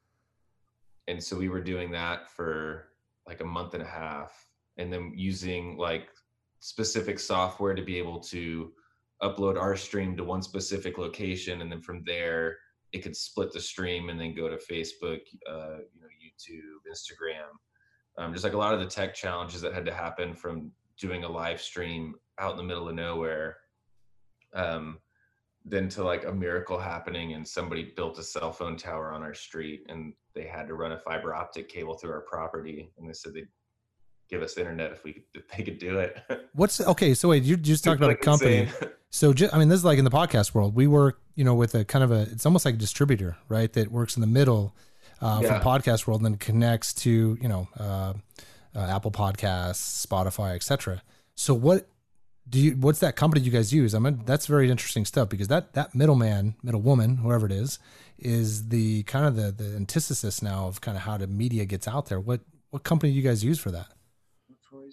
And 1.09 1.23
so 1.23 1.37
we 1.37 1.51
were 1.51 1.61
doing 1.61 1.91
that 1.93 2.31
for 2.31 2.89
like 3.27 3.43
a 3.43 3.45
month 3.45 3.75
and 3.75 3.83
a 3.83 3.87
half 3.87 4.47
and 4.79 4.91
then 4.91 5.13
using 5.15 5.77
like 5.77 6.09
specific 6.61 7.21
software 7.21 7.75
to 7.75 7.83
be 7.83 7.99
able 7.99 8.19
to 8.19 8.73
upload 9.23 9.61
our 9.61 9.77
stream 9.77 10.17
to 10.17 10.25
one 10.25 10.41
specific 10.41 10.97
location 10.97 11.61
and 11.61 11.71
then 11.71 11.83
from 11.83 12.03
there 12.05 12.57
it 12.93 13.03
could 13.03 13.17
split 13.17 13.53
the 13.53 13.61
stream 13.61 14.09
and 14.09 14.19
then 14.19 14.35
go 14.35 14.49
to 14.49 14.57
facebook 14.57 15.21
uh, 15.49 15.79
you 15.93 16.01
know 16.01 16.09
youtube 16.21 16.81
instagram 16.91 17.51
um, 18.19 18.33
just 18.33 18.45
like 18.45 18.53
a 18.53 18.59
lot 18.59 18.75
of 18.75 18.81
the 18.81 18.87
tech 18.87 19.15
challenges 19.15 19.61
that 19.61 19.73
had 19.73 19.85
to 19.85 19.95
happen 19.95 20.35
from 20.35 20.73
doing 21.03 21.25
a 21.25 21.29
live 21.29 21.61
stream 21.61 22.15
out 22.39 22.53
in 22.53 22.57
the 22.57 22.63
middle 22.71 22.89
of 22.89 22.95
nowhere 22.95 23.57
um, 24.55 24.99
then 25.65 25.89
to 25.89 26.03
like 26.05 26.25
a 26.27 26.33
miracle 26.33 26.79
happening 26.79 27.35
and 27.35 27.47
somebody 27.47 27.93
built 27.97 28.19
a 28.19 28.23
cell 28.23 28.53
phone 28.53 28.77
tower 28.77 29.13
on 29.13 29.23
our 29.23 29.35
street 29.35 29.81
and 29.89 30.13
they 30.35 30.45
had 30.45 30.67
to 30.69 30.75
run 30.75 30.93
a 30.93 30.99
fiber 30.99 31.35
optic 31.35 31.69
cable 31.69 31.95
through 31.95 32.13
our 32.13 32.21
property 32.23 32.93
and 32.99 33.09
they 33.09 33.13
said 33.13 33.35
they'd 33.35 33.49
give 34.31 34.43
us 34.43 34.57
internet 34.57 34.93
if 34.93 35.05
we 35.05 35.13
could, 35.15 35.23
if 35.35 35.49
they 35.49 35.63
could 35.63 35.79
do 35.79 35.99
it 35.99 36.17
What's 36.55 36.81
okay? 36.81 37.15
So 37.15 37.29
wait, 37.31 37.43
you 37.43 37.57
just 37.57 37.83
talked 37.85 37.99
about 38.01 38.11
a 38.11 38.17
company. 38.17 38.59
insane. 38.63 38.91
So 39.15 39.35
ju- 39.35 39.51
I 39.53 39.59
mean, 39.59 39.69
this 39.69 39.77
is 39.79 39.85
like 39.85 39.99
in 39.99 40.07
the 40.07 40.11
podcast 40.11 40.55
world. 40.55 40.75
We 40.75 40.87
work, 40.87 41.21
you 41.35 41.45
know, 41.45 41.55
with 41.55 41.75
a 41.75 41.85
kind 41.85 42.03
of 42.03 42.11
a. 42.11 42.23
It's 42.33 42.47
almost 42.47 42.65
like 42.65 42.77
a 42.77 42.79
distributor, 42.79 43.37
right? 43.47 43.71
That 43.75 43.93
works 43.93 44.17
in 44.17 44.23
the 44.23 44.27
middle 44.27 44.75
uh, 45.21 45.41
Yeah. 45.43 45.61
from 45.61 45.61
podcast 45.71 46.07
world, 46.07 46.21
and 46.23 46.27
then 46.33 46.37
connects 46.39 46.95
to 47.05 47.37
you 47.39 47.47
know 47.47 47.69
uh, 47.79 48.15
uh, 48.75 48.81
Apple 48.81 49.11
Podcasts, 49.11 50.07
Spotify, 50.07 50.55
etc. 50.55 51.03
So 51.35 51.55
what 51.55 51.89
do 52.49 52.59
you? 52.59 52.73
What's 52.73 52.99
that 53.01 53.17
company 53.17 53.43
you 53.43 53.51
guys 53.51 53.73
use? 53.73 53.95
I 53.95 53.99
mean, 53.99 54.23
that's 54.25 54.47
very 54.47 54.71
interesting 54.71 55.05
stuff 55.05 55.29
because 55.29 55.49
that 55.49 55.75
that 55.75 55.95
middleman, 55.95 56.57
middle 56.63 56.81
woman, 56.81 57.19
whoever 57.19 57.47
it 57.47 57.53
is, 57.53 57.79
is 58.19 58.69
the 58.69 59.03
kind 59.05 59.27
of 59.27 59.37
the 59.37 59.53
the 59.53 59.77
antithesis 59.77 60.43
now 60.43 60.67
of 60.67 60.81
kind 60.81 60.97
of 60.97 61.05
how 61.05 61.17
the 61.17 61.27
media 61.27 61.65
gets 61.65 61.87
out 61.87 62.07
there. 62.07 62.21
What 62.21 62.41
what 62.71 62.83
company 62.85 63.13
do 63.13 63.17
you 63.17 63.23
guys 63.23 63.45
use 63.45 63.59
for 63.59 63.71
that? 63.71 63.89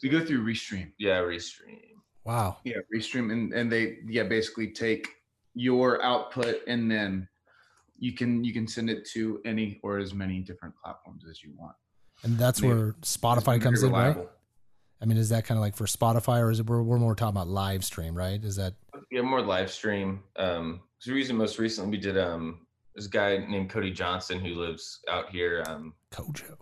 we 0.03 0.09
go 0.09 0.23
through 0.23 0.43
restream 0.43 0.91
yeah 0.97 1.19
restream 1.19 1.79
Wow. 2.25 2.57
yeah 2.63 2.77
restream 2.93 3.31
and 3.31 3.53
and 3.53 3.71
they 3.71 3.97
yeah 4.07 4.23
basically 4.23 4.71
take 4.71 5.07
your 5.55 6.01
output 6.03 6.57
and 6.67 6.89
then 6.89 7.27
you 7.97 8.13
can 8.13 8.43
you 8.43 8.53
can 8.53 8.67
send 8.67 8.89
it 8.89 9.05
to 9.13 9.41
any 9.45 9.79
or 9.83 9.97
as 9.97 10.13
many 10.13 10.39
different 10.39 10.75
platforms 10.81 11.23
as 11.29 11.43
you 11.43 11.51
want 11.57 11.75
And 12.23 12.37
that's 12.37 12.61
where 12.61 12.93
Spotify 13.01 13.61
comes 13.61 13.83
in, 13.83 13.91
right? 13.91 14.17
I 15.01 15.05
mean, 15.05 15.17
is 15.17 15.29
that 15.29 15.45
kind 15.45 15.57
of 15.57 15.61
like 15.61 15.77
for 15.77 15.85
Spotify, 15.85 16.41
or 16.41 16.51
is 16.51 16.59
it 16.59 16.65
we're, 16.65 16.83
we're 16.83 16.97
more 16.97 17.15
talking 17.15 17.35
about 17.35 17.47
live 17.47 17.85
stream, 17.85 18.13
right? 18.15 18.43
Is 18.43 18.57
that 18.57 18.73
yeah 19.11 19.21
more 19.21 19.41
live 19.41 19.71
stream 19.71 20.21
um 20.35 20.81
we're 21.07 21.15
using 21.15 21.37
most 21.37 21.57
recently 21.57 21.89
we 21.89 21.97
did 21.97 22.17
um 22.17 22.59
there's 22.99 23.07
a 23.07 23.09
guy 23.09 23.37
named 23.37 23.69
Cody 23.69 23.91
Johnson 23.91 24.39
who 24.39 24.55
lives 24.55 24.99
out 25.09 25.29
here. 25.29 25.63
Um, 25.67 25.93
CoJo. 26.11 26.57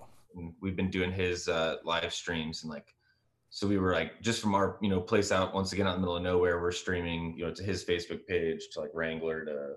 we've 0.61 0.75
been 0.75 0.91
doing 0.91 1.11
his 1.11 1.47
uh, 1.47 1.77
live 1.83 2.13
streams 2.13 2.61
and 2.61 2.71
like, 2.71 2.93
so 3.49 3.67
we 3.67 3.79
were 3.79 3.93
like 3.93 4.21
just 4.21 4.39
from 4.39 4.53
our 4.53 4.77
you 4.79 4.89
know 4.89 4.99
place 4.99 5.31
out 5.31 5.55
once 5.55 5.73
again 5.73 5.87
out 5.87 5.95
in 5.95 6.01
the 6.01 6.01
middle 6.01 6.17
of 6.17 6.21
nowhere. 6.21 6.61
We're 6.61 6.71
streaming 6.71 7.33
you 7.35 7.45
know 7.45 7.53
to 7.55 7.63
his 7.63 7.83
Facebook 7.83 8.27
page 8.27 8.67
to 8.73 8.81
like 8.81 8.91
Wrangler 8.93 9.45
to 9.45 9.73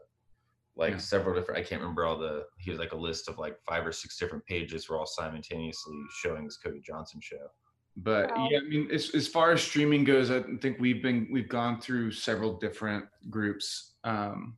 like 0.77 0.93
Yeah. 0.93 0.99
several 0.99 1.35
different. 1.35 1.61
I 1.61 1.63
can't 1.65 1.81
remember 1.81 2.05
all 2.05 2.19
the. 2.19 2.47
He 2.59 2.71
was 2.71 2.79
like 2.79 2.93
a 2.93 2.97
list 2.97 3.29
of 3.29 3.39
like 3.39 3.57
five 3.69 3.87
or 3.87 3.93
six 3.93 4.19
different 4.19 4.45
pages. 4.47 4.89
Were 4.89 4.99
all 4.99 5.07
simultaneously 5.07 5.97
showing 6.23 6.45
this 6.45 6.57
Cody 6.57 6.81
Johnson 6.81 7.21
show. 7.23 7.51
But 7.97 8.31
Wow. 8.37 8.49
yeah, 8.51 8.59
I 8.59 8.63
mean, 8.63 8.91
as, 8.91 9.15
as 9.15 9.27
far 9.27 9.51
as 9.53 9.63
streaming 9.63 10.05
goes, 10.05 10.31
I 10.31 10.43
think 10.61 10.79
we've 10.79 11.03
been 11.03 11.29
we've 11.31 11.49
gone 11.49 11.81
through 11.81 12.13
several 12.13 12.57
different 12.59 13.05
groups, 13.29 13.95
um, 14.05 14.57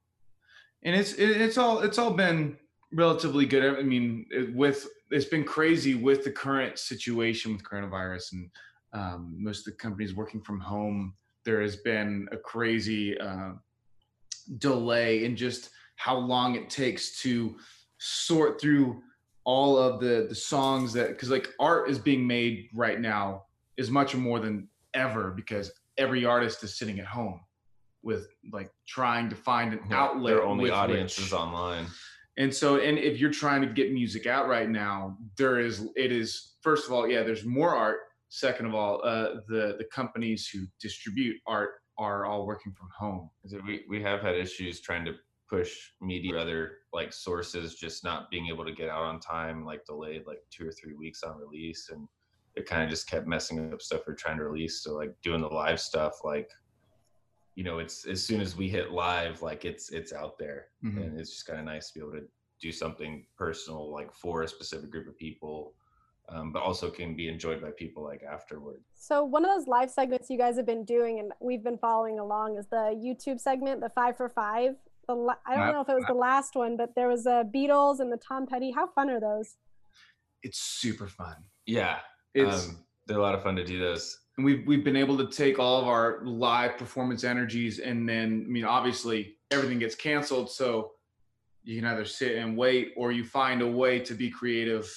and 0.83 0.95
it's 0.95 1.15
it, 1.15 1.31
it's 1.41 1.59
all 1.59 1.81
it's 1.81 1.99
all 1.99 2.13
been 2.13 2.59
relatively 2.93 3.47
good. 3.47 3.79
I 3.79 3.83
mean, 3.83 4.27
it, 4.31 4.55
with 4.55 4.87
it's 5.11 5.25
been 5.25 5.45
crazy 5.45 5.95
with 5.95 6.25
the 6.25 6.31
current 6.31 6.79
situation 6.79 7.53
with 7.53 7.63
coronavirus 7.65 8.33
and 8.33 8.51
um, 8.93 9.35
most 9.39 9.61
of 9.67 9.73
the 9.73 9.79
companies 9.79 10.15
working 10.15 10.43
from 10.43 10.61
home. 10.61 11.15
There 11.45 11.61
has 11.63 11.77
been 11.77 12.29
a 12.31 12.37
crazy 12.37 13.19
uh, 13.19 13.53
delay 14.59 15.25
in 15.25 15.37
just 15.37 15.71
how 16.03 16.17
long 16.17 16.57
it 16.57 16.69
takes 16.69 17.21
to 17.23 17.55
sort 17.99 18.61
through 18.61 19.01
all 19.45 19.79
of 19.79 20.01
the 20.01 20.27
the 20.29 20.35
songs 20.35 20.93
that 20.93 21.09
because 21.11 21.31
like 21.31 21.49
art 21.61 21.89
is 21.89 21.99
being 21.99 22.27
made 22.27 22.69
right 22.75 23.01
now 23.01 23.45
is 23.77 23.89
much 23.89 24.15
more 24.17 24.41
than 24.41 24.69
ever 24.95 25.31
because 25.31 25.71
every 25.99 26.25
artist 26.25 26.65
is 26.65 26.77
sitting 26.77 26.99
at 26.99 27.07
home 27.07 27.41
with 28.03 28.27
like 28.53 28.69
trying 28.87 29.31
to 29.31 29.37
find 29.37 29.73
an 29.73 29.81
outlet 29.93 30.35
Their 30.35 30.43
only 30.45 30.71
audience 30.71 31.19
is 31.19 31.33
online. 31.33 31.87
and 32.37 32.53
so 32.53 32.81
and 32.81 32.99
if 32.99 33.19
you're 33.21 33.31
trying 33.45 33.61
to 33.63 33.69
get 33.69 33.93
music 33.93 34.27
out 34.27 34.49
right 34.49 34.69
now 34.69 35.17
there 35.39 35.61
is 35.61 35.87
it 35.95 36.11
is 36.11 36.55
first 36.63 36.87
of 36.87 36.93
all 36.93 37.09
yeah 37.09 37.23
there's 37.23 37.45
more 37.45 37.77
art 37.77 37.99
second 38.29 38.67
of 38.67 38.75
all 38.75 39.01
uh 39.05 39.35
the 39.49 39.77
the 39.79 39.87
companies 39.93 40.49
who 40.53 40.61
distribute 40.81 41.37
art 41.47 41.71
are 41.97 42.25
all 42.27 42.45
working 42.45 42.73
from 42.73 42.89
home 42.99 43.31
we 43.67 43.85
we 43.89 44.03
have 44.03 44.21
had 44.21 44.35
issues 44.35 44.81
trying 44.81 45.05
to 45.05 45.13
push 45.53 45.91
media 46.01 46.35
or 46.35 46.39
other 46.39 46.79
like 46.95 47.13
sources 47.13 47.75
just 47.75 48.03
not 48.03 48.31
being 48.31 48.47
able 48.49 48.65
to 48.65 48.73
get 48.73 48.89
out 48.89 49.03
on 49.03 49.21
time, 49.21 49.65
like 49.67 49.85
delayed 49.85 50.23
like 50.27 50.39
two 50.51 50.67
or 50.67 50.73
three 50.73 50.95
weeks 50.95 51.23
on 51.23 51.37
release, 51.39 51.91
and 51.93 52.09
it 52.57 52.65
kind 52.67 52.83
of 52.83 52.89
just 52.89 53.09
kept 53.09 53.27
messing 53.27 53.73
up 53.73 53.83
stuff 53.83 54.01
we're 54.07 54.15
trying 54.15 54.39
to 54.39 54.45
release. 54.45 54.83
So 54.83 54.95
like 54.95 55.15
doing 55.23 55.43
the 55.43 55.49
live 55.49 55.79
stuff, 55.79 56.25
like 56.25 56.51
you 57.55 57.65
know, 57.65 57.81
it's 57.81 58.07
as 58.07 58.25
soon 58.25 58.41
as 58.41 58.57
we 58.57 58.67
hit 58.71 58.93
live, 58.93 59.43
like 59.43 59.67
it's 59.67 59.91
it's 59.91 60.13
out 60.15 60.39
there, 60.39 60.69
Mhm. 60.83 60.97
and 61.05 61.21
it's 61.21 61.31
just 61.31 61.47
kind 61.47 61.59
of 61.59 61.67
nice 61.67 61.89
to 61.91 61.95
be 61.95 62.01
able 62.01 62.13
to 62.19 62.27
do 62.61 62.73
something 62.73 63.27
personal 63.37 63.93
like 63.93 64.11
for 64.15 64.43
a 64.43 64.49
specific 64.49 64.91
group 64.91 65.07
of 65.07 65.17
people. 65.19 65.75
Um, 66.29 66.53
but 66.53 66.63
also 66.63 66.89
can 66.89 67.17
be 67.17 67.29
enjoyed 67.29 67.61
by 67.61 67.73
people 67.73 68.05
like 68.05 68.23
afterward. 68.23 68.81
So 68.95 69.25
one 69.25 69.45
of 69.45 69.51
those 69.51 69.67
live 69.67 69.91
segments 69.91 70.31
you 70.31 70.39
guys 70.39 70.57
have 70.57 70.65
been 70.65 70.85
doing 70.85 71.19
and 71.19 71.33
we've 71.41 71.65
been 71.65 71.77
following 71.77 72.21
along 72.21 72.57
is 72.57 72.67
the 72.69 72.95
YouTube 73.07 73.41
segment, 73.41 73.81
the 73.81 73.91
five 73.91 74.17
for 74.17 74.29
five. 74.29 74.77
The 75.09 75.15
la- 75.15 75.35
I 75.47 75.55
don't 75.57 75.67
Wow. 75.67 75.73
know 75.73 75.81
if 75.81 75.89
it 75.89 75.95
was 75.95 76.05
the 76.07 76.15
last 76.15 76.55
one, 76.55 76.77
but 76.77 76.95
there 76.95 77.09
was 77.09 77.27
a 77.27 77.45
Beatles 77.55 78.01
and 78.01 78.11
the 78.13 78.17
Tom 78.19 78.47
Petty. 78.47 78.71
How 78.71 78.87
fun 78.87 79.11
are 79.11 79.21
those? 79.21 79.57
it's 80.45 80.59
super 80.59 81.07
fun 81.07 81.37
Yeah, 81.67 82.01
it's 82.35 82.67
um, 82.69 82.85
they're 83.07 83.17
a 83.19 83.23
lot 83.23 83.37
of 83.37 83.45
fun 83.45 83.55
to 83.55 83.65
do 83.65 83.79
those. 83.79 84.19
and 84.37 84.45
we've 84.45 84.67
we've 84.67 84.83
been 84.83 84.97
able 84.97 85.17
to 85.19 85.29
take 85.29 85.61
all 85.61 85.81
of 85.81 85.87
our 85.87 86.21
live 86.25 86.77
performance 86.77 87.23
energies 87.23 87.79
and 87.79 88.09
then 88.09 88.43
I 88.45 88.51
mean 88.51 88.65
obviously 88.65 89.37
everything 89.53 89.79
gets 89.79 89.95
canceled 89.95 90.51
so 90.51 90.91
you 91.63 91.81
can 91.81 91.89
either 91.89 92.05
sit 92.05 92.39
and 92.39 92.57
wait 92.57 92.93
or 92.97 93.13
you 93.13 93.23
find 93.23 93.63
a 93.63 93.69
way 93.69 94.01
to 94.01 94.15
be 94.15 94.31
creative 94.31 94.93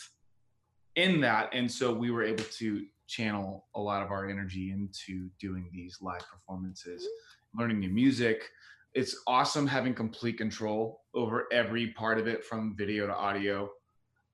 in 0.96 1.22
that 1.22 1.50
and 1.54 1.72
so 1.72 1.94
we 1.94 2.10
were 2.10 2.24
able 2.24 2.44
to 2.46 2.84
channel 3.06 3.68
a 3.76 3.80
lot 3.80 4.02
of 4.02 4.10
our 4.10 4.28
energy 4.28 4.72
into 4.72 5.30
doing 5.40 5.70
these 5.72 6.00
live 6.02 6.24
performances 6.28 7.08
learning 7.54 7.80
new 7.80 7.92
music 7.92 8.50
it's 8.96 9.16
awesome 9.28 9.68
having 9.68 9.94
complete 9.94 10.38
control 10.38 11.02
over 11.14 11.48
every 11.52 11.88
part 11.92 12.18
of 12.18 12.28
it 12.28 12.44
from 12.44 12.76
video 12.78 13.06
to 13.06 13.14
audio. 13.14 13.70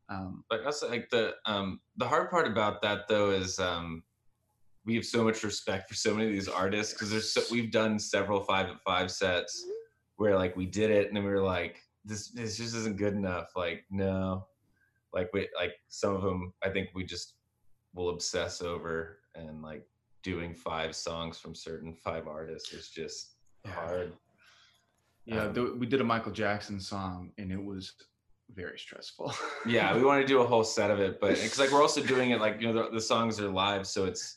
Um, 0.08 0.44
But 0.50 0.66
also 0.66 0.90
like 0.90 1.10
the 1.10 1.34
um 1.46 1.82
the 1.98 2.08
hard 2.08 2.30
part 2.30 2.48
about 2.48 2.82
that 2.84 3.08
though 3.08 3.32
is 3.32 3.60
um 3.60 4.04
we 4.86 4.96
have 4.96 5.06
so 5.06 5.24
much 5.24 5.44
respect 5.44 5.90
for 5.90 5.96
so 5.96 6.14
many 6.14 6.28
of 6.28 6.32
these 6.34 6.48
artists 6.48 6.94
because 6.94 7.12
there's 7.12 7.34
so, 7.34 7.42
we've 7.52 7.72
done 7.72 8.00
several 8.00 8.42
five 8.42 8.68
at 8.68 8.82
five 8.86 9.12
sets 9.12 9.66
where 10.18 10.36
like 10.36 10.56
we 10.56 10.66
did 10.66 10.92
it 10.92 11.08
and 11.08 11.16
then 11.16 11.24
we 11.24 11.30
were 11.30 11.42
like 11.42 11.82
this 12.06 12.30
this 12.32 12.58
just 12.58 12.76
isn't 12.76 12.98
good 12.98 13.14
enough. 13.14 13.50
Like 13.56 13.84
no. 13.90 14.48
Like 15.14 15.30
we 15.34 15.50
like 15.58 15.74
some 15.90 16.16
of 16.16 16.22
them 16.22 16.54
I 16.64 16.70
think 16.70 16.90
we 16.94 17.04
just 17.04 17.34
will 17.94 18.10
obsess 18.10 18.62
over 18.62 19.20
and 19.36 19.62
like 19.62 19.86
doing 20.24 20.54
five 20.54 20.96
songs 20.96 21.40
from 21.40 21.56
certain 21.56 21.94
five 21.96 22.28
artists 22.28 22.74
is 22.74 22.90
just 22.90 23.36
Yeah. 23.66 23.74
hard 23.74 24.14
yeah 25.26 25.46
Um, 25.46 25.54
th- 25.54 25.72
we 25.78 25.86
did 25.86 26.02
a 26.02 26.04
michael 26.04 26.32
jackson 26.32 26.80
song 26.80 27.32
and 27.38 27.52
it 27.52 27.64
was 27.64 27.94
very 28.54 28.78
stressful. 28.78 29.34
Yeah 29.66 29.96
we 29.96 30.04
want 30.04 30.22
to 30.22 30.28
do 30.28 30.42
a 30.42 30.46
whole 30.46 30.64
set 30.64 30.92
of 30.92 31.00
it 31.00 31.22
but 31.22 31.36
because 31.36 31.60
like 31.60 31.72
we're 31.72 31.82
also 31.82 32.02
doing 32.02 32.32
it 32.32 32.42
like 32.42 32.60
you 32.60 32.68
know 32.68 32.84
the, 32.84 32.90
the 32.90 33.02
songs 33.02 33.40
are 33.40 33.50
live 33.50 33.88
so 33.88 34.06
it's 34.06 34.36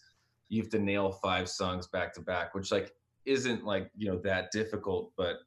you 0.49 0.63
have 0.63 0.71
to 0.71 0.79
nail 0.79 1.11
five 1.11 1.49
songs 1.49 1.89
back 1.89 2.15
to 2.15 2.21
back 2.21 2.55
which 2.55 2.71
like 2.71 2.93
isn't 3.25 3.65
like 3.65 3.91
you 3.97 4.09
know 4.09 4.19
that 4.19 4.53
difficult 4.53 5.11
but 5.17 5.39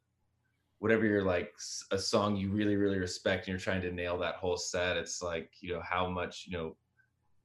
whatever 0.80 1.06
you're 1.06 1.24
like 1.24 1.54
a 1.92 1.98
song 1.98 2.36
you 2.36 2.50
really 2.50 2.76
really 2.76 2.98
respect 2.98 3.46
and 3.46 3.52
you're 3.52 3.58
trying 3.58 3.80
to 3.80 3.90
nail 3.92 4.18
that 4.18 4.34
whole 4.34 4.56
set 4.56 4.96
it's 4.96 5.22
like 5.22 5.50
you 5.60 5.72
know 5.72 5.80
how 5.82 6.08
much 6.08 6.44
you 6.46 6.56
know 6.56 6.76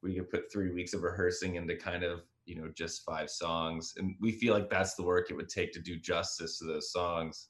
we 0.01 0.15
could 0.15 0.29
put 0.29 0.51
three 0.51 0.71
weeks 0.71 0.93
of 0.93 1.03
rehearsing 1.03 1.55
into 1.55 1.75
kind 1.75 2.03
of 2.03 2.23
you 2.45 2.55
know 2.55 2.69
just 2.75 3.05
five 3.05 3.29
songs 3.29 3.93
and 3.97 4.15
we 4.19 4.31
feel 4.31 4.53
like 4.53 4.69
that's 4.69 4.95
the 4.95 5.03
work 5.03 5.29
it 5.29 5.35
would 5.35 5.49
take 5.49 5.71
to 5.71 5.79
do 5.79 5.97
justice 5.97 6.59
to 6.59 6.65
those 6.65 6.91
songs 6.91 7.47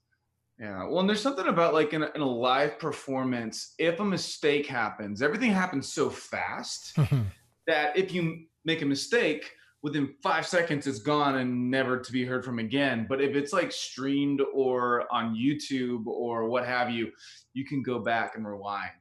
Yeah, 0.59 0.85
well, 0.85 0.99
and 0.99 1.09
there's 1.09 1.21
something 1.21 1.47
about 1.47 1.73
like 1.73 1.93
in 1.93 2.03
a, 2.03 2.11
in 2.13 2.21
a 2.21 2.29
live 2.29 2.77
performance, 2.77 3.73
if 3.79 3.99
a 3.99 4.05
mistake 4.05 4.67
happens, 4.67 5.21
everything 5.21 5.51
happens 5.51 5.91
so 5.91 6.09
fast 6.09 6.95
mm-hmm. 6.97 7.21
that 7.67 7.97
if 7.97 8.13
you 8.13 8.45
make 8.63 8.81
a 8.81 8.85
mistake, 8.85 9.51
within 9.83 10.15
five 10.23 10.47
seconds 10.47 10.87
it's 10.87 10.99
gone 10.99 11.35
and 11.35 11.69
never 11.69 11.99
to 11.99 12.11
be 12.11 12.25
heard 12.25 12.43
from 12.43 12.57
again. 12.57 13.05
But 13.07 13.21
if 13.21 13.35
it's 13.35 13.53
like 13.53 13.71
streamed 13.71 14.41
or 14.53 15.05
on 15.11 15.35
YouTube 15.35 16.07
or 16.07 16.47
what 16.47 16.65
have 16.65 16.89
you, 16.89 17.11
you 17.53 17.65
can 17.65 17.83
go 17.83 17.99
back 17.99 18.35
and 18.35 18.47
rewind 18.47 18.91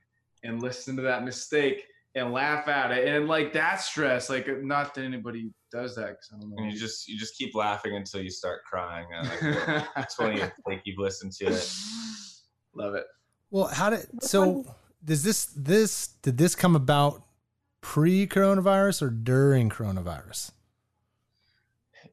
and 0.42 0.60
listen 0.60 0.96
to 0.96 1.02
that 1.02 1.24
mistake 1.24 1.84
and 2.16 2.32
laugh 2.32 2.68
at 2.68 2.90
it. 2.90 3.06
And 3.06 3.28
like 3.28 3.52
that 3.52 3.76
stress, 3.80 4.28
like 4.28 4.48
not 4.62 4.94
that 4.94 5.04
anybody 5.04 5.52
does 5.72 5.96
that 5.96 6.08
because 6.08 6.30
I 6.32 6.40
don't 6.40 6.50
know. 6.50 6.56
and 6.58 6.72
you 6.72 6.78
just 6.78 7.08
you 7.08 7.18
just 7.18 7.36
keep 7.36 7.54
laughing 7.54 7.96
until 7.96 8.20
you 8.22 8.30
start 8.30 8.62
crying 8.64 9.06
uh, 9.16 9.24
like, 9.24 9.86
what- 9.96 10.08
20th 10.18 10.52
like 10.66 10.82
you've 10.84 10.98
listened 10.98 11.32
to 11.32 11.46
it 11.46 11.74
Love 12.74 12.94
it. 12.94 13.04
Well, 13.50 13.66
how 13.66 13.90
did 13.90 14.06
so? 14.22 14.64
Does 15.04 15.22
this 15.22 15.46
this 15.56 16.08
did 16.22 16.38
this 16.38 16.54
come 16.54 16.74
about 16.74 17.22
pre-coronavirus 17.82 19.02
or 19.02 19.10
during 19.10 19.68
coronavirus? 19.68 20.52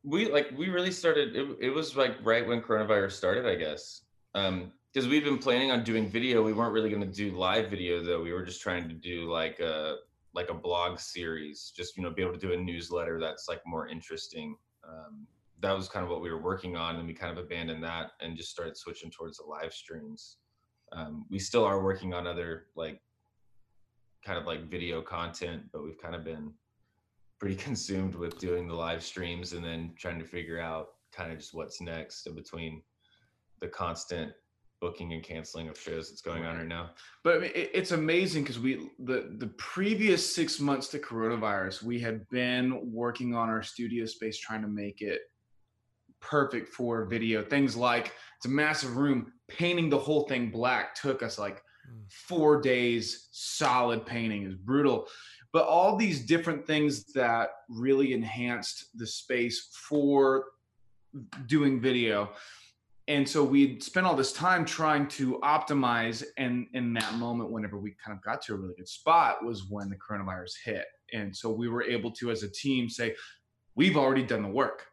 we 0.03 0.31
like 0.31 0.51
we 0.57 0.69
really 0.69 0.91
started 0.91 1.35
it, 1.35 1.47
it 1.59 1.69
was 1.69 1.95
like 1.97 2.15
right 2.23 2.47
when 2.47 2.61
coronavirus 2.61 3.11
started 3.11 3.45
i 3.45 3.53
guess 3.55 4.03
um 4.33 4.71
because 4.93 5.09
we've 5.09 5.25
been 5.25 5.37
planning 5.37 5.71
on 5.71 5.83
doing 5.83 6.09
video 6.09 6.41
we 6.41 6.53
weren't 6.53 6.71
really 6.71 6.89
going 6.89 7.01
to 7.01 7.07
do 7.07 7.35
live 7.35 7.69
video 7.69 8.01
though 8.01 8.21
we 8.21 8.31
were 8.31 8.43
just 8.43 8.61
trying 8.61 8.87
to 8.87 8.95
do 8.95 9.29
like 9.29 9.59
a 9.59 9.95
like 10.39 10.49
a 10.49 10.53
blog 10.53 10.97
series 10.99 11.73
just 11.75 11.97
you 11.97 12.03
know 12.03 12.09
be 12.09 12.21
able 12.21 12.31
to 12.31 12.39
do 12.39 12.53
a 12.53 12.57
newsletter 12.57 13.19
that's 13.19 13.49
like 13.49 13.61
more 13.65 13.87
interesting. 13.87 14.55
Um 14.87 15.27
that 15.61 15.75
was 15.75 15.89
kind 15.89 16.05
of 16.05 16.09
what 16.09 16.21
we 16.21 16.31
were 16.31 16.41
working 16.41 16.77
on 16.77 16.95
and 16.95 17.05
we 17.05 17.13
kind 17.13 17.37
of 17.37 17.43
abandoned 17.43 17.83
that 17.83 18.11
and 18.21 18.37
just 18.37 18.49
started 18.49 18.77
switching 18.77 19.11
towards 19.11 19.37
the 19.37 19.43
live 19.43 19.73
streams. 19.73 20.37
Um 20.93 21.25
we 21.29 21.39
still 21.39 21.65
are 21.65 21.83
working 21.83 22.13
on 22.13 22.25
other 22.25 22.67
like 22.75 23.01
kind 24.25 24.39
of 24.39 24.45
like 24.45 24.69
video 24.69 25.01
content 25.01 25.63
but 25.73 25.83
we've 25.83 26.01
kind 26.01 26.15
of 26.15 26.23
been 26.23 26.53
pretty 27.39 27.55
consumed 27.67 28.15
with 28.15 28.39
doing 28.39 28.65
the 28.65 28.73
live 28.73 29.03
streams 29.03 29.51
and 29.51 29.63
then 29.63 29.93
trying 29.97 30.19
to 30.19 30.25
figure 30.25 30.59
out 30.61 30.87
kind 31.11 31.33
of 31.33 31.39
just 31.39 31.53
what's 31.53 31.81
next 31.81 32.27
in 32.27 32.35
between 32.35 32.81
the 33.59 33.67
constant 33.67 34.31
booking 34.81 35.13
and 35.13 35.23
canceling 35.23 35.67
of 35.67 35.77
shows 35.77 36.09
that's 36.09 36.21
going 36.21 36.45
on 36.45 36.57
right 36.57 36.67
now. 36.67 36.91
But 37.23 37.35
I 37.35 37.39
mean, 37.39 37.51
it, 37.55 37.71
it's 37.73 37.91
amazing 37.91 38.43
because 38.43 38.59
we 38.59 38.89
the 38.99 39.35
the 39.37 39.47
previous 39.57 40.35
six 40.35 40.59
months 40.59 40.87
to 40.89 40.99
coronavirus, 40.99 41.83
we 41.83 41.99
had 41.99 42.27
been 42.29 42.91
working 42.91 43.35
on 43.35 43.49
our 43.49 43.63
studio 43.63 44.05
space, 44.05 44.37
trying 44.39 44.61
to 44.61 44.67
make 44.67 45.01
it 45.01 45.21
perfect 46.21 46.69
for 46.69 47.05
video. 47.05 47.43
Things 47.43 47.75
like 47.75 48.13
it's 48.37 48.45
a 48.45 48.49
massive 48.49 48.97
room. 48.97 49.33
Painting 49.47 49.89
the 49.89 49.97
whole 49.97 50.27
thing 50.27 50.49
black 50.49 50.95
took 50.95 51.23
us 51.23 51.39
like 51.39 51.61
hmm. 51.87 52.01
four 52.27 52.61
days 52.61 53.29
solid 53.31 54.05
painting. 54.05 54.45
is 54.45 54.55
brutal. 54.55 55.07
But 55.51 55.65
all 55.65 55.95
these 55.95 56.25
different 56.25 56.67
things 56.67 57.05
that 57.13 57.49
really 57.69 58.13
enhanced 58.13 58.85
the 58.93 59.07
space 59.07 59.69
for 59.89 60.45
doing 61.47 61.81
video 61.81 62.29
and 63.09 63.27
so 63.27 63.43
we'd 63.43 63.81
spent 63.81 64.05
all 64.05 64.15
this 64.15 64.31
time 64.31 64.63
trying 64.63 65.07
to 65.07 65.39
optimize 65.39 66.23
and 66.37 66.67
in 66.73 66.93
that 66.93 67.15
moment 67.15 67.49
whenever 67.49 67.79
we 67.79 67.95
kind 68.05 68.15
of 68.15 68.23
got 68.23 68.39
to 68.43 68.53
a 68.53 68.55
really 68.55 68.75
good 68.77 68.87
spot 68.87 69.43
was 69.43 69.65
when 69.67 69.89
the 69.89 69.95
coronavirus 69.95 70.53
hit. 70.63 70.85
And 71.11 71.35
so 71.35 71.49
we 71.49 71.67
were 71.69 71.81
able 71.81 72.11
to 72.11 72.29
as 72.29 72.43
a 72.43 72.47
team 72.47 72.87
say 72.87 73.15
we've 73.73 73.97
already 73.97 74.21
done 74.21 74.43
the 74.43 74.49
work. 74.49 74.85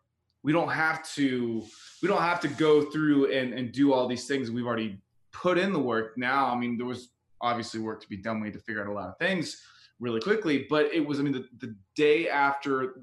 We 0.43 0.53
don't 0.53 0.71
have 0.71 1.07
to 1.15 1.63
we 2.01 2.09
don't 2.09 2.23
have 2.23 2.41
to 2.41 2.49
go 2.49 2.87
through 2.91 3.33
and, 3.33 3.53
and 3.53 3.71
do 3.71 3.93
all 3.93 4.09
these 4.09 4.27
things. 4.27 4.51
We've 4.51 4.67
already 4.67 4.99
put 5.31 5.59
in 5.59 5.75
the 5.75 5.79
work. 5.79 6.17
Now 6.17 6.47
i 6.47 6.59
mean 6.59 6.79
there 6.79 6.87
was 6.87 7.11
obviously 7.43 7.81
work 7.81 8.01
to 8.01 8.09
be 8.09 8.17
done. 8.17 8.41
We 8.41 8.47
had 8.47 8.55
to 8.55 8.61
figure 8.61 8.81
out 8.83 8.89
a 8.89 8.95
lot 8.95 9.11
of 9.11 9.19
things 9.19 9.61
really 9.99 10.21
quickly 10.21 10.67
but 10.69 10.93
it 10.93 11.01
was 11.01 11.19
i 11.19 11.23
mean 11.23 11.33
the, 11.33 11.49
the 11.67 11.75
day 11.95 12.29
after 12.29 13.01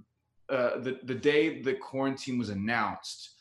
uh, 0.50 0.78
the, 0.78 1.00
the 1.06 1.16
day 1.16 1.60
the 1.60 1.74
quarantine 1.74 2.38
was 2.38 2.50
announced 2.50 3.33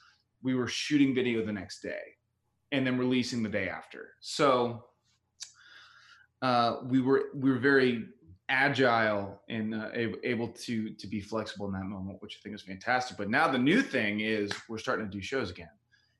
we 0.42 0.54
were 0.54 0.66
shooting 0.66 1.14
video 1.14 1.44
the 1.44 1.52
next 1.52 1.80
day 1.80 2.00
and 2.72 2.86
then 2.86 2.98
releasing 2.98 3.42
the 3.42 3.48
day 3.48 3.68
after. 3.68 4.10
So 4.20 4.84
uh, 6.40 6.76
we 6.84 7.00
were 7.00 7.24
we 7.34 7.50
were 7.50 7.58
very 7.58 8.06
agile 8.48 9.40
and 9.48 9.74
uh, 9.74 9.88
able 10.24 10.48
to 10.48 10.90
to 10.90 11.06
be 11.06 11.20
flexible 11.20 11.66
in 11.66 11.72
that 11.72 11.84
moment, 11.84 12.20
which 12.20 12.38
I 12.38 12.42
think 12.42 12.54
is 12.54 12.62
fantastic. 12.62 13.16
But 13.16 13.30
now 13.30 13.48
the 13.48 13.58
new 13.58 13.82
thing 13.82 14.20
is 14.20 14.50
we're 14.68 14.78
starting 14.78 15.06
to 15.06 15.10
do 15.10 15.22
shows 15.22 15.50
again. 15.50 15.70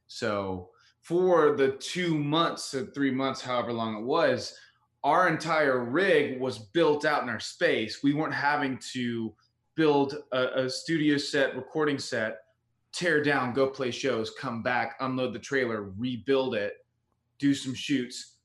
So 0.06 0.70
for 1.00 1.56
the 1.56 1.72
two 1.72 2.16
months 2.16 2.74
or 2.74 2.86
three 2.86 3.10
months, 3.10 3.40
however 3.40 3.72
long 3.72 3.96
it 3.96 4.04
was, 4.04 4.56
our 5.02 5.28
entire 5.28 5.84
rig 5.84 6.40
was 6.40 6.58
built 6.58 7.04
out 7.04 7.24
in 7.24 7.28
our 7.28 7.40
space. 7.40 8.02
We 8.04 8.14
weren't 8.14 8.34
having 8.34 8.78
to 8.92 9.34
build 9.74 10.14
a, 10.32 10.64
a 10.64 10.70
studio 10.70 11.16
set, 11.16 11.56
recording 11.56 11.98
set 11.98 12.41
tear 12.92 13.22
down, 13.22 13.52
go 13.52 13.66
play 13.66 13.90
shows, 13.90 14.30
come 14.30 14.62
back, 14.62 14.96
unload 15.00 15.32
the 15.32 15.38
trailer, 15.38 15.90
rebuild 15.96 16.54
it, 16.54 16.74
do 17.38 17.54
some 17.54 17.74
shoots, 17.74 18.36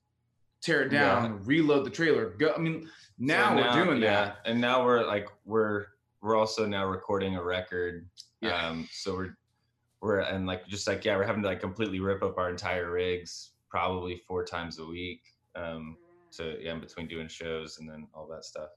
tear 0.62 0.84
it 0.84 0.90
down, 0.90 1.24
yeah. 1.24 1.40
reload 1.44 1.86
the 1.86 1.90
trailer. 1.90 2.30
Go. 2.30 2.54
I 2.56 2.60
mean, 2.60 2.90
now, 3.20 3.50
so 3.50 3.56
now 3.56 3.76
we're 3.76 3.86
doing 3.86 4.02
yeah. 4.02 4.26
that, 4.26 4.38
and 4.46 4.60
now 4.60 4.84
we're 4.84 5.06
like 5.06 5.28
we're 5.46 5.88
we're 6.22 6.36
also 6.36 6.66
now 6.66 6.86
recording 6.86 7.36
a 7.36 7.44
record. 7.44 8.08
Yeah. 8.42 8.68
Um, 8.68 8.88
so 8.92 9.16
we're 9.16 9.38
we're 10.02 10.20
and 10.20 10.46
like 10.48 10.68
just 10.68 10.88
like 10.88 11.04
yeah, 11.06 11.18
we're 11.18 11.26
having 11.26 11.42
to 11.44 11.48
like 11.48 11.60
completely 11.60 12.00
rip 12.00 12.24
up 12.24 12.38
our 12.38 12.50
entire 12.50 12.92
rigs 12.92 13.52
probably 13.70 14.22
four 14.28 14.46
times 14.46 14.80
a 14.80 14.86
week. 14.86 15.22
Um, 15.56 15.98
to 16.34 16.58
yeah, 16.62 16.74
in 16.74 16.80
between 16.80 17.08
doing 17.08 17.28
shows 17.28 17.80
and 17.80 17.90
then 17.90 18.08
all 18.14 18.28
that 18.28 18.46
stuff, 18.46 18.70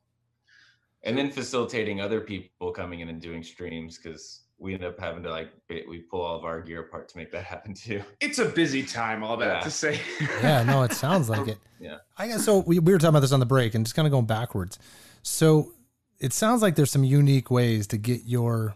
and 1.05 1.17
then 1.17 1.31
facilitating 1.31 2.01
other 2.01 2.21
people 2.21 2.73
coming 2.73 3.01
in 3.01 3.09
and 3.09 3.21
doing 3.21 3.43
streams 3.43 3.99
because 3.99 4.43
we 4.61 4.75
end 4.75 4.85
up 4.85 5.01
having 5.01 5.23
to 5.23 5.31
like 5.31 5.51
we 5.69 5.99
pull 5.99 6.21
all 6.21 6.37
of 6.37 6.45
our 6.45 6.61
gear 6.61 6.81
apart 6.81 7.09
to 7.09 7.17
make 7.17 7.33
that 7.33 7.45
happen 7.45 7.73
too. 7.75 8.03
It's 8.21 8.39
a 8.39 8.45
busy 8.45 8.83
time, 8.83 9.25
all 9.25 9.39
that 9.39 9.57
yeah. 9.57 9.61
to 9.61 9.71
say. 9.71 10.01
yeah, 10.43 10.63
no, 10.63 10.83
it 10.83 10.93
sounds 10.93 11.29
like 11.29 11.49
it. 11.49 11.59
Yeah. 11.83 11.97
I 12.19 12.27
guess 12.29 12.45
so. 12.45 12.59
We, 12.59 12.79
we 12.79 12.93
were 12.93 12.99
talking 12.99 13.09
about 13.09 13.21
this 13.21 13.33
on 13.33 13.41
the 13.41 13.47
break 13.47 13.75
and 13.75 13.87
just 13.87 13.97
kind 13.97 14.05
of 14.05 14.13
going 14.13 14.27
backwards. 14.27 14.79
So 15.23 15.73
it 16.19 16.35
sounds 16.35 16.61
like 16.61 16.75
there's 16.75 16.91
some 16.91 17.05
unique 17.05 17.51
ways 17.51 17.87
to 17.87 17.97
get 17.97 18.25
your 18.27 18.75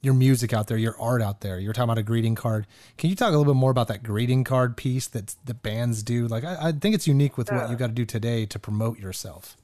your 0.00 0.14
music 0.14 0.52
out 0.52 0.68
there, 0.68 0.76
your 0.76 0.96
art 1.00 1.20
out 1.20 1.40
there. 1.40 1.58
You're 1.58 1.72
talking 1.72 1.90
about 1.90 1.98
a 1.98 2.04
greeting 2.04 2.36
card. 2.36 2.68
Can 2.98 3.10
you 3.10 3.16
talk 3.16 3.30
a 3.30 3.36
little 3.36 3.52
bit 3.52 3.58
more 3.58 3.72
about 3.72 3.88
that 3.88 4.04
greeting 4.04 4.44
card 4.44 4.76
piece 4.76 5.08
that 5.08 5.34
the 5.44 5.54
bands 5.54 6.04
do? 6.04 6.28
Like, 6.28 6.44
I, 6.44 6.68
I 6.68 6.72
think 6.72 6.94
it's 6.94 7.08
unique 7.08 7.36
with 7.36 7.48
yeah. 7.50 7.62
what 7.62 7.70
you 7.70 7.74
got 7.74 7.88
to 7.88 7.92
do 7.92 8.04
today 8.04 8.46
to 8.46 8.60
promote 8.60 9.00
yourself. 9.00 9.56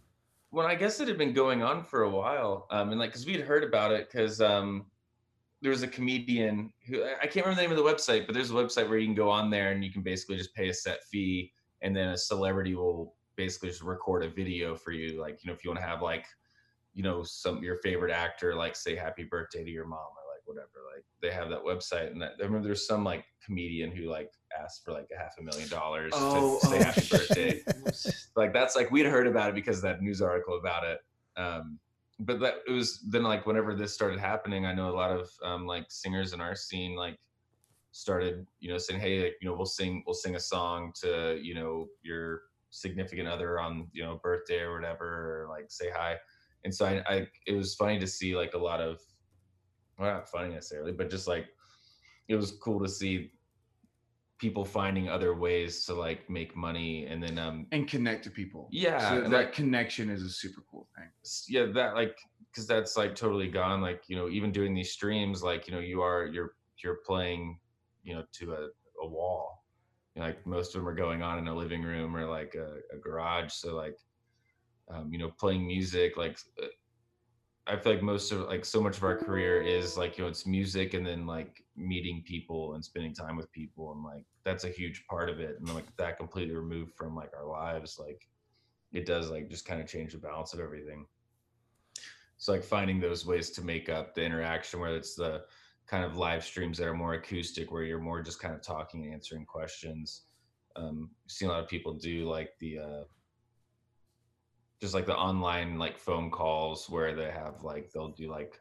Well, 0.51 0.67
I 0.67 0.75
guess 0.75 0.99
it 0.99 1.07
had 1.07 1.17
been 1.17 1.33
going 1.33 1.63
on 1.63 1.85
for 1.85 2.03
a 2.03 2.11
while, 2.11 2.67
um, 2.71 2.91
and 2.91 2.99
like, 2.99 3.11
because 3.11 3.25
we'd 3.25 3.41
heard 3.41 3.63
about 3.63 3.93
it, 3.93 4.11
because 4.11 4.41
um, 4.41 4.87
there 5.63 5.71
was 5.71 5.85
a 5.85 5.89
comedian 5.89 6.73
who 6.87 7.05
I 7.05 7.27
can't 7.27 7.47
remember 7.47 7.55
the 7.55 7.69
name 7.69 7.71
of 7.71 7.77
the 7.77 7.91
website, 7.91 8.27
but 8.27 8.35
there's 8.35 8.51
a 8.51 8.55
website 8.55 8.89
where 8.89 8.99
you 8.99 9.07
can 9.07 9.15
go 9.15 9.31
on 9.31 9.49
there 9.49 9.71
and 9.71 9.85
you 9.85 9.93
can 9.93 10.03
basically 10.03 10.37
just 10.37 10.55
pay 10.55 10.69
a 10.69 10.75
set 10.75 11.05
fee, 11.05 11.53
and 11.81 11.97
then 11.97 12.09
a 12.09 12.19
celebrity 12.19 12.75
will 12.75 13.15
basically 13.37 13.69
just 13.69 13.83
record 13.83 14.25
a 14.25 14.29
video 14.29 14.75
for 14.75 14.91
you. 14.91 15.21
Like, 15.21 15.43
you 15.43 15.49
know, 15.49 15.55
if 15.55 15.65
you 15.65 15.71
want 15.71 15.81
to 15.81 15.87
have 15.87 16.03
like, 16.03 16.27
you 16.95 17.03
know, 17.03 17.23
some 17.23 17.63
your 17.63 17.77
favorite 17.77 18.13
actor, 18.13 18.55
like 18.57 18.75
say 18.75 18.97
happy 18.97 19.23
birthday 19.23 19.65
to 19.65 19.71
your 19.71 19.87
mom 19.87 20.01
or 20.01 20.25
like 20.35 20.43
whatever, 20.45 20.85
like 20.95 21.05
they 21.23 21.31
have 21.31 21.49
that 21.51 21.63
website. 21.63 22.11
And 22.11 22.21
that, 22.21 22.33
I 22.41 22.43
remember 22.43 22.67
there's 22.67 22.87
some 22.87 23.05
like 23.05 23.25
comedian 23.45 23.93
who 23.93 24.11
like 24.11 24.33
asked 24.61 24.85
for 24.85 24.93
like 24.93 25.09
a 25.15 25.19
half 25.19 25.37
a 25.39 25.43
million 25.43 25.69
dollars 25.69 26.13
oh, 26.15 26.59
to 26.61 26.67
say 26.67 26.79
oh, 26.81 26.83
happy 26.83 27.09
birthday. 27.11 27.63
like 28.37 28.53
that's 28.53 28.75
like 28.75 28.91
we'd 28.91 29.07
heard 29.07 29.29
about 29.29 29.49
it 29.49 29.55
because 29.55 29.77
of 29.77 29.83
that 29.83 30.03
news 30.03 30.21
article 30.21 30.59
about 30.59 30.85
it. 30.85 30.99
Um, 31.37 31.79
but 32.25 32.41
that 32.41 32.55
it 32.67 32.73
was 32.73 33.01
then 33.09 33.23
like 33.23 33.47
whenever 33.47 33.75
this 33.75 33.95
started 33.95 34.19
happening, 34.19 34.67
I 34.67 34.75
know 34.75 34.91
a 34.91 34.97
lot 34.97 35.11
of 35.11 35.31
um, 35.45 35.67
like 35.67 35.87
singers 35.89 36.33
in 36.33 36.41
our 36.41 36.55
scene 36.55 36.97
like 36.97 37.19
started 37.93 38.47
you 38.61 38.71
know 38.71 38.79
saying 38.79 39.01
hey 39.01 39.25
like, 39.25 39.37
you 39.41 39.49
know 39.49 39.55
we'll 39.55 39.67
sing 39.67 40.03
we'll 40.07 40.15
sing 40.15 40.35
a 40.35 40.41
song 40.41 40.93
to 41.03 41.39
you 41.43 41.55
know 41.55 41.87
your 42.03 42.41
significant 42.71 43.29
other 43.29 43.61
on 43.61 43.87
you 43.93 44.03
know 44.03 44.19
birthday 44.23 44.61
or 44.61 44.75
whatever 44.75 45.43
or 45.45 45.49
like 45.49 45.67
say 45.69 45.91
hi. 45.95 46.17
And 46.65 46.75
so 46.75 46.87
I, 46.87 47.03
I 47.07 47.27
it 47.47 47.55
was 47.55 47.75
funny 47.75 47.99
to 47.99 48.07
see 48.07 48.37
like 48.37 48.55
a 48.55 48.59
lot 48.59 48.81
of 48.81 49.01
well 49.99 50.13
not 50.13 50.29
funny 50.29 50.55
necessarily 50.55 50.93
but 50.93 51.11
just 51.11 51.29
like 51.29 51.47
it 52.29 52.37
was 52.37 52.53
cool 52.63 52.81
to 52.81 52.89
see 52.89 53.31
people 54.43 54.65
finding 54.65 55.09
other 55.09 55.37
ways 55.37 55.85
to 55.85 55.95
like 55.95 56.29
make 56.29 56.57
money 56.57 57.07
and 57.07 57.23
then 57.23 57.39
um 57.39 57.65
and 57.71 57.87
connect 57.87 58.25
to 58.25 58.31
people. 58.31 58.69
Yeah 58.73 59.09
so 59.09 59.21
that 59.21 59.31
like, 59.31 59.53
connection 59.53 60.11
is 60.11 60.21
a 60.25 60.29
super 60.29 60.65
cool 60.69 60.89
thing. 60.97 61.09
Yeah 61.49 61.67
that 61.75 61.95
like 61.95 62.19
because 62.51 62.67
that's 62.67 62.97
like 62.97 63.15
totally 63.15 63.47
gone 63.47 63.81
like 63.81 64.03
you 64.09 64.17
know 64.17 64.29
even 64.29 64.51
doing 64.51 64.75
these 64.75 64.91
streams 64.91 65.45
like 65.45 65.69
you 65.69 65.73
know 65.73 65.79
you 65.79 66.03
are 66.03 66.27
you're 66.27 66.57
you're 66.83 66.99
playing 67.07 67.57
you 68.03 68.15
know 68.15 68.25
to 68.33 68.53
a, 68.53 68.63
a 69.05 69.07
wall. 69.07 69.63
You 70.17 70.21
know, 70.23 70.27
like 70.27 70.45
most 70.45 70.75
of 70.75 70.81
them 70.81 70.89
are 70.89 70.95
going 70.95 71.23
on 71.23 71.39
in 71.39 71.47
a 71.47 71.55
living 71.55 71.85
room 71.85 72.17
or 72.17 72.27
like 72.27 72.57
a, 72.57 72.79
a 72.93 72.99
garage 72.99 73.53
so 73.53 73.77
like 73.77 73.97
um, 74.93 75.13
you 75.13 75.21
know 75.21 75.31
playing 75.39 75.65
music 75.65 76.17
like 76.17 76.37
uh, 76.61 76.67
I 77.69 77.77
feel 77.77 77.93
like 77.93 78.03
most 78.03 78.33
of 78.33 78.41
like 78.41 78.65
so 78.65 78.83
much 78.83 78.97
of 78.97 79.05
our 79.05 79.17
career 79.17 79.63
is 79.63 79.97
like 79.97 80.19
you 80.19 80.25
know 80.25 80.31
it's 80.31 80.47
music 80.47 80.95
and 80.95 81.07
then 81.07 81.29
like 81.29 81.62
meeting 81.77 82.23
people 82.27 82.75
and 82.75 82.85
spending 82.85 83.15
time 83.15 83.37
with 83.37 83.51
people 83.53 83.93
and 83.93 84.05
like 84.05 84.25
that's 84.45 84.65
a 84.65 84.69
huge 84.69 85.07
part 85.07 85.31
of 85.31 85.41
it 85.41 85.57
and 85.59 85.75
like 85.75 85.87
that 85.97 86.19
completely 86.19 86.55
removed 86.55 86.93
from 86.95 87.17
like 87.17 87.31
our 87.35 87.47
lives 87.47 87.99
like 87.99 88.29
it 88.93 89.07
does 89.07 89.31
like 89.31 89.49
just 89.49 89.67
kind 89.67 89.81
of 89.81 89.87
change 89.87 90.13
the 90.13 90.19
balance 90.19 90.53
of 90.53 90.61
everything. 90.61 91.07
So 92.37 92.53
like 92.53 92.65
finding 92.65 93.01
those 93.01 93.25
ways 93.25 93.51
to 93.53 93.63
make 93.63 93.89
up 93.89 94.15
the 94.15 94.25
interaction 94.25 94.81
where 94.81 94.95
it's 94.95 95.15
the 95.15 95.45
kind 95.87 96.05
of 96.05 96.17
live 96.17 96.45
streams 96.45 96.79
that 96.79 96.87
are 96.87 96.95
more 96.95 97.15
acoustic 97.15 97.71
where 97.71 97.85
you're 97.85 97.99
more 97.99 98.23
just 98.23 98.41
kind 98.41 98.55
of 98.55 98.63
talking 98.63 99.05
and 99.05 99.15
answering 99.15 99.47
questions. 99.47 100.23
Um, 100.77 101.11
I've 101.25 101.31
seen 101.31 101.49
a 101.49 101.53
lot 101.53 101.63
of 101.63 101.69
people 101.69 101.95
do 101.95 102.29
like 102.29 102.51
the 102.59 102.79
uh, 102.79 103.05
just 104.81 104.95
like 104.95 105.07
the 105.07 105.17
online 105.17 105.79
like 105.79 105.99
phone 105.99 106.31
calls 106.31 106.91
where 106.91 107.15
they 107.15 107.31
have 107.31 107.63
like 107.63 107.91
they'll 107.93 108.09
do 108.13 108.31
like 108.31 108.61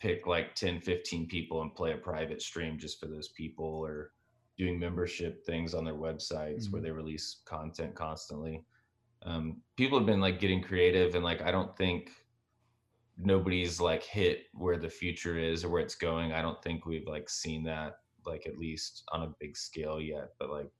pick 0.00 0.26
like 0.26 0.54
10 0.54 0.80
15 0.80 1.26
people 1.26 1.62
and 1.62 1.74
play 1.74 1.92
a 1.92 1.96
private 1.96 2.40
stream 2.40 2.78
just 2.78 3.00
for 3.00 3.06
those 3.06 3.28
people 3.28 3.66
or 3.66 4.12
doing 4.56 4.78
membership 4.78 5.44
things 5.44 5.74
on 5.74 5.84
their 5.84 5.94
websites 5.94 6.64
mm-hmm. 6.64 6.72
where 6.72 6.82
they 6.82 6.90
release 6.90 7.40
content 7.44 7.94
constantly 7.94 8.64
um, 9.26 9.60
people 9.76 9.98
have 9.98 10.06
been 10.06 10.20
like 10.20 10.38
getting 10.38 10.62
creative 10.62 11.14
and 11.14 11.24
like 11.24 11.42
i 11.42 11.50
don't 11.50 11.76
think 11.76 12.10
nobody's 13.16 13.80
like 13.80 14.02
hit 14.04 14.44
where 14.52 14.76
the 14.76 14.88
future 14.88 15.38
is 15.38 15.64
or 15.64 15.68
where 15.68 15.82
it's 15.82 15.96
going 15.96 16.32
i 16.32 16.40
don't 16.40 16.62
think 16.62 16.86
we've 16.86 17.08
like 17.08 17.28
seen 17.28 17.64
that 17.64 17.98
like 18.24 18.46
at 18.46 18.58
least 18.58 19.02
on 19.12 19.22
a 19.22 19.34
big 19.40 19.56
scale 19.56 20.00
yet 20.00 20.30
but 20.38 20.50
like 20.50 20.70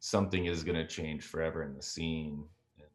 something 0.00 0.46
is 0.46 0.62
going 0.62 0.76
to 0.76 0.86
change 0.86 1.24
forever 1.24 1.62
in 1.64 1.74
the 1.74 1.82
scene 1.82 2.44
and 2.78 2.88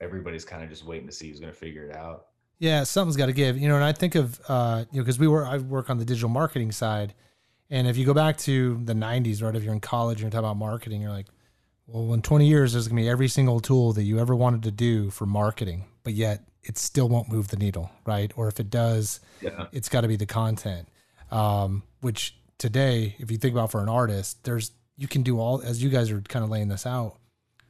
everybody's 0.00 0.44
kind 0.44 0.62
of 0.62 0.68
just 0.68 0.84
waiting 0.84 1.06
to 1.06 1.12
see 1.12 1.28
who's 1.28 1.40
going 1.40 1.52
to 1.52 1.58
figure 1.58 1.88
it 1.88 1.96
out. 1.96 2.26
Yeah, 2.58 2.84
something's 2.84 3.16
got 3.16 3.26
to 3.26 3.32
give. 3.32 3.58
You 3.58 3.68
know, 3.68 3.74
and 3.76 3.84
I 3.84 3.92
think 3.92 4.14
of 4.14 4.40
uh, 4.48 4.84
you 4.90 5.00
know 5.00 5.04
because 5.04 5.18
we 5.18 5.28
were 5.28 5.46
I 5.46 5.58
work 5.58 5.90
on 5.90 5.98
the 5.98 6.04
digital 6.04 6.28
marketing 6.28 6.72
side, 6.72 7.14
and 7.70 7.86
if 7.86 7.96
you 7.96 8.06
go 8.06 8.14
back 8.14 8.38
to 8.38 8.80
the 8.84 8.94
'90s, 8.94 9.42
right? 9.42 9.54
If 9.54 9.62
you're 9.62 9.72
in 9.72 9.80
college 9.80 10.18
and 10.18 10.22
you're 10.22 10.30
talking 10.30 10.50
about 10.50 10.56
marketing, 10.56 11.02
you're 11.02 11.10
like, 11.10 11.26
well, 11.86 12.14
in 12.14 12.22
20 12.22 12.46
years, 12.46 12.72
there's 12.72 12.88
gonna 12.88 13.00
be 13.00 13.08
every 13.08 13.28
single 13.28 13.60
tool 13.60 13.92
that 13.94 14.04
you 14.04 14.18
ever 14.18 14.34
wanted 14.34 14.62
to 14.64 14.70
do 14.70 15.10
for 15.10 15.26
marketing, 15.26 15.84
but 16.02 16.14
yet 16.14 16.44
it 16.62 16.78
still 16.78 17.08
won't 17.08 17.30
move 17.30 17.48
the 17.48 17.56
needle, 17.56 17.90
right? 18.06 18.32
Or 18.36 18.48
if 18.48 18.58
it 18.58 18.70
does, 18.70 19.20
yeah. 19.40 19.66
it's 19.72 19.88
got 19.88 20.00
to 20.00 20.08
be 20.08 20.16
the 20.16 20.26
content. 20.26 20.88
Um, 21.30 21.82
which 22.00 22.36
today, 22.58 23.16
if 23.18 23.30
you 23.30 23.36
think 23.36 23.52
about 23.52 23.70
for 23.70 23.82
an 23.82 23.88
artist, 23.88 24.44
there's 24.44 24.70
you 24.96 25.08
can 25.08 25.22
do 25.22 25.40
all 25.40 25.60
as 25.60 25.82
you 25.82 25.90
guys 25.90 26.10
are 26.10 26.20
kind 26.22 26.44
of 26.44 26.50
laying 26.50 26.68
this 26.68 26.86
out 26.86 27.18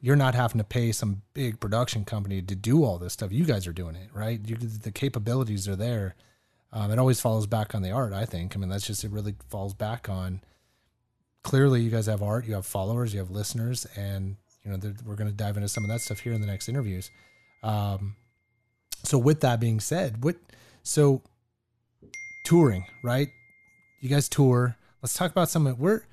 you're 0.01 0.15
not 0.15 0.35
having 0.35 0.57
to 0.59 0.63
pay 0.63 0.91
some 0.91 1.21
big 1.33 1.59
production 1.59 2.05
company 2.05 2.41
to 2.41 2.55
do 2.55 2.83
all 2.83 2.97
this 2.97 3.13
stuff. 3.13 3.31
You 3.31 3.45
guys 3.45 3.65
are 3.67 3.73
doing 3.73 3.95
it, 3.95 4.09
right? 4.13 4.39
You, 4.45 4.55
the 4.55 4.91
capabilities 4.91 5.67
are 5.67 5.75
there. 5.75 6.15
Um, 6.71 6.91
it 6.91 6.99
always 6.99 7.21
follows 7.21 7.47
back 7.47 7.73
on 7.73 7.81
the 7.81 7.91
art, 7.91 8.13
I 8.13 8.25
think. 8.25 8.55
I 8.55 8.59
mean, 8.59 8.69
that's 8.69 8.85
just, 8.85 9.03
it 9.03 9.11
really 9.11 9.35
falls 9.49 9.73
back 9.73 10.09
on 10.09 10.41
clearly 11.43 11.81
you 11.81 11.89
guys 11.89 12.07
have 12.07 12.21
art, 12.21 12.45
you 12.45 12.53
have 12.55 12.65
followers, 12.65 13.13
you 13.13 13.19
have 13.19 13.31
listeners, 13.31 13.87
and, 13.95 14.35
you 14.63 14.71
know, 14.71 14.77
we're 15.05 15.15
going 15.15 15.29
to 15.29 15.35
dive 15.35 15.55
into 15.57 15.69
some 15.69 15.83
of 15.83 15.89
that 15.89 16.01
stuff 16.01 16.19
here 16.19 16.33
in 16.33 16.41
the 16.41 16.47
next 16.47 16.67
interviews. 16.67 17.11
Um, 17.63 18.15
so, 19.03 19.17
with 19.17 19.41
that 19.41 19.59
being 19.59 19.79
said, 19.79 20.23
what, 20.23 20.35
so 20.83 21.21
touring, 22.43 22.85
right? 23.03 23.29
You 24.01 24.09
guys 24.09 24.27
tour. 24.27 24.75
Let's 25.01 25.13
talk 25.13 25.31
about 25.31 25.49
some 25.49 25.67
of, 25.67 25.79
where, 25.79 26.07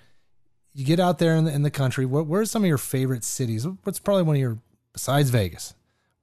you 0.75 0.85
get 0.85 0.99
out 1.01 1.19
there 1.19 1.37
in 1.37 1.45
the, 1.45 1.53
in 1.53 1.63
the 1.63 1.71
country. 1.71 2.07
What, 2.07 2.27
where's 2.27 2.51
some 2.51 2.63
of 2.63 2.69
your 2.69 2.79
favorite 2.79 3.25
cities? 3.25 3.67
What's 3.85 3.99
probably 3.99 4.23
one 4.25 4.37
of 4.37 4.41
your 4.41 4.59
besides 4.93 5.31
Vegas? 5.31 5.75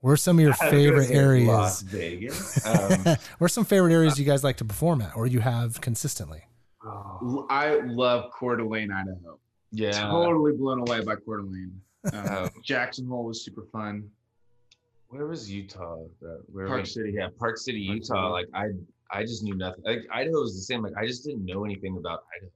Where's 0.02 0.22
some 0.22 0.38
of 0.39 0.43
your 0.43 0.54
favorite 0.70 1.12
areas? 1.12 1.47
Las 1.47 1.82
Vegas. 1.82 2.66
Um, 2.66 3.18
Where's 3.38 3.54
some 3.54 3.66
favorite 3.66 3.91
areas 3.93 4.18
you 4.18 4.26
guys 4.26 4.43
like 4.43 4.58
to 4.58 4.66
perform 4.66 5.02
at, 5.02 5.16
or 5.16 5.28
you 5.28 5.39
have 5.41 5.82
consistently? 5.82 6.43
I 7.50 7.82
love 7.86 8.32
Coeur 8.32 8.56
d'Alene, 8.56 8.91
Idaho. 8.91 9.38
yeah. 9.72 9.91
Totally 10.10 10.54
blown 10.54 10.80
away 10.80 11.02
by 11.04 11.16
Coeur 11.16 11.38
d'Alene. 11.41 11.82
Um, 12.14 12.50
Jackson 12.64 13.06
Hole 13.08 13.26
was 13.26 13.43
super 13.43 13.64
fun. 13.74 14.10
Where 15.10 15.28
was 15.28 15.52
Utah? 15.52 15.97
That- 16.22 16.43
Where 16.50 16.66
Park 16.68 16.84
we- 16.84 16.86
City. 16.86 17.12
Yeah, 17.14 17.28
Park 17.38 17.58
City, 17.58 17.86
Park 17.88 17.95
Utah. 17.97 18.38
City. 18.38 18.47
Like 18.54 18.72
I, 19.12 19.20
I 19.20 19.24
just 19.24 19.43
knew 19.43 19.56
nothing. 19.56 19.84
Like 19.84 20.04
Idaho 20.10 20.39
was 20.39 20.56
the 20.56 20.62
same. 20.62 20.82
Like 20.82 20.93
I 20.97 21.06
just 21.06 21.26
didn't 21.26 21.45
know 21.45 21.66
anything 21.66 21.97
about 21.97 22.24
Idaho. 22.38 22.52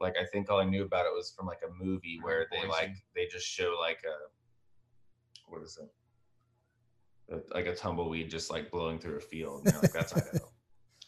Like 0.00 0.14
I 0.20 0.24
think 0.26 0.50
all 0.50 0.60
I 0.60 0.64
knew 0.64 0.84
about 0.84 1.06
it 1.06 1.12
was 1.14 1.32
from 1.36 1.46
like 1.46 1.60
a 1.66 1.72
movie 1.84 2.18
where 2.22 2.46
they 2.50 2.66
like 2.68 2.90
they 3.14 3.26
just 3.26 3.46
show 3.46 3.76
like 3.80 3.98
a, 4.04 5.50
what 5.50 5.62
is 5.62 5.78
it? 5.82 7.44
Like 7.52 7.66
a 7.66 7.74
tumbleweed 7.74 8.30
just 8.30 8.50
like 8.50 8.70
blowing 8.70 8.98
through 8.98 9.16
a 9.16 9.20
field. 9.20 9.62
And 9.66 9.74
like, 9.82 9.92
that's 9.92 10.12
Idaho. 10.16 10.30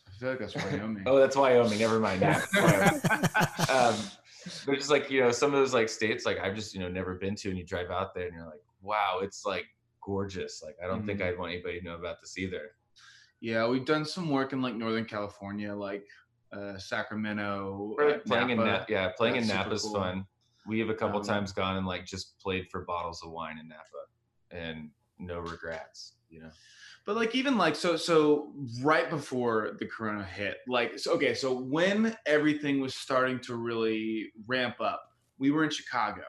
I 0.09 0.11
feel 0.19 0.31
like 0.31 0.39
that's 0.41 0.57
Wyoming. 0.57 1.05
oh, 1.07 1.17
that's 1.19 1.37
Wyoming. 1.37 1.79
Never 1.79 2.01
mind. 2.01 2.23
Yeah. 2.23 2.45
Um, 3.71 3.95
but 4.67 4.77
just 4.77 4.89
like 4.91 5.11
you 5.11 5.21
know, 5.21 5.31
some 5.31 5.53
of 5.53 5.59
those 5.61 5.75
like 5.75 5.89
states 5.91 6.25
like 6.25 6.39
I've 6.39 6.55
just 6.55 6.73
you 6.73 6.81
know 6.81 6.89
never 6.89 7.15
been 7.17 7.35
to, 7.37 7.51
and 7.51 7.59
you 7.59 7.65
drive 7.65 7.91
out 7.91 8.15
there 8.15 8.25
and 8.27 8.35
you're 8.35 8.47
like, 8.47 8.63
wow, 8.81 9.19
it's 9.23 9.45
like 9.45 9.67
gorgeous. 10.03 10.63
Like 10.65 10.77
I 10.83 10.87
don't 10.87 11.05
think 11.05 11.21
Mhm. 11.21 11.27
I'd 11.29 11.39
want 11.39 11.53
anybody 11.53 11.81
to 11.81 11.85
know 11.85 11.97
about 11.97 12.21
this 12.23 12.39
either. 12.39 12.71
yeah, 13.41 13.67
we've 13.69 13.85
done 13.85 14.05
some 14.07 14.31
work 14.31 14.53
in 14.55 14.63
like 14.63 14.75
Northern 14.75 15.05
California, 15.05 15.75
like 15.75 16.07
uh, 16.53 16.79
Sacramento. 16.79 17.97
Uh, 18.01 18.05
like, 18.05 18.25
playing 18.25 18.51
in 18.51 18.59
Napa. 18.59 18.71
Napa, 18.71 18.87
yeah, 18.89 19.09
playing 19.17 19.37
in 19.37 19.47
That's 19.47 19.73
is 19.73 19.83
cool. 19.83 19.95
fun. 19.95 20.27
We 20.67 20.79
have 20.81 20.91
a 20.91 20.95
couple 20.95 21.21
Um, 21.21 21.27
times 21.27 21.53
gone 21.53 21.77
and 21.77 21.87
like 21.87 22.05
just 22.05 22.39
played 22.39 22.69
for 22.71 22.85
bottles 22.85 23.23
of 23.23 23.31
wine 23.31 23.59
in 23.59 23.69
Napa, 23.69 23.83
and 24.51 24.91
no 25.19 25.41
regrets. 25.41 26.15
You 26.29 26.41
know. 26.41 26.51
But 27.07 27.17
like 27.17 27.35
even 27.35 27.57
like 27.57 27.75
so 27.75 27.97
so 27.97 28.53
right 28.83 29.09
before 29.09 29.77
the 29.79 29.87
corona 29.87 30.25
hit, 30.25 30.59
like 30.69 30.99
so 30.99 31.13
okay, 31.15 31.33
so 31.35 31.59
when 31.59 32.15
everything 32.27 32.81
was 32.81 32.95
starting 32.95 33.39
to 33.41 33.57
really 33.57 34.31
ramp 34.47 34.77
up, 34.81 35.03
we 35.39 35.51
were 35.51 35.65
in 35.65 35.71
Chicago. 35.71 36.23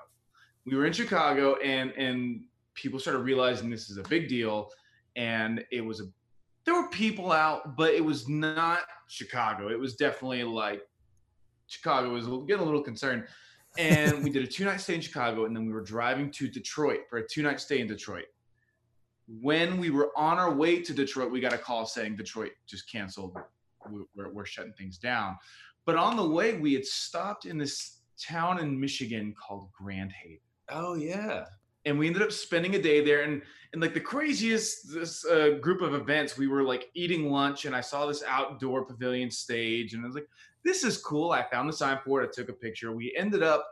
We 0.65 0.77
were 0.77 0.85
in 0.85 0.93
Chicago 0.93 1.55
and 1.57 1.91
and 1.97 2.45
people 2.75 2.97
started 2.97 3.19
realizing 3.19 3.69
this 3.69 3.89
is 3.89 3.97
a 3.97 4.03
big 4.03 4.29
deal 4.29 4.69
and 5.17 5.65
it 5.69 5.81
was 5.81 5.99
a 5.99 6.05
there 6.69 6.79
were 6.79 6.89
people 6.89 7.31
out, 7.31 7.75
but 7.75 7.93
it 7.93 8.03
was 8.05 8.29
not 8.29 8.81
Chicago. 9.07 9.69
It 9.69 9.79
was 9.79 9.95
definitely 9.95 10.43
like 10.43 10.81
Chicago 11.67 12.11
was 12.11 12.27
getting 12.47 12.61
a 12.61 12.65
little 12.65 12.83
concerned. 12.83 13.25
And 13.77 14.23
we 14.23 14.29
did 14.29 14.43
a 14.43 14.47
two 14.47 14.65
night 14.65 14.79
stay 14.81 14.95
in 14.95 15.01
Chicago, 15.01 15.45
and 15.45 15.55
then 15.55 15.65
we 15.65 15.73
were 15.73 15.81
driving 15.83 16.29
to 16.31 16.47
Detroit 16.47 17.01
for 17.09 17.17
a 17.17 17.27
two 17.27 17.41
night 17.41 17.59
stay 17.59 17.79
in 17.79 17.87
Detroit 17.87 18.25
when 19.41 19.77
we 19.77 19.91
were 19.91 20.11
on 20.17 20.39
our 20.39 20.51
way 20.53 20.81
to 20.81 20.91
Detroit, 20.93 21.31
we 21.31 21.39
got 21.39 21.53
a 21.53 21.57
call 21.57 21.85
saying 21.85 22.15
Detroit 22.15 22.51
just 22.67 22.91
canceled. 22.91 23.37
We- 23.89 24.01
We're, 24.15 24.31
we're 24.31 24.45
shutting 24.45 24.73
things 24.73 24.97
down. 24.97 25.37
But 25.85 25.95
on 25.97 26.17
the 26.17 26.27
way, 26.27 26.57
we 26.57 26.73
had 26.73 26.85
stopped 26.85 27.45
in 27.45 27.57
this 27.57 27.99
town 28.19 28.59
in 28.59 28.79
Michigan 28.79 29.35
called 29.39 29.69
Grand 29.71 30.11
Haven. 30.11 30.39
Oh 30.69 30.95
yeah. 30.95 31.45
And 31.85 31.97
we 31.97 32.07
ended 32.07 32.21
up 32.21 32.31
spending 32.31 32.75
a 32.75 32.81
day 32.81 33.01
there. 33.01 33.21
And, 33.23 33.41
and 33.73 33.81
like 33.81 33.93
the 33.93 33.99
craziest 33.99 34.93
this 34.93 35.25
uh, 35.25 35.57
group 35.61 35.81
of 35.81 35.93
events, 35.93 36.37
we 36.37 36.47
were 36.47 36.63
like 36.63 36.89
eating 36.93 37.31
lunch, 37.31 37.65
and 37.65 37.75
I 37.75 37.81
saw 37.81 38.05
this 38.05 38.23
outdoor 38.27 38.85
pavilion 38.85 39.29
stage, 39.29 39.93
and 39.93 40.03
I 40.03 40.07
was 40.07 40.15
like, 40.15 40.27
this 40.65 40.83
is 40.83 40.97
cool. 40.97 41.31
I 41.31 41.43
found 41.49 41.69
the 41.69 41.73
sign 41.73 41.99
for 42.03 42.21
it. 42.21 42.27
I 42.27 42.31
took 42.33 42.49
a 42.49 42.53
picture. 42.53 42.91
We 42.91 43.15
ended 43.17 43.43
up 43.43 43.65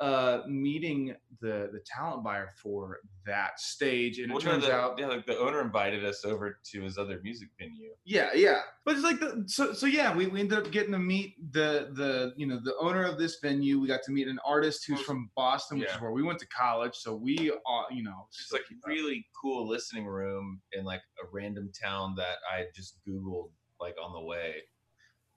uh, 0.00 0.40
meeting 0.48 1.14
the 1.40 1.68
the 1.72 1.80
talent 1.84 2.24
buyer 2.24 2.48
for 2.62 3.00
that 3.26 3.60
stage, 3.60 4.18
and 4.18 4.30
Well, 4.32 4.38
it 4.38 4.42
turns 4.42 4.64
the, 4.64 4.72
out 4.72 4.98
yeah, 4.98 5.08
like 5.08 5.26
the 5.26 5.38
owner 5.38 5.60
invited 5.60 6.04
us 6.06 6.24
over 6.24 6.58
to 6.72 6.82
his 6.82 6.96
other 6.96 7.20
music 7.22 7.48
venue. 7.58 7.90
Yeah, 8.04 8.30
yeah. 8.34 8.60
But 8.86 8.94
it's 8.94 9.04
like 9.04 9.20
the 9.20 9.44
so 9.46 9.74
so 9.74 9.84
yeah, 9.86 10.14
we, 10.16 10.26
we 10.26 10.40
ended 10.40 10.58
up 10.58 10.72
getting 10.72 10.92
to 10.92 10.98
meet 10.98 11.34
the 11.52 11.90
the 11.92 12.32
you 12.36 12.46
know 12.46 12.58
the 12.64 12.74
owner 12.80 13.04
of 13.04 13.18
this 13.18 13.38
venue. 13.42 13.78
We 13.78 13.88
got 13.88 14.02
to 14.04 14.12
meet 14.12 14.26
an 14.26 14.38
artist 14.44 14.86
who's 14.86 15.02
from 15.02 15.30
Boston, 15.36 15.78
which 15.78 15.90
is 15.90 16.00
where 16.00 16.12
we 16.12 16.22
went 16.22 16.38
to 16.38 16.46
college. 16.48 16.94
So 16.94 17.14
we 17.14 17.50
uh 17.50 17.82
you 17.90 18.02
know 18.02 18.26
It's 18.28 18.52
like 18.52 18.62
a 18.62 18.88
really 18.88 19.26
cool 19.40 19.68
listening 19.68 20.06
room 20.06 20.62
in 20.72 20.84
like 20.84 21.02
a 21.22 21.26
random 21.30 21.70
town 21.78 22.14
that 22.16 22.38
I 22.50 22.64
just 22.74 22.98
Googled 23.06 23.50
like 23.78 23.96
on 24.02 24.12
the 24.12 24.24
way. 24.24 24.62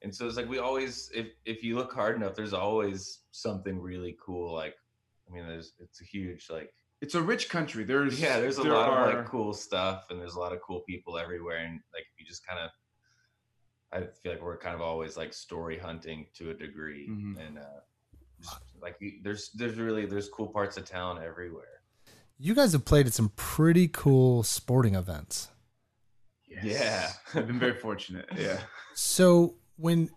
And 0.03 0.13
so 0.13 0.27
it's 0.27 0.35
like 0.37 0.49
we 0.49 0.59
always 0.59 1.09
if 1.13 1.27
if 1.45 1.63
you 1.63 1.75
look 1.75 1.93
hard 1.93 2.15
enough, 2.15 2.35
there's 2.35 2.53
always 2.53 3.19
something 3.31 3.79
really 3.81 4.17
cool. 4.23 4.53
Like 4.53 4.75
I 5.29 5.33
mean 5.33 5.47
there's 5.47 5.73
it's 5.79 6.01
a 6.01 6.03
huge 6.05 6.49
like 6.49 6.73
it's 7.01 7.15
a 7.15 7.21
rich 7.21 7.49
country. 7.49 7.83
There's 7.83 8.19
yeah, 8.19 8.39
there's 8.39 8.59
a 8.59 8.63
there 8.63 8.73
lot 8.73 8.89
are- 8.89 9.09
of 9.11 9.15
like 9.17 9.25
cool 9.25 9.53
stuff 9.53 10.07
and 10.09 10.19
there's 10.19 10.35
a 10.35 10.39
lot 10.39 10.51
of 10.53 10.59
cool 10.61 10.81
people 10.81 11.17
everywhere 11.17 11.57
and 11.57 11.79
like 11.93 12.03
if 12.13 12.19
you 12.19 12.25
just 12.25 12.45
kind 12.45 12.59
of 12.59 12.69
I 13.93 14.07
feel 14.21 14.31
like 14.33 14.41
we're 14.41 14.57
kind 14.57 14.75
of 14.75 14.81
always 14.81 15.15
like 15.17 15.33
story 15.33 15.77
hunting 15.77 16.25
to 16.35 16.49
a 16.49 16.53
degree 16.53 17.07
Mhm. 17.09 17.47
and 17.47 17.57
uh 17.59 17.79
just, 18.41 18.55
like 18.81 18.99
there's 19.23 19.51
there's 19.51 19.77
really 19.77 20.05
there's 20.05 20.27
cool 20.29 20.47
parts 20.47 20.75
of 20.77 20.83
town 20.85 21.23
everywhere. 21.23 21.81
You 22.39 22.55
guys 22.55 22.73
have 22.73 22.83
played 22.83 23.05
at 23.07 23.13
some 23.13 23.29
pretty 23.37 23.87
cool 23.87 24.43
sporting 24.43 24.95
events. 24.95 25.49
Yes. 26.47 26.65
Yeah. 26.65 27.39
I've 27.39 27.47
been 27.47 27.59
very 27.59 27.73
fortunate. 27.79 28.25
Yeah. 28.37 28.59
So 28.95 29.55
when 29.77 30.09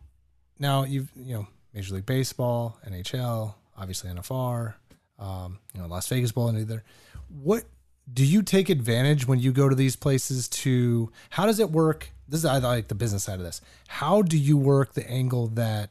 now 0.59 0.85
you've 0.85 1.11
you 1.17 1.35
know 1.35 1.47
Major 1.75 1.95
League 1.95 2.07
Baseball, 2.07 2.79
NHL, 2.89 3.55
obviously 3.77 4.11
NFR, 4.11 4.75
um, 5.19 5.59
you 5.75 5.81
know 5.81 5.87
Las 5.87 6.09
Vegas 6.09 6.33
Bowl, 6.33 6.49
and 6.49 6.59
either. 6.59 6.83
What 7.29 7.65
do 8.13 8.25
you 8.25 8.43
take 8.43 8.69
advantage 8.69 9.27
when 9.27 9.41
you 9.41 9.53
go 9.53 9.69
to 9.69 9.75
these 9.75 9.97
places? 9.97 10.49
To 10.49 11.11
how 11.31 11.47
does 11.47 11.59
it 11.59 11.71
work? 11.71 12.11
This 12.29 12.41
is 12.41 12.47
I 12.47 12.59
like 12.59 12.89
the 12.89 12.95
business 12.95 13.25
side 13.25 13.39
of 13.39 13.45
this. 13.45 13.61
How 13.89 14.23
do 14.23 14.39
you 14.39 14.57
work 14.57 14.95
the 14.95 15.09
angle 15.09 15.49
that 15.49 15.91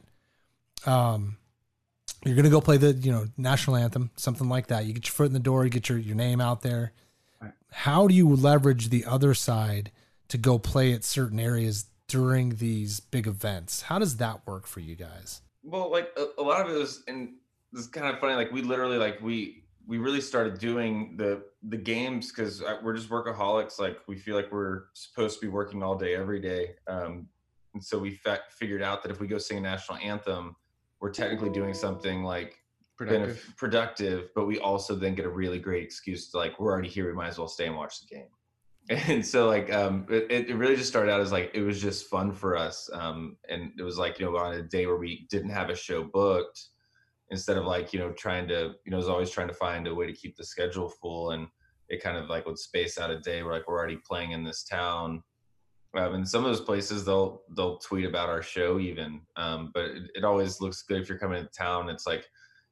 um, 0.86 1.36
you're 2.24 2.36
gonna 2.36 2.50
go 2.50 2.60
play 2.60 2.76
the 2.78 2.92
you 2.92 3.12
know 3.12 3.26
national 3.36 3.76
anthem, 3.76 4.10
something 4.16 4.48
like 4.48 4.68
that? 4.68 4.86
You 4.86 4.92
get 4.92 5.06
your 5.06 5.12
foot 5.12 5.26
in 5.26 5.32
the 5.32 5.38
door, 5.38 5.64
you 5.64 5.70
get 5.70 5.88
your 5.88 5.98
your 5.98 6.16
name 6.16 6.40
out 6.40 6.62
there. 6.62 6.92
Right. 7.40 7.52
How 7.70 8.06
do 8.06 8.14
you 8.14 8.34
leverage 8.34 8.88
the 8.88 9.04
other 9.04 9.34
side 9.34 9.90
to 10.28 10.38
go 10.38 10.58
play 10.58 10.92
at 10.92 11.04
certain 11.04 11.38
areas 11.38 11.86
during 12.08 12.56
these 12.56 13.00
big 13.00 13.26
events? 13.26 13.82
How 13.82 13.98
does 13.98 14.16
that 14.18 14.46
work 14.46 14.66
for 14.66 14.80
you 14.80 14.94
guys? 14.94 15.42
Well, 15.62 15.90
like 15.90 16.08
a, 16.16 16.40
a 16.40 16.42
lot 16.42 16.64
of 16.64 16.74
it 16.74 16.78
was, 16.78 17.02
and 17.08 17.34
this 17.72 17.82
is 17.82 17.88
kind 17.88 18.06
of 18.06 18.20
funny. 18.20 18.34
Like 18.34 18.52
we 18.52 18.62
literally, 18.62 18.98
like 18.98 19.20
we 19.20 19.64
we 19.86 19.98
really 19.98 20.20
started 20.20 20.58
doing 20.58 21.16
the 21.16 21.42
the 21.68 21.76
games 21.76 22.30
because 22.30 22.62
we're 22.82 22.94
just 22.96 23.08
workaholics. 23.08 23.78
Like 23.78 23.98
we 24.06 24.16
feel 24.16 24.36
like 24.36 24.52
we're 24.52 24.84
supposed 24.94 25.40
to 25.40 25.46
be 25.46 25.50
working 25.50 25.82
all 25.82 25.96
day, 25.96 26.14
every 26.14 26.40
day. 26.40 26.74
Um, 26.86 27.28
and 27.74 27.82
so 27.84 27.98
we 27.98 28.12
fa- 28.12 28.40
figured 28.50 28.82
out 28.82 29.02
that 29.02 29.10
if 29.10 29.20
we 29.20 29.26
go 29.26 29.38
sing 29.38 29.58
a 29.58 29.60
national 29.60 29.98
anthem, 29.98 30.56
we're 31.00 31.10
technically 31.10 31.50
doing 31.50 31.74
something 31.74 32.22
like 32.22 32.56
Productive. 32.96 33.36
benef- 33.36 33.56
productive, 33.56 34.28
but 34.34 34.46
we 34.46 34.58
also 34.58 34.94
then 34.94 35.14
get 35.14 35.26
a 35.26 35.28
really 35.28 35.58
great 35.58 35.82
excuse 35.82 36.30
to 36.30 36.38
like 36.38 36.58
we're 36.58 36.72
already 36.72 36.88
here. 36.88 37.06
We 37.06 37.12
might 37.12 37.28
as 37.28 37.38
well 37.38 37.48
stay 37.48 37.66
and 37.66 37.76
watch 37.76 38.00
the 38.00 38.06
game. 38.06 38.28
And 38.88 39.26
so 39.26 39.48
like 39.48 39.72
um 39.72 40.06
it, 40.08 40.48
it 40.48 40.56
really 40.56 40.76
just 40.76 40.88
started 40.88 41.10
out 41.10 41.20
as 41.20 41.32
like 41.32 41.50
it 41.54 41.62
was 41.62 41.80
just 41.80 42.08
fun 42.08 42.32
for 42.32 42.56
us. 42.56 42.88
Um 42.92 43.36
and 43.48 43.72
it 43.78 43.82
was 43.82 43.98
like, 43.98 44.18
you 44.18 44.26
know, 44.26 44.36
on 44.36 44.54
a 44.54 44.62
day 44.62 44.86
where 44.86 44.96
we 44.96 45.26
didn't 45.30 45.50
have 45.50 45.70
a 45.70 45.74
show 45.74 46.04
booked, 46.04 46.60
instead 47.30 47.56
of 47.56 47.64
like, 47.64 47.92
you 47.92 47.98
know, 47.98 48.12
trying 48.12 48.46
to, 48.48 48.74
you 48.84 48.90
know, 48.90 48.96
I 48.96 48.98
was 48.98 49.08
always 49.08 49.30
trying 49.30 49.48
to 49.48 49.54
find 49.54 49.86
a 49.86 49.94
way 49.94 50.06
to 50.06 50.12
keep 50.12 50.36
the 50.36 50.44
schedule 50.44 50.88
full 50.88 51.32
and 51.32 51.48
it 51.88 52.02
kind 52.02 52.16
of 52.16 52.28
like 52.28 52.46
would 52.46 52.58
space 52.58 52.98
out 52.98 53.10
a 53.10 53.20
day 53.20 53.42
where 53.42 53.54
like 53.54 53.68
we're 53.68 53.78
already 53.78 53.98
playing 54.06 54.32
in 54.32 54.44
this 54.44 54.64
town. 54.64 55.22
Um, 55.96 56.14
and 56.14 56.28
some 56.28 56.44
of 56.44 56.50
those 56.50 56.64
places 56.64 57.04
they'll 57.04 57.42
they'll 57.56 57.78
tweet 57.78 58.04
about 58.04 58.28
our 58.28 58.42
show 58.42 58.78
even. 58.78 59.22
Um, 59.36 59.70
but 59.72 59.84
it, 59.86 60.02
it 60.16 60.24
always 60.24 60.60
looks 60.60 60.82
good 60.82 61.00
if 61.00 61.08
you're 61.08 61.18
coming 61.18 61.42
to 61.42 61.50
town. 61.50 61.88
It's 61.88 62.06
like, 62.06 62.26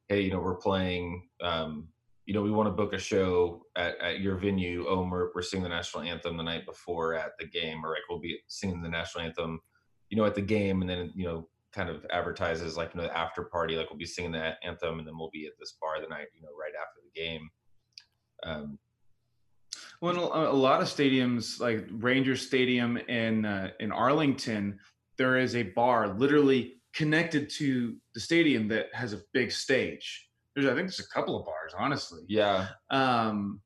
hey, 0.08 0.20
you 0.20 0.30
know, 0.30 0.40
we're 0.40 0.56
playing 0.56 1.28
um, 1.42 1.88
you 2.26 2.32
know, 2.32 2.42
we 2.42 2.50
want 2.50 2.66
to 2.66 2.72
book 2.72 2.94
a 2.94 2.98
show 2.98 3.66
at, 3.76 4.00
at 4.00 4.20
your 4.20 4.36
venue. 4.36 4.86
Oh, 4.88 5.06
we're, 5.10 5.30
we're 5.34 5.42
singing 5.42 5.64
the 5.64 5.68
national 5.68 6.04
anthem 6.04 6.36
the 6.36 6.42
night 6.42 6.64
before 6.64 7.14
at 7.14 7.32
the 7.38 7.46
game, 7.46 7.84
or 7.84 7.90
like 7.90 8.08
we'll 8.08 8.18
be 8.18 8.38
singing 8.48 8.82
the 8.82 8.88
national 8.88 9.24
anthem, 9.24 9.60
you 10.08 10.16
know, 10.16 10.24
at 10.24 10.34
the 10.34 10.40
game, 10.40 10.80
and 10.80 10.88
then 10.88 11.12
you 11.14 11.26
know, 11.26 11.48
kind 11.72 11.90
of 11.90 12.06
advertises 12.10 12.76
like 12.76 12.94
you 12.94 13.00
know 13.00 13.06
the 13.06 13.16
after 13.16 13.42
party, 13.42 13.76
like 13.76 13.90
we'll 13.90 13.98
be 13.98 14.06
singing 14.06 14.32
the 14.32 14.54
anthem, 14.64 14.98
and 14.98 15.06
then 15.06 15.18
we'll 15.18 15.30
be 15.32 15.46
at 15.46 15.52
this 15.58 15.74
bar 15.80 16.00
the 16.00 16.08
night, 16.08 16.28
you 16.34 16.40
know, 16.40 16.48
right 16.58 16.72
after 16.80 17.00
the 17.02 17.20
game. 17.20 17.50
Um, 18.42 18.78
Well, 20.00 20.32
a 20.34 20.52
lot 20.52 20.80
of 20.80 20.88
stadiums, 20.88 21.60
like 21.60 21.86
Ranger 21.90 22.36
Stadium 22.36 22.96
in 22.96 23.44
uh, 23.44 23.70
in 23.80 23.92
Arlington, 23.92 24.78
there 25.18 25.36
is 25.38 25.56
a 25.56 25.62
bar 25.62 26.08
literally 26.08 26.76
connected 26.94 27.50
to 27.50 27.96
the 28.14 28.20
stadium 28.20 28.68
that 28.68 28.86
has 28.94 29.12
a 29.12 29.20
big 29.32 29.50
stage. 29.50 30.28
There's, 30.54 30.66
I 30.66 30.74
think, 30.74 30.88
there's 30.88 31.00
a 31.00 31.08
couple 31.08 31.38
of 31.38 31.44
bars, 31.44 31.72
honestly. 31.76 32.22
yeah, 32.28 32.68
Um, 32.90 33.60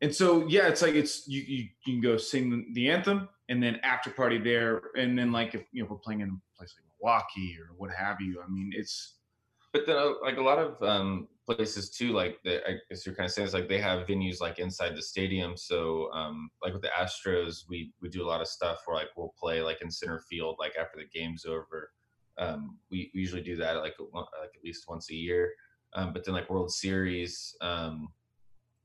and 0.00 0.14
so, 0.14 0.46
yeah, 0.46 0.68
it's 0.68 0.82
like 0.82 0.94
it's 0.94 1.26
you, 1.26 1.42
you 1.42 1.68
you 1.86 1.92
can 1.94 2.00
go 2.00 2.16
sing 2.16 2.70
the 2.74 2.90
anthem 2.90 3.28
and 3.48 3.62
then 3.62 3.80
after 3.82 4.10
party 4.10 4.38
there, 4.38 4.82
and 4.96 5.18
then 5.18 5.32
like 5.32 5.54
if 5.54 5.62
you 5.72 5.82
know 5.82 5.88
we're 5.90 5.96
playing 5.96 6.20
in 6.20 6.28
a 6.28 6.56
place 6.58 6.74
like 6.76 6.84
Milwaukee 7.00 7.56
or 7.58 7.74
what 7.76 7.90
have 7.90 8.20
you. 8.20 8.42
I 8.42 8.48
mean, 8.48 8.72
it's 8.74 9.14
but 9.72 9.86
then 9.86 9.96
uh, 9.96 10.12
like 10.22 10.38
a 10.38 10.42
lot 10.42 10.58
of 10.58 10.82
um, 10.82 11.28
places 11.46 11.90
too, 11.90 12.12
like 12.12 12.38
the, 12.44 12.66
I 12.68 12.76
guess 12.88 13.04
you're 13.04 13.14
kind 13.14 13.26
of 13.26 13.32
saying 13.32 13.46
it's 13.46 13.54
like 13.54 13.68
they 13.68 13.80
have 13.80 14.06
venues 14.06 14.40
like 14.40 14.58
inside 14.58 14.96
the 14.96 15.02
stadium. 15.02 15.56
So 15.56 16.10
um, 16.12 16.50
like 16.62 16.72
with 16.72 16.82
the 16.82 16.90
Astros, 16.98 17.64
we 17.68 17.92
we 18.00 18.08
do 18.08 18.24
a 18.24 18.28
lot 18.28 18.40
of 18.40 18.48
stuff 18.48 18.82
where 18.86 18.96
like 18.96 19.08
we'll 19.16 19.34
play 19.38 19.62
like 19.62 19.82
in 19.82 19.90
center 19.90 20.20
field, 20.20 20.56
like 20.58 20.72
after 20.78 20.98
the 20.98 21.18
game's 21.18 21.44
over. 21.44 21.90
Um, 22.38 22.78
we, 22.90 23.10
we 23.14 23.20
usually 23.20 23.42
do 23.42 23.56
that 23.56 23.76
like 23.76 23.94
like 24.14 24.26
at 24.56 24.64
least 24.64 24.84
once 24.88 25.10
a 25.10 25.14
year. 25.14 25.52
Um, 25.94 26.12
but 26.12 26.24
then 26.24 26.34
like 26.34 26.50
World 26.50 26.72
Series, 26.72 27.54
um, 27.60 28.08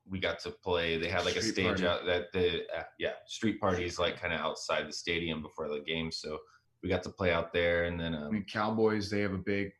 we 0.10 0.20
got 0.20 0.39
to 0.39 0.51
play. 0.51 0.97
They 0.97 1.08
had 1.08 1.26
like 1.26 1.36
street 1.36 1.49
a 1.49 1.54
stage 1.54 1.66
party. 1.66 1.88
out 1.88 2.06
that 2.06 2.32
the 2.34 2.64
uh, 2.78 2.84
yeah 2.99 3.14
street 3.26 3.60
parties 3.60 3.99
like 3.99 4.20
kind 4.20 4.34
of 4.34 4.39
outside 4.39 4.88
the 4.88 4.93
stadium 4.93 5.41
before 5.41 5.70
the 5.70 5.80
game. 5.80 6.12
So 6.12 6.39
we 6.82 6.89
got 6.89 7.04
to 7.04 7.10
play 7.10 7.32
out 7.32 7.54
there, 7.54 7.86
and 7.86 7.99
then 7.99 8.14
um, 8.14 8.28
I 8.28 8.30
mean 8.30 8.45
Cowboys 8.51 9.10
they 9.10 9.22
have 9.22 9.34
a 9.34 9.38
big 9.38 9.72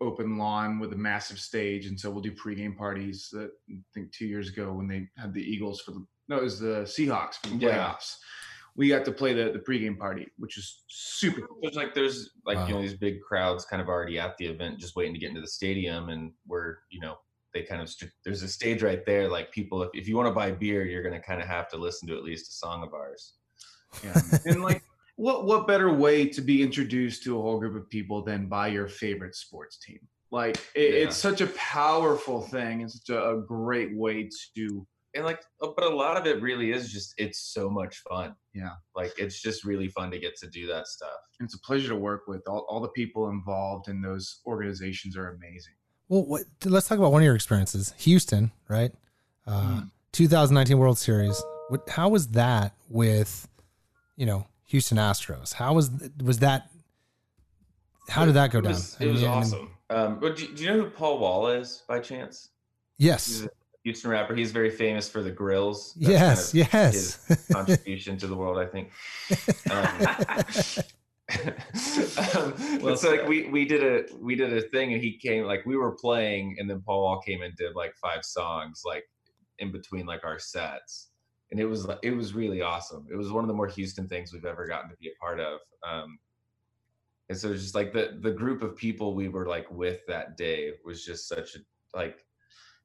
open 0.00 0.38
lawn 0.38 0.78
with 0.78 0.92
a 0.92 0.96
massive 0.96 1.38
stage, 1.38 1.86
and 1.86 1.98
so 1.98 2.10
we'll 2.10 2.22
do 2.22 2.32
pregame 2.32 2.76
parties. 2.76 3.28
That 3.32 3.50
I 3.70 3.76
think 3.94 4.12
two 4.12 4.26
years 4.26 4.48
ago 4.48 4.72
when 4.72 4.88
they 4.88 5.08
had 5.16 5.34
the 5.34 5.42
Eagles 5.42 5.80
for 5.80 5.92
the 5.92 6.06
no, 6.28 6.38
it 6.38 6.42
was 6.42 6.60
the 6.60 6.82
Seahawks 6.82 7.34
for 7.34 7.48
the 7.48 7.56
playoffs. 7.56 7.66
Yeah. 7.66 8.41
We 8.74 8.88
got 8.88 9.04
to 9.04 9.12
play 9.12 9.34
the 9.34 9.52
the 9.52 9.58
pregame 9.58 9.98
party, 9.98 10.28
which 10.38 10.56
is 10.56 10.84
super. 10.88 11.42
Cool. 11.46 11.58
There's 11.62 11.76
like 11.76 11.94
there's 11.94 12.30
like 12.46 12.56
wow. 12.56 12.66
you 12.66 12.74
know 12.74 12.82
these 12.82 12.94
big 12.94 13.20
crowds 13.20 13.64
kind 13.64 13.82
of 13.82 13.88
already 13.88 14.18
at 14.18 14.36
the 14.38 14.46
event, 14.46 14.78
just 14.78 14.96
waiting 14.96 15.12
to 15.14 15.20
get 15.20 15.28
into 15.28 15.40
the 15.42 15.46
stadium, 15.46 16.08
and 16.08 16.32
we're 16.46 16.76
you 16.90 17.00
know 17.00 17.16
they 17.52 17.62
kind 17.62 17.82
of 17.82 17.92
there's 18.24 18.42
a 18.42 18.48
stage 18.48 18.82
right 18.82 19.04
there. 19.04 19.28
Like 19.28 19.52
people, 19.52 19.82
if, 19.82 19.90
if 19.92 20.08
you 20.08 20.16
want 20.16 20.28
to 20.28 20.34
buy 20.34 20.50
beer, 20.50 20.86
you're 20.86 21.02
gonna 21.02 21.20
kind 21.20 21.42
of 21.42 21.48
have 21.48 21.68
to 21.70 21.76
listen 21.76 22.08
to 22.08 22.16
at 22.16 22.24
least 22.24 22.48
a 22.50 22.52
song 22.54 22.82
of 22.82 22.94
ours. 22.94 23.34
Yeah, 24.02 24.20
and 24.46 24.62
like 24.62 24.82
what 25.16 25.44
what 25.44 25.66
better 25.66 25.92
way 25.92 26.26
to 26.28 26.40
be 26.40 26.62
introduced 26.62 27.22
to 27.24 27.38
a 27.38 27.42
whole 27.42 27.58
group 27.58 27.76
of 27.76 27.88
people 27.90 28.22
than 28.22 28.46
by 28.46 28.68
your 28.68 28.88
favorite 28.88 29.34
sports 29.34 29.78
team? 29.78 30.00
Like 30.30 30.56
it, 30.74 30.94
yeah. 30.94 31.00
it's 31.00 31.16
such 31.16 31.42
a 31.42 31.46
powerful 31.48 32.40
thing. 32.40 32.80
It's 32.80 33.04
such 33.04 33.14
a, 33.14 33.32
a 33.32 33.40
great 33.42 33.94
way 33.94 34.30
to 34.56 34.86
and 35.14 35.24
like 35.24 35.40
uh, 35.62 35.68
but 35.76 35.84
a 35.84 35.94
lot 35.94 36.16
of 36.16 36.26
it 36.26 36.40
really 36.42 36.72
is 36.72 36.92
just 36.92 37.14
it's 37.18 37.38
so 37.38 37.68
much 37.68 37.98
fun 38.08 38.34
yeah 38.54 38.70
like 38.96 39.12
it's 39.18 39.40
just 39.40 39.64
really 39.64 39.88
fun 39.88 40.10
to 40.10 40.18
get 40.18 40.36
to 40.36 40.48
do 40.48 40.66
that 40.66 40.86
stuff 40.86 41.10
and 41.38 41.46
it's 41.46 41.54
a 41.54 41.60
pleasure 41.60 41.88
to 41.88 41.96
work 41.96 42.22
with 42.26 42.42
all, 42.48 42.66
all 42.68 42.80
the 42.80 42.88
people 42.88 43.28
involved 43.28 43.88
in 43.88 44.00
those 44.00 44.40
organizations 44.46 45.16
are 45.16 45.30
amazing 45.30 45.74
well 46.08 46.24
what, 46.24 46.42
let's 46.64 46.88
talk 46.88 46.98
about 46.98 47.12
one 47.12 47.22
of 47.22 47.26
your 47.26 47.34
experiences 47.34 47.94
houston 47.98 48.50
right 48.68 48.92
uh, 49.46 49.80
mm. 49.80 49.90
2019 50.12 50.78
world 50.78 50.98
series 50.98 51.42
what, 51.68 51.88
how 51.88 52.08
was 52.08 52.28
that 52.28 52.74
with 52.88 53.48
you 54.16 54.26
know 54.26 54.46
Houston 54.72 54.96
Astros. 54.96 55.52
How 55.52 55.74
was 55.74 55.90
was 56.24 56.38
that? 56.38 56.70
How 58.08 58.24
did 58.24 58.34
that 58.34 58.50
go 58.50 58.58
it 58.58 58.64
was, 58.64 58.94
down? 58.94 59.08
It 59.08 59.12
was 59.12 59.22
awesome. 59.22 59.70
Um, 59.90 60.18
but 60.18 60.36
do, 60.36 60.48
do, 60.48 60.64
you 60.64 60.70
know 60.70 60.78
who 60.84 60.90
Paul 60.90 61.18
Wall 61.18 61.48
is 61.48 61.82
by 61.86 62.00
chance? 62.00 62.48
Yes. 62.96 63.46
Houston 63.84 64.10
rapper. 64.10 64.34
He's 64.34 64.52
very 64.52 64.70
famous 64.70 65.08
for 65.08 65.22
the 65.22 65.30
grills. 65.30 65.94
That's 65.94 66.54
yes, 66.54 66.70
kind 66.70 66.88
of 66.88 66.94
yes. 66.94 67.26
His 67.26 67.46
contribution 67.52 68.16
to 68.18 68.26
the 68.26 68.36
world, 68.36 68.58
I 68.58 68.66
think. 68.66 68.90
Um, 69.70 69.86
um, 72.36 72.80
well, 72.82 72.96
so 72.96 73.10
like 73.10 73.26
we 73.26 73.46
we 73.48 73.64
did 73.64 73.82
a 73.82 74.04
we 74.16 74.34
did 74.34 74.56
a 74.56 74.62
thing, 74.62 74.92
and 74.92 75.02
he 75.02 75.16
came 75.18 75.44
like 75.44 75.66
we 75.66 75.76
were 75.76 75.92
playing, 75.92 76.56
and 76.58 76.68
then 76.70 76.80
Paul 76.80 77.02
Wall 77.02 77.20
came 77.20 77.42
and 77.42 77.56
did 77.56 77.74
like 77.74 77.94
five 77.96 78.24
songs, 78.24 78.82
like 78.84 79.04
in 79.58 79.72
between 79.72 80.06
like 80.06 80.24
our 80.24 80.38
sets 80.38 81.08
and 81.52 81.60
it 81.60 81.66
was 81.66 81.86
it 82.02 82.16
was 82.16 82.34
really 82.34 82.62
awesome. 82.62 83.06
It 83.12 83.16
was 83.16 83.30
one 83.30 83.44
of 83.44 83.48
the 83.48 83.54
more 83.54 83.68
Houston 83.68 84.08
things 84.08 84.32
we've 84.32 84.46
ever 84.46 84.66
gotten 84.66 84.90
to 84.90 84.96
be 84.96 85.08
a 85.08 85.22
part 85.22 85.38
of. 85.38 85.60
Um, 85.86 86.18
and 87.28 87.38
so 87.38 87.52
it's 87.52 87.62
just 87.62 87.74
like 87.74 87.92
the 87.92 88.18
the 88.20 88.30
group 88.30 88.62
of 88.62 88.74
people 88.74 89.14
we 89.14 89.28
were 89.28 89.46
like 89.46 89.70
with 89.70 90.00
that 90.08 90.38
day 90.38 90.72
was 90.84 91.04
just 91.04 91.28
such 91.28 91.54
a 91.54 91.58
like 91.96 92.24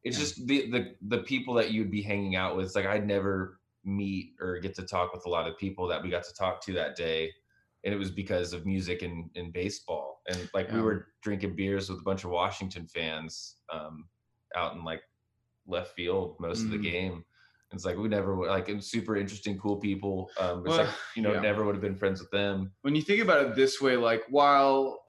it's 0.07 0.17
just 0.17 0.47
the 0.47 0.69
the 0.69 0.95
the 1.07 1.23
people 1.23 1.53
that 1.55 1.71
you'd 1.71 1.91
be 1.91 2.01
hanging 2.01 2.35
out 2.35 2.55
with. 2.55 2.65
It's 2.65 2.75
like 2.75 2.85
I'd 2.85 3.05
never 3.05 3.59
meet 3.83 4.33
or 4.41 4.59
get 4.59 4.75
to 4.75 4.83
talk 4.83 5.13
with 5.13 5.25
a 5.25 5.29
lot 5.29 5.47
of 5.47 5.57
people 5.57 5.87
that 5.87 6.01
we 6.01 6.09
got 6.09 6.23
to 6.23 6.33
talk 6.33 6.61
to 6.65 6.73
that 6.73 6.95
day. 6.95 7.31
And 7.83 7.93
it 7.93 7.97
was 7.97 8.11
because 8.11 8.51
of 8.51 8.65
music 8.65 9.01
and, 9.01 9.29
and 9.35 9.53
baseball. 9.53 10.21
And 10.27 10.49
like 10.53 10.67
yeah. 10.67 10.75
we 10.75 10.81
were 10.81 11.07
drinking 11.21 11.55
beers 11.55 11.89
with 11.89 11.99
a 11.99 12.03
bunch 12.03 12.25
of 12.25 12.31
Washington 12.31 12.87
fans 12.87 13.55
um, 13.71 14.05
out 14.55 14.73
in 14.73 14.83
like 14.83 15.01
left 15.67 15.95
field 15.95 16.35
most 16.39 16.61
mm. 16.61 16.65
of 16.65 16.71
the 16.71 16.77
mm. 16.77 16.91
game 16.91 17.23
it's 17.71 17.85
like 17.85 17.97
we 17.97 18.07
never 18.07 18.35
like 18.47 18.69
super 18.79 19.17
interesting, 19.17 19.57
cool 19.57 19.75
people. 19.75 20.29
Um, 20.39 20.59
it's 20.59 20.69
well, 20.69 20.77
like 20.85 20.89
you 21.15 21.21
know, 21.21 21.33
yeah. 21.33 21.41
never 21.41 21.65
would 21.65 21.75
have 21.75 21.81
been 21.81 21.95
friends 21.95 22.21
with 22.21 22.31
them. 22.31 22.71
When 22.81 22.95
you 22.95 23.01
think 23.01 23.21
about 23.21 23.45
it 23.45 23.55
this 23.55 23.81
way, 23.81 23.97
like 23.97 24.23
while 24.29 24.99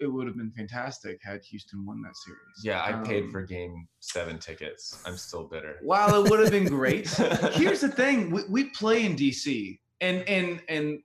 it 0.00 0.06
would 0.06 0.26
have 0.26 0.36
been 0.36 0.50
fantastic 0.50 1.20
had 1.22 1.42
Houston 1.44 1.84
won 1.84 2.02
that 2.02 2.16
series. 2.16 2.40
Yeah, 2.64 2.80
I 2.80 2.92
um, 2.92 3.04
paid 3.04 3.30
for 3.30 3.42
game 3.42 3.86
seven 4.00 4.38
tickets. 4.38 5.02
I'm 5.06 5.16
still 5.16 5.44
bitter. 5.44 5.76
While 5.82 6.24
it 6.24 6.30
would 6.30 6.40
have 6.40 6.50
been 6.50 6.66
great, 6.66 7.08
here's 7.52 7.80
the 7.80 7.88
thing: 7.88 8.30
we, 8.30 8.42
we 8.48 8.64
play 8.70 9.04
in 9.04 9.14
DC, 9.14 9.78
and 10.00 10.22
and 10.28 10.62
and 10.68 11.00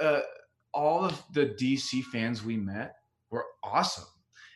uh, 0.00 0.20
all 0.74 1.04
of 1.04 1.22
the 1.32 1.46
DC 1.46 2.04
fans 2.04 2.44
we 2.44 2.56
met 2.56 2.94
were 3.30 3.46
awesome. 3.62 4.04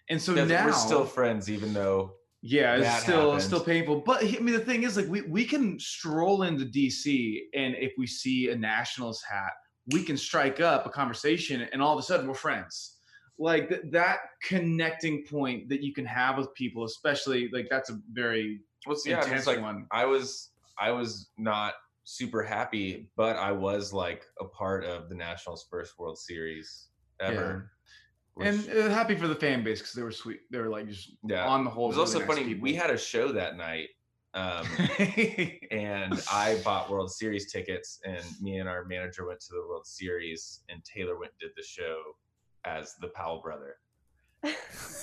And 0.08 0.20
so 0.20 0.34
now 0.34 0.66
we're 0.66 0.72
still 0.72 1.04
friends, 1.04 1.50
even 1.50 1.72
though 1.72 2.12
yeah, 2.42 2.76
it's 2.76 3.02
still 3.02 3.32
happened. 3.32 3.42
still 3.42 3.60
painful. 3.60 4.00
But 4.00 4.24
I 4.24 4.38
mean, 4.38 4.54
the 4.54 4.60
thing 4.60 4.84
is, 4.84 4.96
like, 4.96 5.08
we 5.08 5.22
we 5.22 5.44
can 5.44 5.78
stroll 5.80 6.42
into 6.42 6.64
DC, 6.64 7.38
and 7.54 7.74
if 7.76 7.92
we 7.98 8.06
see 8.06 8.50
a 8.50 8.56
Nationals 8.56 9.22
hat, 9.22 9.52
we 9.92 10.02
can 10.02 10.16
strike 10.16 10.60
up 10.60 10.86
a 10.86 10.90
conversation, 10.90 11.66
and 11.72 11.82
all 11.82 11.92
of 11.92 11.98
a 11.98 12.02
sudden 12.02 12.28
we're 12.28 12.34
friends. 12.34 12.95
Like 13.38 13.68
th- 13.68 13.82
that 13.90 14.18
connecting 14.42 15.24
point 15.24 15.68
that 15.68 15.82
you 15.82 15.92
can 15.92 16.06
have 16.06 16.38
with 16.38 16.54
people, 16.54 16.84
especially 16.84 17.50
like 17.52 17.68
that's 17.70 17.90
a 17.90 18.00
very 18.10 18.60
well, 18.86 18.96
yeah, 19.04 19.22
intense 19.22 19.46
like, 19.46 19.60
one. 19.60 19.86
I 19.90 20.06
was 20.06 20.50
I 20.78 20.90
was 20.90 21.28
not 21.36 21.74
super 22.04 22.42
happy, 22.42 23.10
but 23.16 23.36
I 23.36 23.52
was 23.52 23.92
like 23.92 24.24
a 24.40 24.44
part 24.44 24.84
of 24.84 25.08
the 25.08 25.14
Nationals' 25.14 25.66
first 25.70 25.98
World 25.98 26.18
Series 26.18 26.88
ever. 27.20 27.72
Which, 28.34 28.48
and 28.48 28.70
uh, 28.70 28.88
happy 28.90 29.16
for 29.16 29.28
the 29.28 29.34
fan 29.34 29.64
base 29.64 29.80
because 29.80 29.94
they 29.94 30.02
were 30.02 30.12
sweet. 30.12 30.40
They 30.50 30.58
were 30.58 30.68
like 30.68 30.88
just 30.88 31.12
yeah. 31.26 31.46
on 31.46 31.64
the 31.64 31.70
whole. 31.70 31.86
It 31.86 31.88
was 31.88 31.96
really 31.96 32.06
also 32.06 32.18
nice 32.20 32.28
funny. 32.28 32.44
People. 32.44 32.62
We 32.62 32.74
had 32.74 32.90
a 32.90 32.98
show 32.98 33.32
that 33.32 33.56
night, 33.56 33.88
um, 34.34 34.66
and 35.70 36.22
I 36.30 36.60
bought 36.62 36.90
World 36.90 37.10
Series 37.10 37.50
tickets, 37.50 37.98
and 38.04 38.22
me 38.40 38.58
and 38.58 38.68
our 38.68 38.84
manager 38.84 39.26
went 39.26 39.40
to 39.40 39.52
the 39.52 39.66
World 39.66 39.86
Series, 39.86 40.60
and 40.68 40.84
Taylor 40.84 41.18
went 41.18 41.32
and 41.32 41.48
did 41.48 41.56
the 41.56 41.66
show 41.66 42.02
as 42.66 42.94
the 43.00 43.08
Powell 43.08 43.40
brother. 43.42 43.76
it 44.42 44.54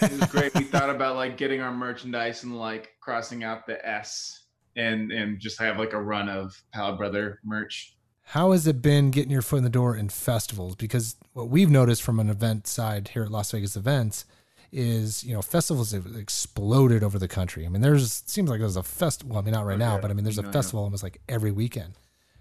was 0.01 0.30
great. 0.30 0.53
We 0.53 0.64
thought 0.64 0.89
about 0.89 1.16
like 1.16 1.38
getting 1.38 1.61
our 1.61 1.74
merchandise 1.74 2.43
and 2.43 2.57
like 2.57 2.91
crossing 3.01 3.43
out 3.43 3.66
the 3.66 3.86
S 3.88 4.45
and 4.76 5.11
and 5.11 5.39
just 5.39 5.59
have 5.59 5.78
like 5.78 5.93
a 5.93 6.01
run 6.01 6.30
of 6.30 6.61
Powell 6.72 6.95
brother 6.95 7.39
merch. 7.43 7.95
How 8.28 8.51
has 8.51 8.68
it 8.68 8.82
been 8.82 9.11
getting 9.11 9.32
your 9.32 9.41
foot 9.41 9.57
in 9.57 9.64
the 9.64 9.70
door 9.70 9.95
in 9.95 10.09
festivals? 10.09 10.76
Because 10.76 11.16
what 11.34 11.49
we've 11.49 11.70
noticed 11.70 12.01
from 12.01 12.20
an 12.20 12.30
event 12.30 12.68
side 12.68 13.09
here 13.09 13.24
at 13.24 13.32
Las 13.32 13.51
Vegas 13.51 13.76
Events 13.76 14.26
is, 14.72 15.24
you 15.24 15.34
know, 15.34 15.41
festivals 15.41 15.91
have 15.91 16.07
exploded 16.16 17.03
over 17.03 17.20
the 17.20 17.28
country. 17.28 17.66
I 17.66 17.70
mean, 17.70 17.82
there's 17.82 18.24
seems 18.26 18.49
like 18.49 18.59
there's 18.59 18.78
a 18.78 18.84
festival. 18.84 19.34
Well, 19.34 19.41
I 19.41 19.45
mean, 19.45 19.53
not 19.53 19.66
right 19.66 19.76
oh, 19.76 19.78
now, 19.78 19.99
but 19.99 20.09
I 20.09 20.14
mean, 20.14 20.24
there's 20.24 20.39
a 20.39 20.47
oh, 20.47 20.51
festival 20.51 20.84
almost 20.84 21.03
like 21.03 21.20
every 21.28 21.51
weekend. 21.51 21.93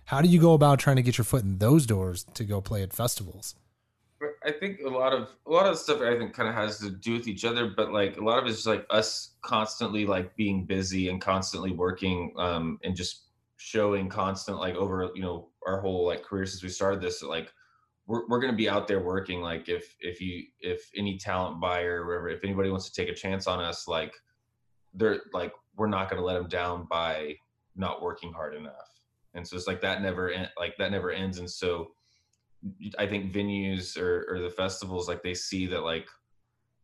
How 0.05 0.23
do 0.23 0.29
you 0.29 0.41
go 0.41 0.55
about 0.55 0.79
trying 0.79 0.97
to 0.97 1.03
get 1.03 1.19
your 1.19 1.25
foot 1.25 1.43
in 1.43 1.59
those 1.59 1.87
doors 1.87 2.25
to 2.35 2.45
go 2.45 2.61
play 2.61 2.83
at 2.83 2.93
festivals? 2.93 3.55
I 4.45 4.53
think 4.53 4.81
a 4.85 4.89
lot 4.89 5.13
of 5.13 5.31
a 5.47 5.51
lot 5.51 5.67
of 5.67 5.79
stuff 5.79 6.01
I 6.01 6.17
think 6.19 6.35
kind 6.35 6.49
of 6.49 6.55
has 6.55 6.79
to 6.81 6.91
do 6.91 7.15
with 7.15 7.29
each 7.29 7.45
other, 7.45 7.73
but 7.77 7.93
like 7.93 8.17
a 8.17 8.25
lot 8.25 8.39
of 8.39 8.47
it's 8.47 8.57
just 8.57 8.67
like 8.67 8.87
us 8.91 9.35
constantly 9.43 10.07
like 10.07 10.35
being 10.37 10.65
busy 10.65 11.09
and 11.09 11.21
constantly 11.21 11.73
working 11.73 12.35
um, 12.37 12.79
and 12.85 12.97
just 12.97 13.25
showing 13.57 14.09
constant 14.09 14.59
like 14.59 14.75
over 14.75 15.11
you 15.15 15.23
know 15.23 15.49
our 15.67 15.81
whole 15.81 16.07
like 16.07 16.23
career 16.23 16.45
since 16.45 16.63
we 16.63 16.69
started 16.69 17.01
this 17.01 17.23
like 17.23 17.53
we're, 18.07 18.27
we're 18.29 18.41
going 18.41 18.53
to 18.53 18.57
be 18.57 18.69
out 18.69 18.89
there 18.89 19.01
working 19.01 19.41
like 19.41 19.69
if 19.69 19.95
if 20.01 20.21
you 20.21 20.45
if 20.61 20.91
any 20.97 21.17
talent 21.17 21.61
buyer 21.61 22.03
or 22.03 22.07
whatever 22.07 22.29
if 22.29 22.43
anybody 22.43 22.71
wants 22.71 22.91
to 22.91 23.01
take 23.01 23.09
a 23.09 23.15
chance 23.15 23.47
on 23.47 23.61
us 23.61 23.87
like 23.87 24.13
they're 24.95 25.21
like 25.33 25.53
we're 25.77 25.87
not 25.87 26.11
going 26.11 26.21
to 26.21 26.27
let 26.27 26.35
them 26.35 26.49
down 26.49 26.87
by 26.91 27.35
not 27.77 28.03
working 28.03 28.33
hard 28.33 28.55
enough. 28.55 29.01
And 29.35 29.47
so 29.47 29.57
it's 29.57 29.67
like 29.67 29.81
that 29.81 30.03
never 30.03 30.33
like 30.59 30.77
that 30.77 30.91
never 30.91 31.11
ends. 31.11 31.39
And 31.39 31.51
so 31.51 31.93
i 32.99 33.07
think 33.07 33.33
venues 33.33 33.97
or, 33.99 34.27
or 34.29 34.41
the 34.41 34.51
festivals 34.51 35.09
like 35.09 35.23
they 35.23 35.35
see 35.35 35.67
that 35.67 35.83
like 35.83 36.07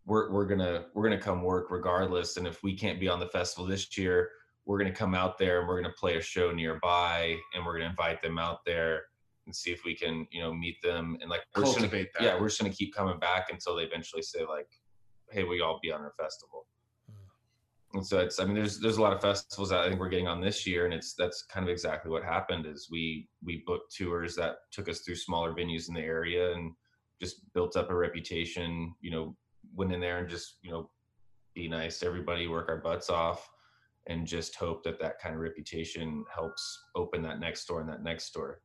we're, 0.07 0.31
we're 0.33 0.47
gonna 0.47 0.87
we're 0.95 1.03
gonna 1.05 1.21
come 1.21 1.43
work 1.43 1.71
regardless 1.71 2.37
and 2.37 2.47
if 2.47 2.63
we 2.63 2.75
can't 2.75 2.99
be 2.99 3.09
on 3.09 3.21
the 3.21 3.27
festival 3.27 3.67
this 3.67 3.97
year 3.97 4.31
we're 4.65 4.83
to 4.83 4.91
come 4.91 5.15
out 5.15 5.39
there 5.39 5.61
and 5.61 5.69
we're 5.69 5.81
to 5.83 5.97
play 5.99 6.17
a 6.17 6.23
show 6.23 6.53
nearby 6.53 7.37
and 7.55 7.65
we're 7.65 7.79
to 7.79 7.85
invite 7.85 8.21
them 8.23 8.39
out 8.39 8.65
there 8.67 9.03
and 9.47 9.55
see 9.55 9.71
if 9.71 9.85
we 9.85 9.95
can 9.95 10.27
you 10.31 10.41
know 10.41 10.53
meet 10.53 10.81
them 10.83 11.17
and 11.21 11.31
like 11.31 11.43
we're 11.57 11.63
Cultivate 11.63 11.91
gonna, 11.91 12.07
that. 12.19 12.23
yeah 12.23 12.41
we're 12.41 12.49
just 12.49 12.61
to 12.61 12.71
keep 12.71 12.95
coming 12.95 13.19
back 13.19 13.49
until 13.51 13.77
they 13.77 13.85
eventually 13.85 14.23
say 14.23 14.45
like 14.45 14.69
hey 15.31 15.45
we 15.45 15.61
all 15.61 15.79
be 15.83 15.93
on 15.93 16.01
our 16.01 16.13
festival. 16.19 16.67
And 17.99 18.07
so 18.07 18.19
it's 18.19 18.41
i 18.41 18.45
mean 18.45 18.55
there's 18.55 18.81
there's 18.81 18.97
a 18.97 19.03
lot 19.03 19.13
of 19.13 19.21
festivals 19.21 19.69
that 19.69 19.81
i 19.81 19.89
think 19.89 20.01
we're 20.01 20.09
getting 20.09 20.27
on 20.27 20.41
this 20.41 20.67
year 20.67 20.85
and 20.85 20.95
it's 20.95 21.15
that's 21.15 21.45
kind 21.45 21.65
of 21.65 21.71
exactly 21.71 22.11
what 22.11 22.25
happened 22.25 22.67
is 22.67 22.89
we 22.91 23.29
we 23.45 23.63
booked 23.67 23.95
tours 23.95 24.35
that 24.35 24.57
took 24.73 24.89
us 24.89 25.01
through 25.01 25.15
smaller 25.15 25.53
venues 25.53 25.89
in 25.89 25.95
the 25.95 26.01
area 26.01 26.53
and 26.53 26.73
just 27.21 27.43
built 27.53 27.77
up 27.77 27.91
a 27.91 27.95
reputation 27.95 28.93
you 29.01 29.11
know 29.11 29.37
went 29.75 29.93
in 29.93 30.01
there 30.01 30.19
and 30.19 30.29
just 30.29 30.57
you 30.63 30.71
know 30.71 30.91
be 31.59 31.69
nice 31.69 31.99
to 31.99 32.07
everybody, 32.07 32.47
work 32.47 32.69
our 32.69 32.77
butts 32.77 33.11
off, 33.11 33.51
and 34.07 34.27
just 34.27 34.55
hope 34.55 34.85
that 34.85 35.01
that 35.01 35.19
kind 35.19 35.35
of 35.35 35.41
reputation 35.41 36.25
helps 36.33 36.81
open 36.95 37.21
that 37.23 37.41
next 37.41 37.67
door 37.67 37.81
and 37.81 37.89
that 37.89 38.03
next 38.03 38.33
door. 38.33 38.61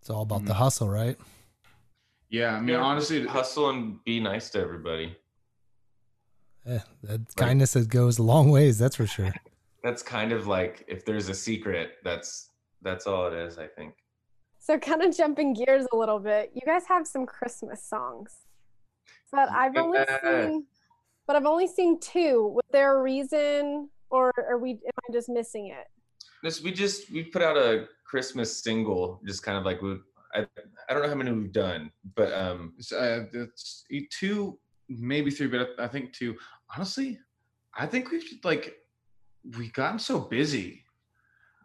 It's 0.00 0.10
all 0.10 0.22
about 0.22 0.44
the 0.44 0.52
mm-hmm. 0.52 0.62
hustle, 0.62 0.90
right? 0.90 1.18
Yeah, 2.28 2.54
I 2.54 2.60
mean, 2.60 2.76
honestly, 2.76 3.26
hustle 3.26 3.70
and 3.70 4.02
be 4.04 4.20
nice 4.20 4.50
to 4.50 4.60
everybody. 4.60 5.16
Yeah, 6.66 6.82
that 7.02 7.34
kindness 7.36 7.72
that 7.72 7.88
goes 7.88 8.18
a 8.18 8.22
long 8.22 8.50
ways. 8.50 8.78
That's 8.78 8.96
for 8.96 9.06
sure. 9.06 9.32
That's 9.84 10.00
kind 10.02 10.30
of 10.30 10.46
like 10.46 10.84
if 10.86 11.04
there's 11.04 11.28
a 11.28 11.34
secret, 11.34 11.94
that's 12.04 12.50
that's 12.82 13.08
all 13.08 13.26
it 13.26 13.32
is. 13.32 13.58
I 13.58 13.66
think. 13.66 13.94
So, 14.60 14.78
kind 14.78 15.02
of 15.02 15.16
jumping 15.16 15.54
gears 15.54 15.86
a 15.92 15.96
little 15.96 16.20
bit, 16.20 16.52
you 16.54 16.60
guys 16.64 16.84
have 16.86 17.04
some 17.04 17.26
Christmas 17.26 17.84
songs, 17.84 18.32
but 19.32 19.48
I've 19.50 19.76
only 19.76 19.98
Yeah. 19.98 20.20
seen, 20.22 20.66
but 21.26 21.34
I've 21.34 21.46
only 21.46 21.66
seen 21.66 21.98
two. 21.98 22.46
Was 22.54 22.64
there 22.70 22.96
a 22.96 23.02
reason, 23.02 23.90
or 24.08 24.30
are 24.48 24.58
we? 24.58 24.70
Am 24.74 24.98
I 25.08 25.12
just 25.12 25.28
missing 25.28 25.66
it? 25.76 25.88
This 26.44 26.62
we 26.62 26.70
just 26.70 27.10
we 27.10 27.24
put 27.24 27.42
out 27.42 27.56
a 27.56 27.88
Christmas 28.06 28.62
single, 28.62 29.20
just 29.26 29.42
kind 29.42 29.58
of 29.58 29.64
like 29.64 29.82
we. 29.82 29.96
I 30.32 30.46
I 30.88 30.94
don't 30.94 31.02
know 31.02 31.08
how 31.08 31.16
many 31.16 31.32
we've 31.32 31.50
done, 31.50 31.90
but 32.14 32.32
um, 32.32 32.74
It's, 32.78 32.92
uh, 32.92 33.24
it's 33.32 33.84
two, 34.10 34.60
maybe 34.88 35.30
three, 35.30 35.46
but 35.46 35.70
I 35.78 35.88
think 35.88 36.12
two. 36.12 36.36
Honestly, 36.74 37.18
I 37.76 37.86
think 37.86 38.10
we've 38.10 38.24
like 38.44 38.74
we've 39.56 39.72
gotten 39.72 39.98
so 39.98 40.20
busy. 40.20 40.84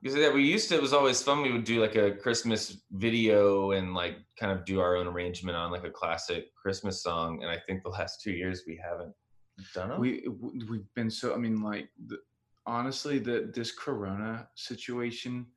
because 0.02 0.18
yeah, 0.18 0.34
we 0.34 0.44
used 0.44 0.70
to. 0.70 0.76
It 0.76 0.82
was 0.82 0.94
always 0.94 1.22
fun. 1.22 1.42
We 1.42 1.52
would 1.52 1.64
do 1.64 1.82
like 1.82 1.96
a 1.96 2.12
Christmas 2.12 2.78
video 2.92 3.72
and 3.72 3.94
like 3.94 4.18
kind 4.40 4.52
of 4.52 4.66
do 4.66 4.80
our 4.80 4.96
own 4.96 5.08
arrangement 5.08 5.58
on 5.58 5.72
like 5.72 5.84
a 5.84 5.90
classic 5.90 6.54
Christmas 6.56 7.04
song. 7.04 7.42
And 7.42 7.52
I 7.52 7.58
think 7.66 7.84
the 7.84 7.90
last 7.90 8.22
two 8.22 8.32
years 8.32 8.64
we 8.68 8.80
haven't 8.84 9.14
done 9.74 9.90
them. 9.90 10.00
We 10.00 10.28
we've 10.70 10.94
been 10.96 11.10
so. 11.10 11.34
I 11.34 11.38
mean, 11.38 11.62
like 11.62 11.90
the, 12.08 12.18
honestly, 12.66 13.20
the 13.20 13.52
this 13.54 13.72
Corona 13.72 14.48
situation 14.56 15.48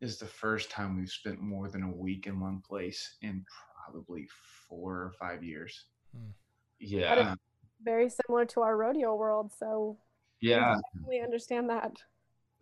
is 0.00 0.18
the 0.18 0.26
first 0.26 0.70
time 0.70 0.96
we've 0.96 1.10
spent 1.10 1.40
more 1.40 1.68
than 1.68 1.82
a 1.82 1.90
week 1.90 2.26
in 2.26 2.38
one 2.40 2.60
place 2.66 3.16
in 3.22 3.44
probably 3.86 4.28
four 4.68 4.92
or 4.92 5.12
five 5.18 5.42
years. 5.42 5.86
Hmm. 6.14 6.30
Yeah, 6.80 7.14
But 7.14 7.18
it's 7.26 7.40
very 7.82 8.08
similar 8.08 8.44
to 8.46 8.62
our 8.62 8.76
rodeo 8.76 9.14
world, 9.14 9.52
so 9.56 9.96
yeah. 10.40 10.76
we 11.06 11.20
understand 11.20 11.70
that. 11.70 11.92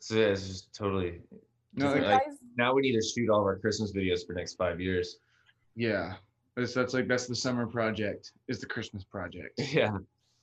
So 0.00 0.16
yeah, 0.16 0.26
it's 0.26 0.46
just 0.46 0.74
totally. 0.74 1.20
No, 1.74 1.86
different. 1.86 2.06
You 2.06 2.12
Like, 2.12 2.24
guys, 2.26 2.38
now 2.56 2.74
we 2.74 2.82
need 2.82 2.92
to 2.92 3.02
shoot 3.02 3.30
all 3.30 3.40
of 3.40 3.46
our 3.46 3.58
Christmas 3.58 3.92
videos 3.92 4.26
for 4.26 4.34
next 4.34 4.54
five 4.54 4.80
years. 4.80 5.18
Yeah, 5.74 6.14
that's, 6.56 6.74
that's 6.74 6.92
like 6.92 7.08
that's 7.08 7.26
the 7.26 7.36
summer 7.36 7.66
project. 7.66 8.32
Is 8.48 8.60
the 8.60 8.66
Christmas 8.66 9.04
project. 9.04 9.60
Yeah. 9.72 9.96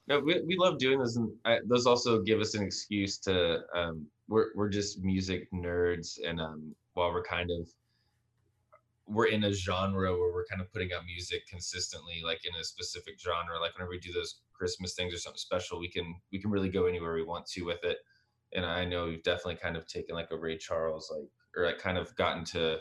No, 0.08 0.20
we, 0.20 0.42
we 0.42 0.58
love 0.58 0.80
doing 0.80 0.98
this, 1.00 1.18
and 1.18 1.30
I, 1.46 1.60
those 1.66 1.86
also 1.86 2.20
give 2.20 2.40
us 2.40 2.56
an 2.56 2.64
excuse 2.64 3.20
to. 3.20 3.60
Um, 3.76 4.08
we're 4.28 4.48
we're 4.56 4.70
just 4.70 5.04
music 5.04 5.52
nerds, 5.52 6.18
and 6.26 6.42
um, 6.42 6.76
while 6.94 7.14
we're 7.14 7.24
kind 7.24 7.52
of 7.52 7.70
we're 9.10 9.28
in 9.28 9.44
a 9.44 9.52
genre 9.52 10.12
where 10.12 10.32
we're 10.32 10.46
kind 10.46 10.62
of 10.62 10.72
putting 10.72 10.94
out 10.94 11.06
music 11.06 11.48
consistently, 11.48 12.22
like 12.24 12.40
in 12.46 12.54
a 12.60 12.64
specific 12.64 13.20
genre. 13.20 13.60
Like 13.60 13.74
whenever 13.76 13.92
we 13.92 14.00
do 14.00 14.14
those 14.14 14.42
Christmas 14.54 14.94
things 14.94 15.14
or 15.14 15.18
something 15.18 15.38
special, 15.38 15.80
we 15.80 15.90
can 15.90 16.16
we 16.32 16.40
can 16.40 16.52
really 16.52 16.70
go 16.70 16.86
anywhere 16.86 17.14
we 17.14 17.24
want 17.24 17.46
to 17.48 17.64
with 17.64 17.84
it. 17.84 17.98
And 18.54 18.66
I 18.66 18.86
know 18.86 19.06
we've 19.06 19.24
definitely 19.24 19.58
kind 19.58 19.76
of 19.76 19.88
taken 19.88 20.16
like 20.16 20.32
a 20.32 20.38
Ray 20.38 20.58
Charles, 20.58 21.12
like 21.14 21.30
or 21.58 21.66
like 21.66 21.80
kind 21.80 21.98
of 21.98 22.16
gotten 22.16 22.44
to 22.46 22.78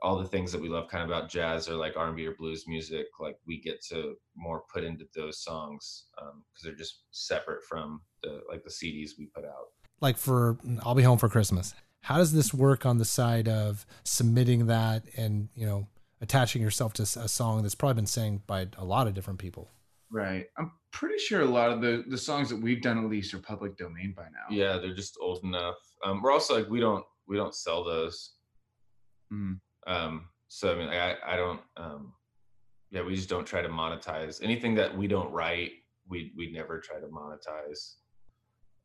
all 0.00 0.16
the 0.16 0.28
things 0.28 0.52
that 0.52 0.60
we 0.60 0.68
love 0.68 0.88
kind 0.88 1.02
of 1.02 1.10
about 1.10 1.28
jazz 1.28 1.68
or 1.68 1.74
like 1.74 1.96
r&b 1.96 2.24
or 2.24 2.36
blues 2.36 2.68
music 2.68 3.06
like 3.18 3.36
we 3.48 3.60
get 3.60 3.82
to 3.82 4.14
more 4.36 4.62
put 4.72 4.84
into 4.84 5.04
those 5.16 5.42
songs 5.42 6.04
um, 6.22 6.44
because 6.52 6.62
they're 6.62 6.76
just 6.76 7.00
separate 7.10 7.64
from 7.64 8.00
the 8.22 8.40
like 8.48 8.62
the 8.62 8.70
cds 8.70 9.18
we 9.18 9.26
put 9.26 9.44
out 9.44 9.72
Like 10.00 10.16
for 10.16 10.58
I'll 10.82 10.94
be 10.94 11.02
home 11.02 11.18
for 11.18 11.28
Christmas. 11.28 11.74
How 12.08 12.16
does 12.16 12.32
this 12.32 12.54
work 12.54 12.86
on 12.86 12.96
the 12.96 13.04
side 13.04 13.48
of 13.48 13.84
submitting 14.02 14.64
that 14.68 15.04
and 15.18 15.50
you 15.54 15.66
know 15.66 15.88
attaching 16.22 16.62
yourself 16.62 16.94
to 16.94 17.02
a 17.02 17.28
song 17.28 17.60
that's 17.60 17.74
probably 17.74 17.96
been 17.96 18.06
sang 18.06 18.40
by 18.46 18.66
a 18.78 18.84
lot 18.84 19.06
of 19.06 19.12
different 19.12 19.38
people? 19.38 19.68
Right. 20.10 20.46
I'm 20.56 20.72
pretty 20.90 21.18
sure 21.18 21.42
a 21.42 21.44
lot 21.44 21.70
of 21.70 21.82
the 21.82 22.04
the 22.08 22.16
songs 22.16 22.48
that 22.48 22.56
we've 22.56 22.80
done 22.80 22.96
at 22.96 23.10
least 23.10 23.34
are 23.34 23.38
public 23.38 23.76
domain 23.76 24.14
by 24.16 24.22
now. 24.22 24.46
yeah 24.48 24.78
they're 24.78 24.94
just 24.94 25.18
old 25.20 25.44
enough 25.44 25.74
um, 26.02 26.22
we're 26.22 26.32
also 26.32 26.54
like 26.56 26.66
we 26.70 26.80
don't 26.80 27.04
we 27.28 27.36
don't 27.36 27.54
sell 27.54 27.84
those 27.84 28.32
Mm. 29.30 29.60
um, 29.86 30.28
so 30.48 30.72
i 30.72 30.78
mean 30.78 30.88
I, 30.88 31.14
I 31.26 31.36
don't 31.36 31.60
um, 31.76 32.14
yeah 32.90 33.02
we 33.02 33.14
just 33.14 33.28
don't 33.28 33.44
try 33.46 33.60
to 33.60 33.68
monetize 33.68 34.42
anything 34.42 34.74
that 34.76 34.96
we 34.96 35.06
don't 35.08 35.30
write 35.30 35.72
we 36.08 36.32
we 36.38 36.50
never 36.52 36.80
try 36.80 36.98
to 36.98 37.06
monetize 37.08 37.96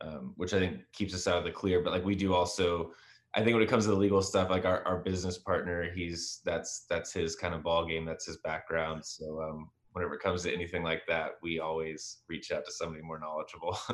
um, 0.02 0.34
which 0.36 0.54
i 0.54 0.60
think 0.60 0.82
keeps 0.92 1.14
us 1.14 1.26
out 1.26 1.38
of 1.38 1.46
the 1.46 1.52
clear 1.52 1.80
but 1.82 1.94
like 1.94 2.04
we 2.04 2.16
do 2.16 2.34
also 2.34 2.92
i 3.36 3.44
think 3.44 3.54
when 3.54 3.64
it 3.64 3.70
comes 3.70 3.86
to 3.86 3.92
the 3.92 3.98
legal 3.98 4.22
stuff 4.22 4.50
like 4.50 4.66
our, 4.66 4.84
our 4.86 5.00
business 5.00 5.38
partner 5.38 5.90
he's 5.94 6.42
that's 6.46 6.86
that's 6.90 7.14
his 7.14 7.36
kind 7.36 7.54
of 7.54 7.64
ball 7.64 7.86
game 7.86 8.06
that's 8.06 8.26
his 8.26 8.38
background 8.38 9.04
so 9.06 9.42
um, 9.42 9.70
whenever 9.94 10.16
it 10.16 10.22
comes 10.22 10.44
to 10.44 10.54
anything 10.54 10.84
like 10.84 11.02
that 11.08 11.32
we 11.42 11.60
always 11.60 12.20
reach 12.28 12.52
out 12.52 12.66
to 12.66 12.72
somebody 12.72 13.02
more 13.02 13.20
knowledgeable 13.20 13.78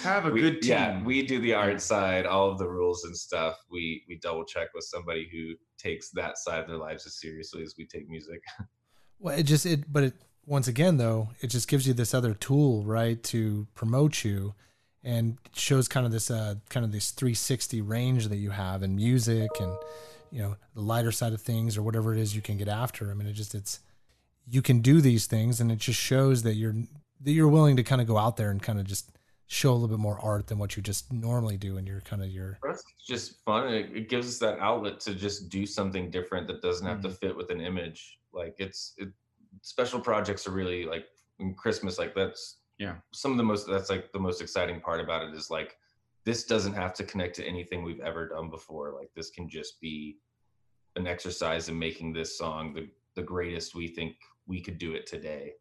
Have 0.00 0.26
a 0.26 0.30
we, 0.30 0.40
good 0.40 0.62
team. 0.62 0.70
Yeah, 0.70 1.02
we 1.02 1.26
do 1.26 1.38
the 1.40 1.54
art 1.54 1.80
side, 1.80 2.24
all 2.24 2.50
of 2.50 2.58
the 2.58 2.68
rules 2.68 3.04
and 3.04 3.16
stuff. 3.16 3.58
We 3.70 4.02
we 4.08 4.18
double 4.18 4.44
check 4.44 4.68
with 4.74 4.84
somebody 4.84 5.28
who 5.30 5.54
takes 5.78 6.10
that 6.10 6.38
side 6.38 6.60
of 6.60 6.66
their 6.66 6.78
lives 6.78 7.06
as 7.06 7.20
seriously 7.20 7.62
as 7.62 7.74
we 7.76 7.86
take 7.86 8.08
music. 8.08 8.40
Well, 9.18 9.38
it 9.38 9.44
just 9.44 9.66
it, 9.66 9.84
but 9.92 10.02
it 10.02 10.14
once 10.46 10.66
again 10.66 10.96
though, 10.96 11.28
it 11.40 11.46
just 11.46 11.68
gives 11.68 11.86
you 11.86 11.94
this 11.94 12.12
other 12.12 12.34
tool, 12.34 12.82
right, 12.82 13.22
to 13.24 13.68
promote 13.76 14.24
you, 14.24 14.56
and 15.04 15.36
shows 15.52 15.88
kind 15.88 16.06
of 16.06 16.12
this 16.12 16.30
uh 16.30 16.54
kind 16.70 16.84
of 16.84 16.92
this 16.92 17.10
360 17.10 17.80
range 17.80 18.28
that 18.28 18.36
you 18.36 18.50
have 18.50 18.82
in 18.82 18.94
music 18.94 19.50
and 19.60 19.76
you 20.30 20.40
know 20.42 20.56
the 20.74 20.80
lighter 20.80 21.12
side 21.12 21.32
of 21.32 21.40
things 21.40 21.76
or 21.76 21.82
whatever 21.82 22.12
it 22.14 22.18
is 22.20 22.34
you 22.34 22.42
can 22.42 22.56
get 22.56 22.68
after. 22.68 23.10
I 23.10 23.14
mean, 23.14 23.26
it 23.28 23.32
just 23.34 23.54
it's 23.54 23.80
you 24.48 24.62
can 24.62 24.80
do 24.80 25.00
these 25.00 25.26
things, 25.26 25.60
and 25.60 25.70
it 25.70 25.78
just 25.78 26.00
shows 26.00 26.42
that 26.42 26.54
you're 26.54 26.74
that 27.20 27.32
you're 27.32 27.48
willing 27.48 27.76
to 27.76 27.82
kind 27.82 28.00
of 28.00 28.06
go 28.06 28.18
out 28.18 28.36
there 28.36 28.50
and 28.50 28.62
kind 28.62 28.80
of 28.80 28.86
just 28.86 29.10
show 29.46 29.70
a 29.70 29.74
little 29.74 29.88
bit 29.88 29.98
more 29.98 30.18
art 30.22 30.46
than 30.46 30.58
what 30.58 30.76
you 30.76 30.82
just 30.82 31.12
normally 31.12 31.58
do 31.58 31.76
in 31.76 31.86
your 31.86 32.00
kind 32.00 32.22
of 32.22 32.28
your 32.30 32.58
it's 32.70 32.84
just 33.06 33.44
fun. 33.44 33.68
It, 33.72 33.90
it 33.94 34.08
gives 34.08 34.26
us 34.26 34.38
that 34.38 34.58
outlet 34.60 34.98
to 35.00 35.14
just 35.14 35.50
do 35.50 35.66
something 35.66 36.10
different 36.10 36.46
that 36.46 36.62
doesn't 36.62 36.86
have 36.86 37.02
to 37.02 37.08
Mm-hmm. 37.08 37.16
fit 37.26 37.36
with 37.36 37.50
an 37.50 37.60
image. 37.60 38.18
Like 38.32 38.54
it's 38.58 38.94
it, 38.96 39.10
special 39.60 40.00
projects 40.00 40.46
are 40.46 40.52
really 40.52 40.86
like 40.86 41.04
in 41.38 41.54
Christmas. 41.54 41.98
Like 41.98 42.14
that's 42.14 42.60
Yeah. 42.82 42.96
some 43.12 43.32
of 43.32 43.38
the 43.38 43.44
most. 43.44 43.66
That's 43.68 43.90
like 43.90 44.12
the 44.12 44.18
most 44.28 44.40
exciting 44.42 44.80
part 44.80 45.00
about 45.00 45.22
it 45.26 45.34
is 45.34 45.50
like 45.50 45.76
this 46.24 46.44
doesn't 46.44 46.74
have 46.74 46.92
to 46.94 47.04
connect 47.04 47.34
to 47.36 47.44
anything 47.44 47.78
we've 47.82 48.00
ever 48.10 48.28
done 48.28 48.48
before. 48.50 48.92
Like 48.98 49.10
this 49.14 49.30
can 49.30 49.48
just 49.48 49.80
be 49.80 50.18
an 50.96 51.06
exercise 51.06 51.68
in 51.68 51.78
making 51.78 52.12
this 52.12 52.36
song 52.36 52.74
the 52.74 52.88
the 53.14 53.22
greatest 53.22 53.74
we 53.74 53.86
think 53.88 54.16
we 54.46 54.60
could 54.60 54.78
do 54.78 54.94
it 54.94 55.06
today. 55.06 55.52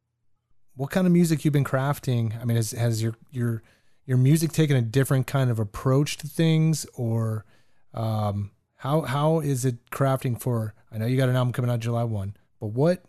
what 0.76 0.90
kind 0.90 1.06
of 1.08 1.14
music 1.14 1.44
you've 1.44 1.54
been 1.60 1.64
crafting 1.64 2.26
i 2.42 2.46
mean 2.46 2.56
has, 2.58 2.72
has 2.72 3.04
your 3.04 3.16
your 3.32 3.62
your 4.06 4.18
music 4.18 4.52
taken 4.52 4.76
a 4.78 4.82
different 4.82 5.28
kind 5.28 5.50
of 5.52 5.60
approach 5.60 6.18
to 6.18 6.28
things 6.28 6.86
or 6.96 7.46
um 7.94 8.52
how 8.78 9.02
how 9.02 9.40
is 9.42 9.66
it 9.66 9.90
crafting 9.92 10.40
for 10.40 10.74
i 10.92 10.98
know 10.98 11.06
you 11.06 11.18
got 11.18 11.30
an 11.30 11.36
album 11.36 11.54
coming 11.54 11.70
out 11.70 11.80
july 11.80 12.04
1 12.04 12.36
but 12.60 12.68
what 12.68 13.04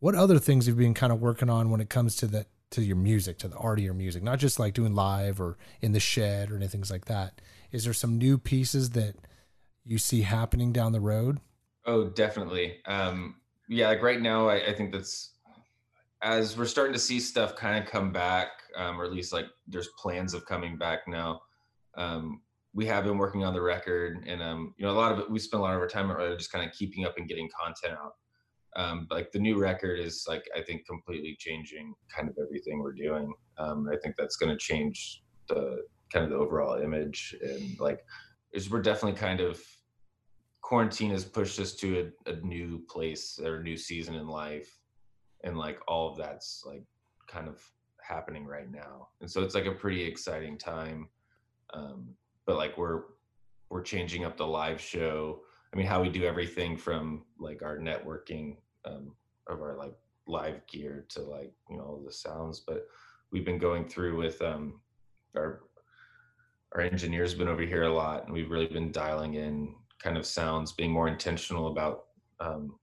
what 0.00 0.14
other 0.14 0.38
things 0.38 0.66
have 0.66 0.76
you 0.76 0.84
been 0.86 0.94
kind 0.94 1.12
of 1.12 1.20
working 1.20 1.48
on 1.48 1.70
when 1.70 1.80
it 1.80 1.88
comes 1.88 2.16
to 2.16 2.26
the 2.26 2.46
to 2.70 2.82
your 2.82 2.96
music 2.96 3.38
to 3.38 3.48
the 3.48 3.56
art 3.56 3.78
of 3.78 3.84
your 3.84 3.94
music 3.94 4.22
not 4.22 4.38
just 4.38 4.58
like 4.58 4.74
doing 4.74 4.94
live 4.94 5.40
or 5.40 5.56
in 5.80 5.92
the 5.92 6.00
shed 6.00 6.50
or 6.50 6.56
anything 6.56 6.82
like 6.90 7.04
that 7.04 7.40
is 7.70 7.84
there 7.84 7.92
some 7.92 8.18
new 8.18 8.36
pieces 8.38 8.90
that 8.90 9.14
you 9.84 9.98
see 9.98 10.22
happening 10.22 10.72
down 10.72 10.92
the 10.92 11.00
road 11.00 11.40
Oh, 11.86 12.04
definitely. 12.08 12.76
Um, 12.86 13.36
yeah, 13.68 13.88
like 13.88 14.02
right 14.02 14.20
now, 14.20 14.48
I, 14.48 14.68
I 14.68 14.74
think 14.74 14.92
that's 14.92 15.32
as 16.22 16.56
we're 16.56 16.64
starting 16.64 16.94
to 16.94 16.98
see 16.98 17.20
stuff 17.20 17.54
kind 17.56 17.82
of 17.82 17.90
come 17.90 18.12
back, 18.12 18.48
um, 18.76 19.00
or 19.00 19.04
at 19.04 19.12
least 19.12 19.32
like 19.32 19.46
there's 19.66 19.88
plans 19.98 20.32
of 20.34 20.46
coming 20.46 20.78
back 20.78 21.00
now. 21.06 21.42
Um, 21.96 22.40
we 22.72 22.86
have 22.86 23.04
been 23.04 23.18
working 23.18 23.44
on 23.44 23.52
the 23.52 23.60
record, 23.60 24.24
and 24.26 24.42
um, 24.42 24.74
you 24.78 24.86
know, 24.86 24.92
a 24.92 24.94
lot 24.96 25.12
of 25.12 25.18
it. 25.18 25.30
We 25.30 25.38
spend 25.38 25.60
a 25.60 25.62
lot 25.62 25.74
of 25.74 25.80
our 25.80 25.88
time 25.88 26.10
just 26.38 26.50
kind 26.50 26.66
of 26.66 26.74
keeping 26.74 27.04
up 27.04 27.18
and 27.18 27.28
getting 27.28 27.48
content 27.58 27.98
out. 28.02 28.14
Um, 28.76 29.06
like 29.10 29.30
the 29.30 29.38
new 29.38 29.58
record 29.58 30.00
is 30.00 30.24
like 30.28 30.44
I 30.56 30.62
think 30.62 30.86
completely 30.86 31.36
changing 31.38 31.94
kind 32.14 32.28
of 32.28 32.36
everything 32.42 32.80
we're 32.80 32.92
doing. 32.92 33.32
Um, 33.58 33.88
I 33.92 33.96
think 34.02 34.16
that's 34.16 34.36
going 34.36 34.50
to 34.50 34.58
change 34.58 35.22
the 35.48 35.82
kind 36.12 36.24
of 36.24 36.30
the 36.30 36.36
overall 36.36 36.80
image 36.80 37.34
and 37.42 37.78
like 37.80 38.00
we're 38.70 38.82
definitely 38.82 39.18
kind 39.18 39.40
of 39.40 39.60
quarantine 40.62 41.10
has 41.10 41.24
pushed 41.24 41.58
us 41.58 41.74
to 41.74 42.10
a, 42.26 42.30
a 42.30 42.36
new 42.40 42.82
place 42.88 43.38
or 43.42 43.56
a 43.56 43.62
new 43.62 43.76
season 43.76 44.14
in 44.14 44.28
life. 44.28 44.78
And 45.42 45.58
like 45.58 45.78
all 45.88 46.10
of 46.10 46.16
that's 46.16 46.62
like 46.64 46.84
kind 47.26 47.48
of 47.48 47.62
happening 48.00 48.46
right 48.46 48.70
now. 48.70 49.08
And 49.20 49.30
so 49.30 49.42
it's 49.42 49.54
like 49.54 49.66
a 49.66 49.72
pretty 49.72 50.02
exciting 50.02 50.56
time. 50.56 51.08
Um 51.72 52.14
but 52.46 52.56
like 52.56 52.78
we're 52.78 53.02
we're 53.70 53.82
changing 53.82 54.24
up 54.24 54.36
the 54.36 54.46
live 54.46 54.80
show. 54.80 55.40
I 55.72 55.76
mean 55.76 55.86
how 55.86 56.00
we 56.00 56.08
do 56.08 56.24
everything 56.24 56.76
from 56.76 57.24
like 57.38 57.62
our 57.62 57.78
networking 57.78 58.56
um 58.86 59.12
of 59.48 59.60
our 59.60 59.76
like 59.76 59.94
live 60.26 60.66
gear 60.66 61.04
to 61.08 61.20
like 61.20 61.52
you 61.68 61.76
know 61.76 62.00
the 62.04 62.12
sounds 62.12 62.60
but 62.60 62.86
we've 63.30 63.44
been 63.44 63.58
going 63.58 63.84
through 63.84 64.16
with 64.16 64.40
um 64.40 64.80
our 65.36 65.62
our 66.74 66.80
engineer's 66.80 67.34
been 67.34 67.48
over 67.48 67.62
here 67.62 67.84
a 67.84 67.92
lot, 67.92 68.24
and 68.24 68.32
we've 68.32 68.50
really 68.50 68.66
been 68.66 68.90
dialing 68.90 69.34
in 69.34 69.74
kind 70.02 70.16
of 70.16 70.26
sounds, 70.26 70.72
being 70.72 70.90
more 70.90 71.08
intentional 71.08 71.68
about. 71.68 72.06
Um, 72.40 72.78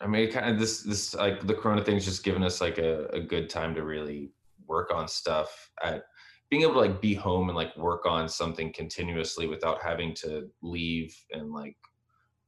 I 0.00 0.06
mean, 0.06 0.30
kind 0.30 0.50
of 0.50 0.58
this 0.58 0.82
this 0.82 1.14
like 1.14 1.46
the 1.46 1.54
Corona 1.54 1.82
thing's 1.82 2.04
just 2.04 2.24
given 2.24 2.42
us 2.42 2.60
like 2.60 2.78
a, 2.78 3.06
a 3.06 3.20
good 3.20 3.48
time 3.48 3.74
to 3.74 3.82
really 3.82 4.30
work 4.66 4.92
on 4.92 5.08
stuff 5.08 5.70
at 5.82 6.04
being 6.50 6.62
able 6.62 6.74
to 6.74 6.80
like 6.80 7.00
be 7.00 7.14
home 7.14 7.48
and 7.48 7.56
like 7.56 7.76
work 7.76 8.06
on 8.06 8.28
something 8.28 8.72
continuously 8.72 9.46
without 9.46 9.82
having 9.82 10.14
to 10.14 10.48
leave 10.62 11.16
and 11.32 11.52
like 11.52 11.76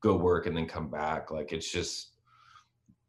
go 0.03 0.17
work 0.17 0.47
and 0.47 0.57
then 0.57 0.67
come 0.67 0.89
back 0.91 1.31
like 1.31 1.53
it's 1.53 1.71
just 1.71 2.13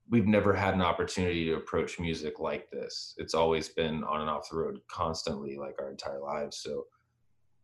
we've 0.10 0.28
never 0.28 0.54
had 0.54 0.74
an 0.74 0.82
opportunity 0.82 1.46
to 1.46 1.56
approach 1.56 2.00
music 2.00 2.40
like 2.40 2.70
this 2.72 3.14
it's 3.18 3.34
always 3.34 3.70
been 3.70 4.04
on 4.04 4.22
and 4.22 4.30
off 4.30 4.50
the 4.50 4.58
road 4.58 4.80
constantly 4.90 5.58
like 5.58 5.76
our 5.80 5.90
entire 5.90 6.20
lives 6.20 6.58
so 6.58 6.84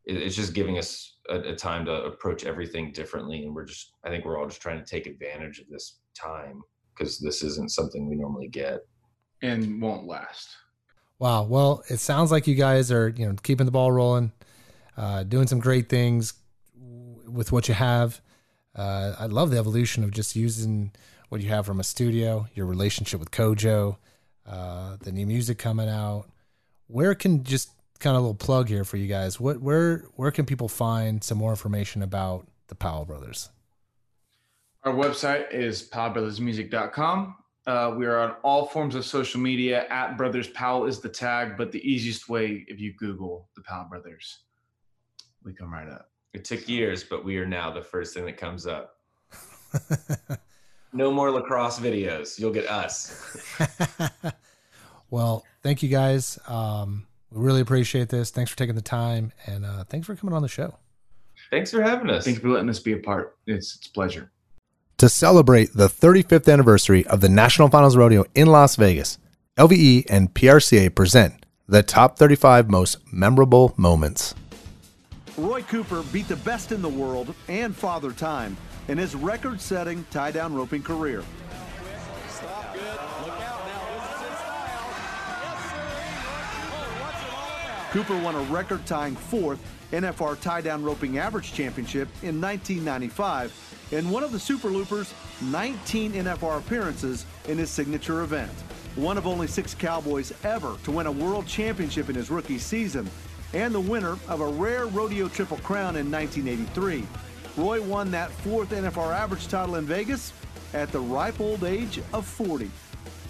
it, 0.06 0.18
it's 0.18 0.36
just 0.36 0.54
giving 0.54 0.78
us 0.78 1.18
a, 1.30 1.40
a 1.40 1.56
time 1.56 1.86
to 1.86 1.92
approach 2.04 2.46
everything 2.46 2.92
differently 2.92 3.44
and 3.44 3.54
we're 3.54 3.66
just 3.66 3.92
i 4.06 4.10
think 4.10 4.24
we're 4.24 4.40
all 4.40 4.48
just 4.48 4.62
trying 4.62 4.80
to 4.80 4.90
take 4.90 5.08
advantage 5.08 5.60
of 5.60 5.68
this 5.70 6.00
time 6.16 6.62
because 6.98 7.20
this 7.20 7.44
isn't 7.44 7.72
something 7.72 8.10
we 8.10 8.16
normally 8.16 8.48
get 8.48 8.82
and 9.42 9.82
won't 9.82 10.08
last. 10.08 10.50
Wow. 11.20 11.44
Well, 11.44 11.84
it 11.90 12.00
sounds 12.00 12.32
like 12.32 12.48
you 12.48 12.56
guys 12.56 12.92
are, 12.92 13.10
you 13.10 13.28
know, 13.28 13.36
keeping 13.42 13.66
the 13.66 13.72
ball 13.72 13.92
rolling, 13.92 14.32
uh, 14.96 15.24
doing 15.24 15.48
some 15.48 15.60
great 15.60 15.90
things 15.90 16.34
with 17.28 17.52
what 17.52 17.68
you 17.68 17.74
have. 17.74 18.22
Uh, 18.78 19.16
I 19.18 19.26
love 19.26 19.50
the 19.50 19.58
evolution 19.58 20.04
of 20.04 20.12
just 20.12 20.36
using 20.36 20.92
what 21.30 21.42
you 21.42 21.50
have 21.50 21.66
from 21.66 21.80
a 21.80 21.84
studio, 21.84 22.48
your 22.54 22.66
relationship 22.66 23.20
with 23.20 23.32
CoJo, 23.32 23.98
uh, 24.46 24.98
the 25.02 25.12
new 25.12 25.26
music 25.26 25.58
coming 25.58 25.90
out. 25.90 26.26
Where 26.88 27.16
can 27.16 27.44
just 27.44 27.72
kind 28.00 28.16
of 28.16 28.22
a 28.22 28.26
little 28.26 28.36
plug 28.36 28.70
here 28.70 28.86
for 28.86 28.98
you 28.98 29.08
guys? 29.08 29.40
What 29.40 29.62
where 29.62 30.06
where 30.16 30.32
can 30.32 30.46
people 30.46 30.70
find 30.70 31.24
some 31.24 31.38
more 31.38 31.50
information 31.50 32.02
about 32.02 32.48
the 32.68 32.76
Powell 32.76 33.06
Brothers? 33.06 33.50
Our 34.84 34.94
website 34.94 35.52
is 35.52 35.90
powellbrothersmusic.com. 35.90 37.36
Uh, 37.66 37.94
we 37.98 38.06
are 38.06 38.20
on 38.20 38.36
all 38.44 38.68
forms 38.68 38.96
of 38.96 39.04
social 39.04 39.42
media. 39.42 39.86
At 39.90 40.16
Brothers 40.16 40.48
Powell 40.48 40.86
is 40.86 41.02
the 41.02 41.10
tag, 41.10 41.58
but 41.58 41.74
the 41.74 41.82
easiest 41.86 42.30
way 42.30 42.64
if 42.70 42.80
you 42.80 42.94
Google 42.94 43.50
the 43.56 43.64
Powell 43.64 43.88
Brothers, 43.90 44.44
we 45.44 45.54
come 45.54 45.74
right 45.74 45.90
up. 45.90 46.10
It 46.38 46.46
took 46.46 46.70
years, 46.70 47.04
but 47.04 47.26
we 47.26 47.40
are 47.40 47.48
now 47.48 47.72
the 47.72 47.82
first 47.82 48.14
thing 48.14 48.24
that 48.26 48.38
comes 48.38 48.68
up. 48.68 48.98
no 50.94 51.12
more 51.12 51.32
lacrosse 51.32 51.80
videos. 51.80 52.38
You'll 52.38 52.54
get 52.54 52.68
us. 52.68 53.36
well, 55.10 55.44
thank 55.64 55.82
you 55.82 55.90
guys. 55.90 56.38
Um, 56.48 57.08
we 57.32 57.44
really 57.44 57.62
appreciate 57.62 58.10
this. 58.10 58.30
Thanks 58.30 58.52
for 58.52 58.58
taking 58.58 58.76
the 58.76 58.84
time, 58.84 59.32
and 59.48 59.66
uh, 59.66 59.84
thanks 59.86 60.06
for 60.06 60.16
coming 60.16 60.36
on 60.36 60.44
the 60.44 60.48
show. 60.48 60.78
Thanks 61.50 61.72
for 61.72 61.82
having 61.82 62.12
us. 62.12 62.26
Thanks 62.26 62.40
for 62.40 62.50
letting 62.50 62.70
us 62.70 62.80
be 62.80 62.94
a 62.94 62.98
part. 62.98 63.36
It's 63.48 63.76
it's 63.76 63.88
a 63.88 63.92
pleasure. 63.92 64.30
To 65.00 65.10
celebrate 65.10 65.74
the 65.74 65.88
35th 65.88 66.54
anniversary 66.54 67.04
of 67.08 67.22
the 67.22 67.30
National 67.30 67.68
Finals 67.68 67.98
Rodeo 67.98 68.26
in 68.36 68.46
Las 68.46 68.76
Vegas, 68.76 69.18
LVE 69.58 70.06
and 70.08 70.36
PRCA 70.36 70.94
present 70.94 71.34
the 71.68 71.82
top 71.82 72.20
35 72.20 72.70
most 72.70 72.98
memorable 73.12 73.74
moments. 73.76 74.36
Roy 75.38 75.62
Cooper 75.62 76.02
beat 76.12 76.28
the 76.28 76.36
best 76.38 76.72
in 76.72 76.82
the 76.82 76.90
world 76.90 77.34
and 77.48 77.76
Father 77.76 78.12
Time 78.12 78.58
in 78.88 78.98
his 78.98 79.14
record 79.14 79.62
setting 79.62 80.04
tie 80.10 80.32
down 80.32 80.56
roping 80.56 80.82
career. 80.82 81.24
Cooper 87.92 88.20
won 88.20 88.34
a 88.34 88.42
record 88.52 88.84
tying 88.88 89.16
fourth 89.16 89.60
NFR 89.92 90.40
tie 90.42 90.62
down 90.62 90.84
roping 90.84 91.20
average 91.20 91.54
championship 91.54 92.08
in 92.24 92.42
1995 92.42 93.54
and 93.92 94.12
one 94.12 94.24
of 94.24 94.32
the 94.32 94.40
Super 94.40 94.70
Loopers' 94.70 95.14
19 95.42 96.14
NFR 96.14 96.58
appearances 96.58 97.26
in 97.48 97.60
his 97.60 97.70
signature 97.70 98.22
event. 98.22 98.52
One 98.96 99.18
of 99.18 99.28
only 99.28 99.46
six 99.46 99.76
Cowboys 99.76 100.34
ever 100.44 100.76
to 100.84 100.92
win 100.92 101.06
a 101.06 101.12
world 101.12 101.46
championship 101.46 102.10
in 102.10 102.16
his 102.16 102.32
rookie 102.32 102.58
season, 102.58 103.08
and 103.54 103.74
the 103.74 103.80
winner 103.80 104.18
of 104.28 104.42
a 104.42 104.48
rare 104.48 104.88
rodeo 104.88 105.28
triple 105.28 105.58
crown 105.58 105.96
in 105.96 106.12
1983. 106.12 107.06
Roy 107.56 107.82
won 107.82 108.12
that 108.12 108.30
fourth 108.30 108.70
NFR 108.70 109.16
average 109.16 109.48
title 109.48 109.76
in 109.76 109.86
Vegas 109.86 110.34
at 110.74 110.92
the 110.92 111.00
ripe 111.00 111.40
old 111.40 111.64
age 111.64 112.00
of 112.14 112.26
40. 112.26 112.70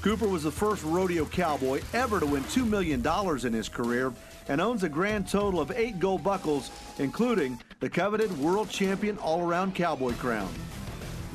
Cooper 0.02 0.28
was 0.28 0.44
the 0.44 0.52
first 0.52 0.84
rodeo 0.84 1.26
cowboy 1.26 1.82
ever 1.94 2.20
to 2.20 2.26
win 2.26 2.44
$2 2.44 2.68
million 2.68 3.06
in 3.46 3.54
his 3.54 3.70
career 3.70 4.14
and 4.48 4.62
owns 4.62 4.84
a 4.84 4.90
grand 4.90 5.28
total 5.28 5.60
of 5.60 5.72
eight 5.72 6.00
gold 6.00 6.24
buckles, 6.24 6.72
including 7.00 7.60
the 7.80 7.90
coveted 7.90 8.36
world 8.38 8.70
champion 8.70 9.18
all 9.18 9.42
around 9.42 9.76
cowboy 9.76 10.14
crown. 10.14 10.50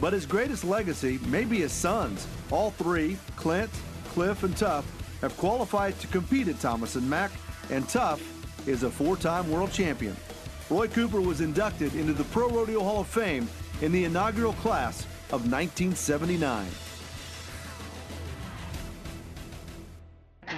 But 0.01 0.13
his 0.13 0.27
greatest 0.27 0.65
legacy 0.65 1.19
may 1.27 1.45
be 1.45 1.59
his 1.59 1.73
sons. 1.73 2.27
All 2.51 2.71
three, 2.73 3.17
Clint, 3.37 3.71
Cliff, 4.09 4.43
and 4.43 4.57
Tuff, 4.57 4.85
have 5.21 5.37
qualified 5.37 5.99
to 6.01 6.07
compete 6.09 6.49
at 6.49 6.59
Thomas 6.61 6.97
and 6.97 7.09
Mack, 7.09 7.31
and 7.71 7.89
Tuff 7.89 8.21
is 8.67 8.83
a 8.83 8.91
four 8.91 9.17
time 9.17 9.51
world 9.51 9.73
champion. 9.73 10.17
Roy 10.71 10.89
Cooper 10.89 11.21
was 11.21 11.41
inducted 11.41 11.95
into 11.95 12.13
the 12.13 12.25
Pro 12.25 12.49
Rodeo 12.49 12.81
Hall 12.81 13.01
of 13.01 13.07
Fame 13.07 13.49
in 13.81 13.93
the 13.93 14.05
inaugural 14.05 14.55
class 14.55 15.05
of 15.31 15.51
1979. 15.51 16.67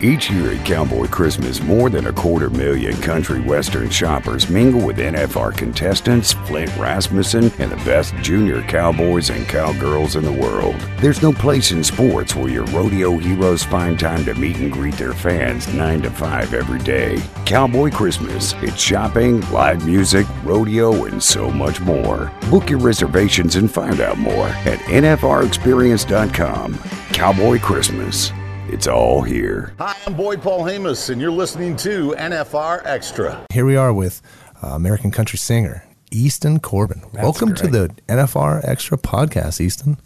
Each 0.01 0.29
year 0.29 0.53
at 0.53 0.67
Cowboy 0.67 1.07
Christmas, 1.07 1.63
more 1.63 1.89
than 1.89 2.09
a 2.09 2.13
quarter 2.13 2.51
million 2.51 2.97
country 3.01 3.41
western 3.41 3.89
shoppers 3.91 4.51
mingle 4.51 4.85
with 4.85 4.99
NFR 4.99 5.57
contestants 5.57 6.33
Flint 6.33 6.77
Rasmussen 6.77 7.45
and 7.59 7.71
the 7.71 7.77
best 7.85 8.13
junior 8.17 8.63
cowboys 8.63 9.31
and 9.31 9.47
cowgirls 9.47 10.17
in 10.17 10.25
the 10.25 10.33
world. 10.33 10.75
There's 10.99 11.23
no 11.23 11.33
place 11.33 11.71
in 11.71 11.85
sports 11.85 12.35
where 12.35 12.49
your 12.49 12.65
rodeo 12.67 13.19
heroes 13.19 13.63
find 13.63 13.97
time 13.99 14.25
to 14.25 14.35
meet 14.35 14.57
and 14.57 14.73
greet 14.73 14.95
their 14.95 15.13
fans 15.13 15.73
9 15.73 16.03
to 16.03 16.11
5 16.11 16.55
every 16.55 16.81
day. 16.81 17.23
Cowboy 17.47 17.91
Christmas. 17.91 18.53
It's 18.63 18.81
shopping, 18.81 19.41
live 19.53 19.87
music, 19.87 20.27
rodeo, 20.43 21.05
and 21.05 21.23
so 21.23 21.51
much 21.51 21.81
more. 21.81 22.33
Book 22.51 22.69
your 22.69 22.81
reservations 22.81 23.55
and 23.57 23.71
find 23.71 24.01
out 24.01 24.19
more 24.19 24.49
at 24.49 24.81
NFRExperience.com. 24.81 26.79
Cowboy 27.13 27.61
Christmas. 27.61 28.33
It's 28.69 28.87
all 28.87 29.23
here. 29.23 29.75
Hi, 29.79 29.95
I'm 30.07 30.15
Boyd 30.15 30.41
Polhamus, 30.41 31.11
and 31.11 31.21
you're 31.21 31.31
listening 31.31 31.77
to 31.77 32.13
NFR 32.19 32.83
Extra. 32.85 33.47
Here 33.53 33.65
we 33.67 33.77
are 33.77 33.93
with 33.93 34.23
uh, 34.63 34.69
American 34.69 35.11
country 35.11 35.39
singer 35.39 35.85
Easton 36.11 36.59
Corbin. 36.61 37.01
That's 37.13 37.23
Welcome 37.23 37.55
to 37.57 37.69
the 37.69 37.89
NFR 38.09 38.67
Extra 38.67 38.97
podcast, 38.99 39.61
Easton. 39.61 39.99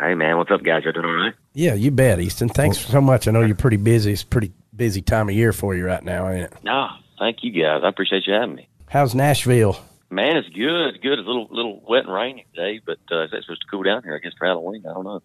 Hey 0.00 0.14
man, 0.14 0.36
what's 0.38 0.50
up, 0.50 0.62
guys? 0.62 0.84
You're 0.84 0.92
doing 0.92 1.06
all 1.06 1.12
right? 1.12 1.34
Yeah, 1.54 1.74
you 1.74 1.90
bet, 1.90 2.20
Easton. 2.20 2.48
Thanks 2.48 2.78
so 2.78 3.00
much. 3.00 3.28
I 3.28 3.30
know 3.30 3.42
you're 3.42 3.54
pretty 3.56 3.76
busy. 3.76 4.12
It's 4.12 4.22
a 4.22 4.26
pretty 4.26 4.52
busy 4.74 5.02
time 5.02 5.28
of 5.28 5.34
year 5.34 5.52
for 5.52 5.74
you 5.74 5.84
right 5.84 6.02
now, 6.02 6.28
ain't 6.28 6.44
it? 6.44 6.52
No, 6.64 6.88
thank 7.18 7.38
you 7.42 7.52
guys. 7.52 7.82
I 7.84 7.88
appreciate 7.88 8.26
you 8.26 8.32
having 8.32 8.54
me. 8.54 8.68
How's 8.88 9.14
Nashville? 9.14 9.78
Man, 10.10 10.36
it's 10.36 10.48
good. 10.48 11.00
Good. 11.02 11.18
It's 11.18 11.26
a 11.26 11.30
little 11.30 11.48
little 11.50 11.82
wet 11.88 12.04
and 12.04 12.12
rainy 12.12 12.46
today, 12.54 12.80
but 12.84 12.98
uh, 13.10 13.22
it's 13.24 13.32
supposed 13.46 13.62
to 13.62 13.66
cool 13.70 13.82
down 13.82 14.02
here. 14.02 14.14
I 14.14 14.18
guess 14.18 14.32
for 14.38 14.46
Halloween. 14.46 14.84
I 14.88 14.92
don't 14.94 15.04
know. 15.04 15.20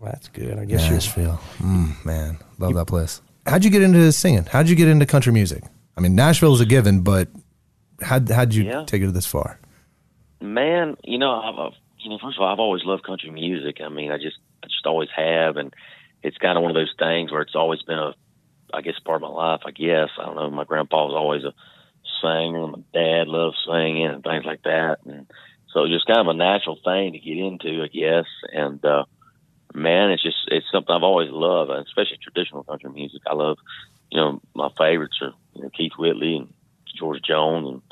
Well, 0.00 0.12
that's 0.12 0.28
good. 0.28 0.58
I 0.58 0.64
guess 0.64 0.84
you're 0.84 0.94
Nashville. 0.94 1.40
Mm, 1.58 2.04
man, 2.04 2.38
love 2.58 2.74
that 2.74 2.86
place. 2.86 3.22
How'd 3.46 3.64
you 3.64 3.70
get 3.70 3.82
into 3.82 4.10
singing? 4.12 4.44
How'd 4.44 4.68
you 4.68 4.76
get 4.76 4.88
into 4.88 5.06
country 5.06 5.32
music? 5.32 5.64
I 5.96 6.00
mean, 6.00 6.14
Nashville's 6.14 6.60
a 6.60 6.66
given, 6.66 7.00
but 7.00 7.28
how'd, 8.02 8.28
how'd 8.28 8.52
you 8.52 8.64
Yeah. 8.64 8.84
take 8.86 9.02
it 9.02 9.12
this 9.14 9.26
far? 9.26 9.58
Man, 10.40 10.96
you 11.04 11.18
know, 11.18 11.32
I've, 11.40 11.58
I've 11.58 11.72
you 11.98 12.10
know, 12.10 12.18
first 12.22 12.36
of 12.36 12.42
all, 12.42 12.52
I've 12.52 12.58
always 12.60 12.84
loved 12.84 13.04
country 13.04 13.30
music. 13.30 13.78
I 13.80 13.88
mean, 13.88 14.12
I 14.12 14.18
just 14.18 14.36
I 14.62 14.66
just 14.66 14.84
always 14.86 15.08
have, 15.16 15.56
and 15.56 15.72
it's 16.22 16.36
kind 16.38 16.56
of 16.58 16.62
one 16.62 16.70
of 16.70 16.74
those 16.76 16.92
things 16.98 17.32
where 17.32 17.40
it's 17.40 17.54
always 17.56 17.82
been 17.82 17.98
a, 17.98 18.14
I 18.74 18.82
guess, 18.82 18.98
part 19.04 19.22
of 19.22 19.28
my 19.30 19.34
life. 19.34 19.62
I 19.64 19.70
guess 19.70 20.10
I 20.20 20.26
don't 20.26 20.36
know. 20.36 20.50
My 20.50 20.64
grandpa 20.64 21.06
was 21.06 21.14
always 21.16 21.42
a 21.44 21.54
singer. 22.20 22.66
My 22.66 22.78
dad 22.92 23.28
loved 23.28 23.56
singing 23.66 24.06
and 24.06 24.22
things 24.22 24.44
like 24.44 24.62
that, 24.64 24.98
and 25.06 25.26
so 25.72 25.80
it 25.80 25.88
was 25.88 25.92
just 25.92 26.06
kind 26.06 26.20
of 26.20 26.28
a 26.28 26.34
natural 26.34 26.78
thing 26.84 27.12
to 27.12 27.18
get 27.18 27.38
into, 27.38 27.82
I 27.82 27.88
guess. 27.88 28.26
And 28.52 28.84
uh, 28.84 29.04
man, 29.74 30.10
it's 30.10 30.22
just 30.22 30.36
it's 30.48 30.66
something 30.72 30.94
I've 30.94 31.02
always 31.02 31.30
loved, 31.30 31.70
especially 31.70 32.18
traditional 32.22 32.64
country 32.64 32.90
music. 32.90 33.22
I 33.26 33.34
love, 33.34 33.58
you 34.10 34.20
know, 34.20 34.40
my 34.54 34.68
favorites 34.78 35.18
are 35.22 35.32
you 35.54 35.62
know, 35.62 35.70
Keith 35.70 35.92
Whitley 35.98 36.36
and 36.36 36.52
George 36.98 37.22
Jones 37.22 37.68
and 37.68 37.82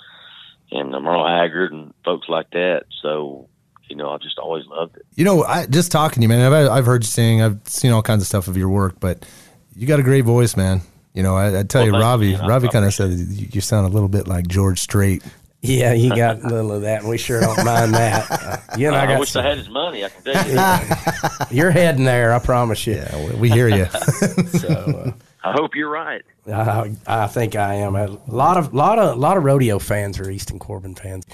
and 0.70 0.94
uh, 0.94 1.00
Merle 1.00 1.26
Haggard 1.26 1.72
and 1.72 1.94
folks 2.04 2.28
like 2.28 2.50
that. 2.50 2.84
So, 3.02 3.48
you 3.88 3.96
know, 3.96 4.10
I've 4.10 4.20
just 4.22 4.38
always 4.38 4.66
loved 4.66 4.96
it. 4.96 5.06
You 5.14 5.24
know, 5.24 5.44
I 5.44 5.66
just 5.66 5.92
talking 5.92 6.16
to 6.16 6.22
you, 6.22 6.28
man. 6.28 6.52
I've, 6.52 6.68
I've 6.70 6.86
heard 6.86 7.04
you 7.04 7.08
sing. 7.08 7.42
I've 7.42 7.60
seen 7.68 7.92
all 7.92 8.02
kinds 8.02 8.22
of 8.22 8.26
stuff 8.26 8.48
of 8.48 8.56
your 8.56 8.68
work, 8.68 8.98
but 8.98 9.24
you 9.76 9.86
got 9.86 10.00
a 10.00 10.02
great 10.02 10.24
voice, 10.24 10.56
man. 10.56 10.80
You 11.12 11.22
know, 11.22 11.36
I, 11.36 11.60
I 11.60 11.62
tell 11.62 11.82
Well, 11.82 11.92
you, 11.94 12.00
Robbie, 12.00 12.30
you, 12.30 12.38
Robbie 12.38 12.68
kind 12.68 12.84
of 12.84 12.92
said 12.92 13.10
you, 13.10 13.48
you 13.52 13.60
sound 13.60 13.86
a 13.86 13.90
little 13.90 14.08
bit 14.08 14.26
like 14.26 14.48
George 14.48 14.80
Strait. 14.80 15.22
Yeah, 15.66 15.94
you 15.94 16.10
got 16.14 16.44
a 16.44 16.46
little 16.46 16.72
of 16.72 16.82
that, 16.82 17.00
and 17.00 17.08
we 17.08 17.16
sure 17.16 17.40
don't 17.40 17.64
mind 17.64 17.94
that. 17.94 18.30
Uh, 18.30 18.56
you 18.76 18.88
and 18.88 18.96
I, 18.96 19.04
I, 19.04 19.06
got 19.06 19.20
wish 19.20 19.30
some- 19.30 19.46
I 19.46 19.48
had 19.48 19.58
his 19.58 19.70
money. 19.70 20.04
I 20.04 20.10
can 20.10 20.22
tell 20.22 20.48
you. 20.48 20.96
You're 21.56 21.70
heading 21.70 22.04
there, 22.04 22.34
I 22.34 22.38
promise 22.38 22.86
you. 22.86 22.96
Yeah, 22.96 23.26
we, 23.30 23.34
we 23.36 23.50
hear 23.50 23.68
you. 23.68 23.86
So, 24.58 24.68
uh, 24.68 25.12
I 25.42 25.52
hope 25.52 25.74
you're 25.74 25.90
right. 25.90 26.22
I, 26.50 26.94
I 27.06 27.26
think 27.26 27.56
I 27.56 27.74
am. 27.74 27.96
A 27.96 28.06
lot 28.28 28.56
of 28.56 28.72
lot 28.74 28.98
of 28.98 29.18
lot 29.18 29.36
of 29.36 29.44
rodeo 29.44 29.78
fans 29.78 30.18
are 30.20 30.30
Easton 30.30 30.58
Corbin 30.58 30.94
fans. 30.94 31.26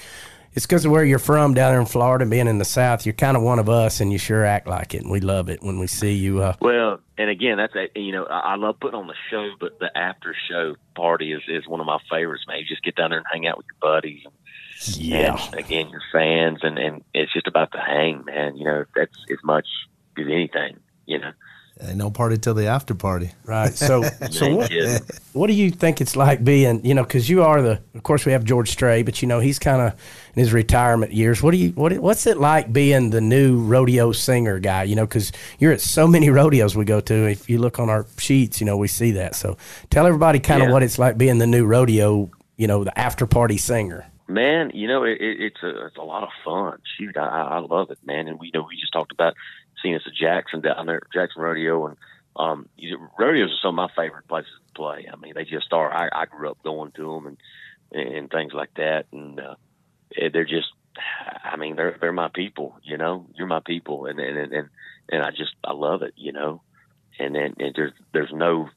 It's 0.53 0.65
because 0.65 0.83
of 0.83 0.91
where 0.91 1.03
you're 1.05 1.19
from 1.19 1.53
down 1.53 1.71
there 1.71 1.79
in 1.79 1.85
Florida, 1.85 2.25
being 2.25 2.47
in 2.47 2.57
the 2.57 2.65
South. 2.65 3.05
You're 3.05 3.13
kind 3.13 3.37
of 3.37 3.43
one 3.43 3.57
of 3.57 3.69
us, 3.69 4.01
and 4.01 4.11
you 4.11 4.17
sure 4.17 4.43
act 4.43 4.67
like 4.67 4.93
it. 4.93 5.01
And 5.01 5.09
we 5.09 5.21
love 5.21 5.49
it 5.49 5.63
when 5.63 5.79
we 5.79 5.87
see 5.87 6.13
you. 6.13 6.41
Uh, 6.41 6.55
Well, 6.59 6.99
and 7.17 7.29
again, 7.29 7.57
that's 7.57 7.73
a, 7.75 7.87
you 7.99 8.11
know 8.11 8.25
I 8.25 8.53
I 8.53 8.55
love 8.55 8.79
putting 8.79 8.99
on 8.99 9.07
the 9.07 9.15
show, 9.29 9.49
but 9.59 9.79
the 9.79 9.95
after 9.97 10.35
show 10.49 10.75
party 10.95 11.31
is 11.31 11.41
is 11.47 11.67
one 11.67 11.79
of 11.79 11.85
my 11.85 11.99
favorites. 12.09 12.43
Man, 12.47 12.59
you 12.59 12.65
just 12.65 12.83
get 12.83 12.95
down 12.95 13.11
there 13.11 13.19
and 13.19 13.27
hang 13.31 13.47
out 13.47 13.57
with 13.57 13.67
your 13.67 13.79
buddies. 13.79 14.23
Yeah. 14.97 15.39
And 15.51 15.59
again, 15.59 15.89
your 15.89 16.01
fans, 16.11 16.59
and 16.63 16.77
and 16.77 17.03
it's 17.13 17.31
just 17.31 17.47
about 17.47 17.71
the 17.71 17.79
hang, 17.79 18.25
man. 18.25 18.57
You 18.57 18.65
know, 18.65 18.85
that's 18.95 19.15
as 19.31 19.37
much 19.43 19.67
as 20.17 20.25
anything. 20.27 20.79
You 21.05 21.19
know. 21.19 21.31
Ain't 21.83 21.97
no 21.97 22.11
party 22.11 22.37
till 22.37 22.53
the 22.53 22.67
after 22.67 22.93
party. 22.93 23.31
Right. 23.45 23.73
So, 23.73 24.03
so 24.31 24.55
what, 24.55 24.71
what 25.33 25.47
do 25.47 25.53
you 25.53 25.71
think 25.71 25.99
it's 25.99 26.15
like 26.15 26.43
being, 26.43 26.85
you 26.85 26.93
know, 26.93 27.03
because 27.03 27.27
you 27.27 27.41
are 27.43 27.61
the, 27.61 27.81
of 27.95 28.03
course, 28.03 28.23
we 28.25 28.33
have 28.33 28.43
George 28.43 28.69
Strait, 28.69 29.03
but 29.03 29.21
you 29.21 29.27
know, 29.27 29.39
he's 29.39 29.57
kind 29.57 29.81
of 29.81 29.99
in 30.35 30.39
his 30.39 30.53
retirement 30.53 31.11
years. 31.11 31.41
What 31.43 31.51
do 31.51 31.57
you, 31.57 31.69
what, 31.71 31.93
what's 31.99 32.25
it 32.27 32.37
like 32.37 32.71
being 32.71 33.09
the 33.09 33.21
new 33.21 33.59
rodeo 33.59 34.11
singer 34.11 34.59
guy? 34.59 34.83
You 34.83 34.95
know, 34.95 35.05
because 35.05 35.31
you're 35.59 35.71
at 35.73 35.81
so 35.81 36.07
many 36.07 36.29
rodeos 36.29 36.75
we 36.75 36.85
go 36.85 37.01
to. 37.01 37.29
If 37.29 37.49
you 37.49 37.57
look 37.59 37.79
on 37.79 37.89
our 37.89 38.05
sheets, 38.17 38.59
you 38.61 38.65
know, 38.65 38.77
we 38.77 38.87
see 38.87 39.11
that. 39.11 39.35
So, 39.35 39.57
tell 39.89 40.05
everybody 40.07 40.39
kind 40.39 40.61
of 40.61 40.67
Yeah. 40.69 40.73
what 40.73 40.83
it's 40.83 40.97
like 40.99 41.17
being 41.17 41.37
the 41.37 41.47
new 41.47 41.65
rodeo, 41.65 42.29
you 42.57 42.67
know, 42.67 42.83
the 42.83 42.97
after 42.97 43.25
party 43.25 43.57
singer. 43.57 44.05
Man, 44.27 44.71
you 44.73 44.87
know 44.87 45.03
it, 45.03 45.19
it, 45.19 45.41
it's 45.41 45.61
a 45.61 45.87
it's 45.87 45.97
a 45.97 46.01
lot 46.03 46.23
of 46.23 46.29
fun. 46.45 46.79
Shoot, 46.97 47.17
I, 47.17 47.25
I 47.27 47.59
love 47.59 47.91
it, 47.91 47.97
man. 48.05 48.29
And 48.29 48.39
we 48.39 48.47
you 48.47 48.51
know 48.53 48.65
we 48.69 48.79
just 48.79 48.93
talked 48.93 49.11
about 49.11 49.33
seeing 49.83 49.95
us 49.95 50.03
at 50.07 50.13
Jackson 50.13 50.61
down 50.61 50.85
there, 50.85 51.01
Jackson 51.13 51.41
Rodeo, 51.41 51.87
and 51.87 51.97
um, 52.37 52.69
you 52.77 52.91
know, 52.97 53.07
rodeos 53.19 53.49
are 53.51 53.57
some 53.61 53.77
of 53.77 53.89
my 53.89 54.03
favorite 54.03 54.29
places 54.29 54.51
to 54.67 54.73
play. 54.73 55.05
I 55.11 55.17
mean, 55.17 55.33
they 55.35 55.43
just 55.43 55.73
are. 55.73 55.91
I, 55.91 56.07
I 56.13 56.25
grew 56.27 56.49
up 56.49 56.63
going 56.63 56.91
to 56.93 57.11
them 57.13 57.27
and 57.27 57.37
and 57.91 58.31
things 58.31 58.53
like 58.53 58.73
that, 58.75 59.07
and 59.11 59.37
uh, 59.37 59.55
they're 60.33 60.45
just. 60.45 60.67
I 61.43 61.55
mean, 61.55 61.75
they're 61.75 61.97
they're 61.99 62.11
my 62.11 62.29
people. 62.33 62.75
You 62.83 62.97
know, 62.97 63.25
you're 63.35 63.47
my 63.47 63.61
people, 63.65 64.05
and 64.05 64.19
and 64.19 64.53
and 64.53 64.69
and 65.09 65.23
I 65.23 65.29
just 65.31 65.53
I 65.63 65.73
love 65.73 66.01
it. 66.01 66.13
You 66.17 66.31
know, 66.31 66.61
and 67.19 67.35
then 67.35 67.55
and 67.59 67.73
there's 67.75 67.93
there's 68.13 68.33
no 68.33 68.69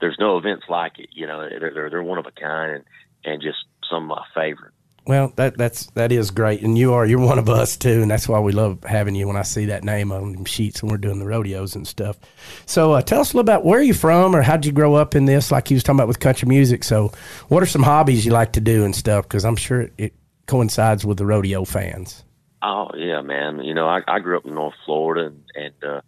there's 0.00 0.16
no 0.18 0.38
events 0.38 0.64
like 0.68 0.98
it. 0.98 1.10
You 1.12 1.26
know, 1.26 1.48
they're 1.48 1.70
they're, 1.72 1.90
they're 1.90 2.02
one 2.02 2.18
of 2.18 2.26
a 2.26 2.32
kind, 2.32 2.72
and 2.72 2.84
and 3.24 3.42
just 3.42 3.58
some 3.90 4.10
of 4.10 4.18
my 4.18 4.24
favorite. 4.34 4.72
Well, 5.06 5.32
that 5.36 5.56
that's 5.56 5.86
that 5.90 6.10
is 6.10 6.32
great, 6.32 6.62
and 6.62 6.76
you 6.76 6.92
are 6.94 7.06
you're 7.06 7.20
one 7.20 7.38
of 7.38 7.48
us 7.48 7.76
too, 7.76 8.02
and 8.02 8.10
that's 8.10 8.28
why 8.28 8.40
we 8.40 8.50
love 8.50 8.82
having 8.82 9.14
you. 9.14 9.28
When 9.28 9.36
I 9.36 9.42
see 9.42 9.66
that 9.66 9.84
name 9.84 10.10
on 10.10 10.44
sheets 10.46 10.82
when 10.82 10.90
we're 10.90 10.98
doing 10.98 11.20
the 11.20 11.26
rodeos 11.26 11.76
and 11.76 11.86
stuff. 11.86 12.18
So, 12.66 12.92
uh, 12.92 13.02
tell 13.02 13.20
us 13.20 13.32
a 13.32 13.36
little 13.36 13.42
about 13.42 13.64
where 13.64 13.80
you're 13.80 13.94
from, 13.94 14.34
or 14.34 14.42
how'd 14.42 14.66
you 14.66 14.72
grow 14.72 14.94
up 14.94 15.14
in 15.14 15.26
this? 15.26 15.52
Like 15.52 15.70
you 15.70 15.76
was 15.76 15.84
talking 15.84 15.98
about 16.00 16.08
with 16.08 16.18
country 16.18 16.48
music. 16.48 16.82
So, 16.82 17.12
what 17.46 17.62
are 17.62 17.66
some 17.66 17.84
hobbies 17.84 18.26
you 18.26 18.32
like 18.32 18.54
to 18.54 18.60
do 18.60 18.84
and 18.84 18.96
stuff? 18.96 19.26
Because 19.26 19.44
I'm 19.44 19.54
sure 19.54 19.90
it 19.96 20.12
coincides 20.46 21.04
with 21.04 21.18
the 21.18 21.26
rodeo 21.26 21.64
fans. 21.64 22.24
Oh 22.62 22.90
yeah, 22.96 23.20
man. 23.22 23.62
You 23.62 23.74
know, 23.74 23.86
I, 23.86 24.00
I 24.06 24.18
grew 24.20 24.36
up 24.36 24.46
in 24.46 24.54
North 24.54 24.74
Florida 24.84 25.26
and, 25.26 25.42
and 25.54 25.84
uh, 25.84 26.00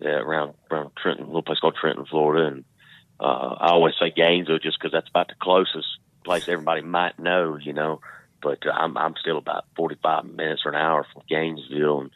yeah, 0.00 0.18
around 0.18 0.54
around 0.70 0.90
Trenton, 1.00 1.24
a 1.24 1.28
little 1.28 1.42
place 1.42 1.58
called 1.58 1.76
Trenton, 1.80 2.06
Florida, 2.06 2.48
and 2.48 2.64
uh, 3.20 3.56
I 3.60 3.70
always 3.70 3.94
say 4.00 4.10
Gainesville 4.14 4.58
just 4.58 4.78
because 4.78 4.92
that's 4.92 5.08
about 5.08 5.28
the 5.28 5.34
closest 5.40 5.86
place 6.24 6.48
everybody 6.48 6.82
might 6.82 7.18
know. 7.18 7.56
You 7.56 7.72
know, 7.72 8.00
but 8.42 8.66
uh, 8.66 8.70
I'm 8.70 8.96
I'm 8.96 9.14
still 9.20 9.38
about 9.38 9.64
45 9.76 10.24
minutes 10.24 10.62
or 10.64 10.72
an 10.72 10.80
hour 10.80 11.06
from 11.12 11.22
Gainesville, 11.28 12.00
and 12.00 12.10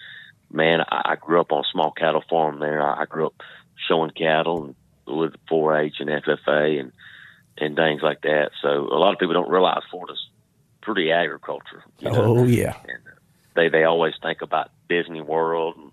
man, 0.51 0.81
I, 0.81 1.12
I 1.12 1.17
grew 1.17 1.41
up 1.41 1.53
on 1.53 1.61
a 1.61 1.73
small 1.73 1.93
cattle 1.93 2.25
farm 2.29 2.61
there. 2.61 2.83
I, 2.83 3.03
I 3.03 3.05
grew 3.05 3.27
up 3.27 3.43
showing 3.89 4.11
cattle 4.11 4.64
and 4.64 4.75
with 5.07 5.35
4-H 5.51 5.97
and 6.01 6.11
FFA 6.11 6.81
and 6.81 6.93
and 7.59 7.75
things 7.75 8.03
like 8.03 8.21
that. 8.23 8.51
So 8.61 8.69
a 8.69 8.99
lot 8.99 9.14
of 9.14 9.19
people 9.19 9.33
don't 9.33 9.49
realize 9.49 9.83
Florida's 9.91 10.29
pretty 10.87 11.11
agriculture. 11.11 11.82
You 11.99 12.12
know? 12.12 12.39
Oh 12.39 12.45
yeah, 12.45 12.76
they 13.57 13.68
they 13.68 13.82
always 13.82 14.14
think 14.22 14.41
about 14.41 14.70
Disney 14.89 15.20
World 15.20 15.74
and 15.76 15.91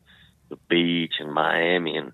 the 0.49 0.57
beach 0.69 1.15
and 1.19 1.33
Miami 1.33 1.97
and 1.97 2.11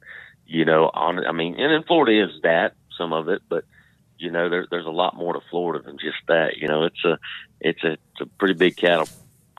you 0.47 0.63
know 0.63 0.89
on 0.93 1.25
I 1.25 1.34
mean 1.34 1.55
and 1.59 1.73
in 1.73 1.84
Florida 1.84 2.23
is 2.23 2.41
that 2.43 2.73
some 2.97 3.11
of 3.11 3.27
it 3.27 3.41
but 3.49 3.65
you 4.17 4.32
know 4.32 4.49
there, 4.49 4.65
there's 4.71 4.86
a 4.86 4.91
lot 4.91 5.15
more 5.15 5.34
to 5.34 5.41
Florida 5.51 5.84
than 5.84 5.97
just 5.97 6.17
that 6.30 6.57
you 6.57 6.69
know 6.69 6.86
it's 6.86 7.03
a 7.03 7.19
it's 7.59 7.84
a 7.84 7.91
it's 7.91 8.21
a 8.21 8.25
pretty 8.25 8.53
big 8.53 8.77
cattle 8.77 9.09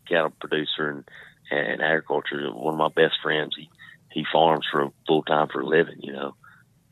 cattle 0.09 0.33
producer 0.41 0.89
and 0.89 1.05
and 1.51 1.83
agriculture 1.83 2.51
one 2.53 2.75
of 2.75 2.79
my 2.79 2.89
best 2.89 3.17
friends 3.23 3.55
he 3.55 3.69
he 4.11 4.25
farms 4.33 4.67
for 4.71 4.91
full 5.07 5.23
time 5.23 5.49
for 5.49 5.61
a 5.61 5.67
living 5.67 6.01
you 6.01 6.13
know 6.13 6.35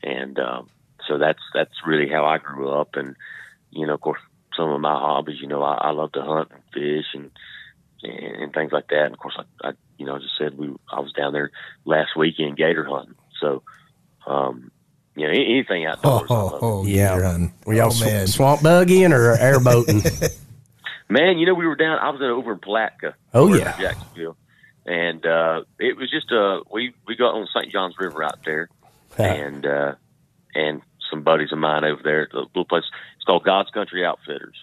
and 0.03 0.37
um 0.37 0.69
so 1.07 1.17
that's 1.17 1.41
that's 1.55 1.73
really 1.87 2.07
how 2.07 2.23
I 2.23 2.37
grew 2.37 2.69
up 2.69 2.95
and 2.95 3.15
you 3.71 3.87
know 3.87 3.95
of 3.95 4.01
course 4.01 4.21
some 4.55 4.69
of 4.69 4.81
my 4.81 4.93
hobbies 4.93 5.39
you 5.41 5.47
know 5.47 5.61
I, 5.63 5.75
I 5.75 5.91
love 5.91 6.11
to 6.13 6.21
hunt 6.21 6.49
and 6.51 6.63
fish 6.73 7.05
and 7.13 7.31
and, 8.03 8.43
and 8.43 8.53
things 8.53 8.71
like 8.71 8.87
that. 8.89 9.05
And 9.05 9.13
of 9.13 9.19
course, 9.19 9.37
I, 9.37 9.69
I 9.69 9.71
you 9.97 10.05
know, 10.05 10.15
I 10.15 10.19
just 10.19 10.37
said 10.37 10.57
we 10.57 10.73
I 10.91 10.99
was 10.99 11.11
down 11.13 11.33
there 11.33 11.51
last 11.85 12.15
weekend 12.15 12.57
gator 12.57 12.85
hunting. 12.85 13.15
So, 13.39 13.63
um, 14.25 14.71
you 15.15 15.25
know, 15.25 15.31
anything 15.31 15.85
outdoors. 15.85 16.29
I 16.29 16.33
love. 16.33 16.59
oh, 16.61 16.85
yeah. 16.85 17.15
you're 17.15 17.25
on. 17.25 17.53
Were 17.65 17.73
y'all 17.73 17.87
oh, 17.87 17.89
sw- 17.89 18.05
man. 18.05 18.27
swamp 18.27 18.61
buggying 18.61 19.11
or 19.11 19.35
airboating? 19.35 20.35
Man, 21.11 21.39
you 21.39 21.47
know, 21.47 21.55
we 21.55 21.65
were 21.65 21.75
down. 21.75 21.97
I 21.97 22.11
was 22.11 22.21
in, 22.21 22.27
over 22.27 22.51
in 22.51 22.59
Palatka. 22.59 23.15
Oh, 23.33 23.51
yeah. 23.51 23.75
Jacksonville, 23.79 24.37
and 24.85 25.25
uh, 25.25 25.63
it 25.79 25.97
was 25.97 26.11
just 26.11 26.31
uh, 26.31 26.59
we 26.71 26.93
we 27.07 27.15
got 27.15 27.33
on 27.33 27.47
St. 27.47 27.71
John's 27.71 27.95
River 27.97 28.23
out 28.23 28.45
there, 28.45 28.69
and 29.17 29.65
uh, 29.65 29.95
and 30.53 30.83
some 31.09 31.23
buddies 31.23 31.51
of 31.51 31.57
mine 31.59 31.83
over 31.83 32.01
there 32.03 32.23
at 32.23 32.31
the 32.31 32.39
little 32.39 32.65
place. 32.65 32.83
It's 33.15 33.25
called 33.25 33.43
God's 33.43 33.69
Country 33.71 34.05
Outfitters. 34.05 34.55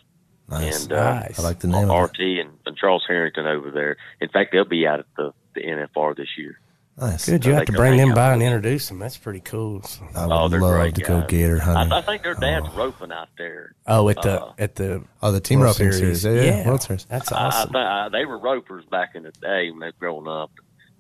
Nice. 0.48 0.84
And 0.84 0.92
uh, 0.92 1.22
I 1.36 1.42
like 1.42 1.58
the 1.58 1.66
name 1.68 1.90
of 1.90 1.98
it. 1.98 2.02
RT 2.02 2.20
and, 2.46 2.50
and 2.66 2.76
Charles 2.76 3.04
Harrington 3.08 3.46
over 3.46 3.70
there. 3.70 3.96
In 4.20 4.28
fact, 4.28 4.52
they'll 4.52 4.64
be 4.64 4.86
out 4.86 5.00
at 5.00 5.06
the, 5.16 5.32
the 5.54 5.62
NFR 5.62 6.16
this 6.16 6.28
year. 6.38 6.58
Nice. 6.98 7.26
Good, 7.28 7.44
you 7.44 7.52
So 7.52 7.56
have 7.56 7.66
to 7.66 7.72
bring 7.72 7.98
them 7.98 8.14
by 8.14 8.32
and 8.32 8.42
introduce 8.42 8.88
them. 8.88 8.98
That's 9.00 9.18
pretty 9.18 9.40
cool. 9.40 9.82
So- 9.82 10.02
I 10.14 10.24
would 10.26 10.32
Oh, 10.32 10.46
love 10.46 10.72
great 10.72 10.94
to 10.94 11.02
go 11.02 11.20
guys. 11.20 11.28
gator 11.30 11.58
hunting. 11.58 11.92
I, 11.92 11.98
I 11.98 12.00
think 12.00 12.22
their 12.22 12.34
dad's 12.34 12.72
roping 12.74 13.12
out 13.12 13.28
there. 13.36 13.74
Oh, 13.86 14.08
at 14.08 14.22
the 14.22 14.42
Uh, 14.44 14.52
at 14.56 14.76
the 14.76 15.02
oh, 15.22 15.30
the 15.32 15.40
team 15.40 15.58
World 15.60 15.78
roping 15.78 15.92
series. 15.92 16.24
Yeah, 16.24 16.32
yeah, 16.40 16.66
World 16.66 16.80
Series. 16.82 17.04
That's 17.04 17.30
I, 17.32 17.36
I 17.36 17.46
awesome. 17.48 17.76
I, 17.76 18.08
they 18.10 18.24
were 18.24 18.38
ropers 18.38 18.84
back 18.86 19.14
in 19.14 19.24
the 19.24 19.32
day 19.32 19.70
when 19.70 19.80
they 19.80 19.86
were 19.88 19.92
growing 19.98 20.26
up. 20.26 20.52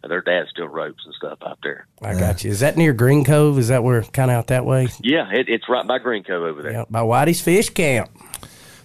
And 0.06 0.12
their 0.12 0.20
dad 0.20 0.46
still 0.48 0.68
ropes 0.68 1.02
and 1.04 1.12
stuff 1.14 1.38
out 1.44 1.58
there. 1.64 1.88
I 2.00 2.14
got 2.14 2.44
you. 2.44 2.50
Is 2.52 2.60
that 2.60 2.76
near 2.76 2.92
Green 2.92 3.24
Cove? 3.24 3.58
Is 3.58 3.66
that 3.68 3.82
where 3.82 4.02
kind 4.02 4.30
of 4.30 4.36
out 4.36 4.46
that 4.46 4.64
way? 4.64 4.86
Yeah, 5.00 5.28
it, 5.32 5.48
it's 5.48 5.68
right 5.68 5.84
by 5.84 5.98
Green 5.98 6.22
Cove 6.22 6.44
over 6.44 6.62
there. 6.62 6.70
Yeah, 6.70 6.84
by 6.88 7.00
Whitey's 7.00 7.40
Fish 7.40 7.70
Camp. 7.70 8.08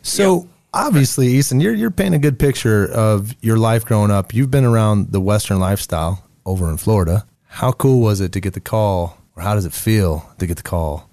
So 0.02 0.50
obviously, 0.74 1.28
Easton, 1.28 1.62
you're 1.62 1.76
you're 1.76 1.92
painting 1.92 2.16
a 2.16 2.20
good 2.20 2.40
picture 2.40 2.92
of 2.92 3.36
your 3.44 3.58
life 3.58 3.86
growing 3.86 4.10
up. 4.10 4.34
You've 4.34 4.50
been 4.50 4.66
around 4.66 5.12
the 5.12 5.22
Western 5.22 5.60
lifestyle 5.60 6.26
over 6.44 6.72
in 6.72 6.78
Florida. 6.78 7.28
How 7.46 7.72
cool 7.72 8.02
was 8.02 8.20
it 8.20 8.32
to 8.32 8.40
get 8.40 8.54
the 8.54 8.60
call, 8.60 9.20
or 9.36 9.44
how 9.44 9.54
does 9.54 9.66
it 9.66 9.74
feel 9.74 10.28
to 10.40 10.48
get 10.48 10.58
the 10.58 10.64
call 10.64 11.08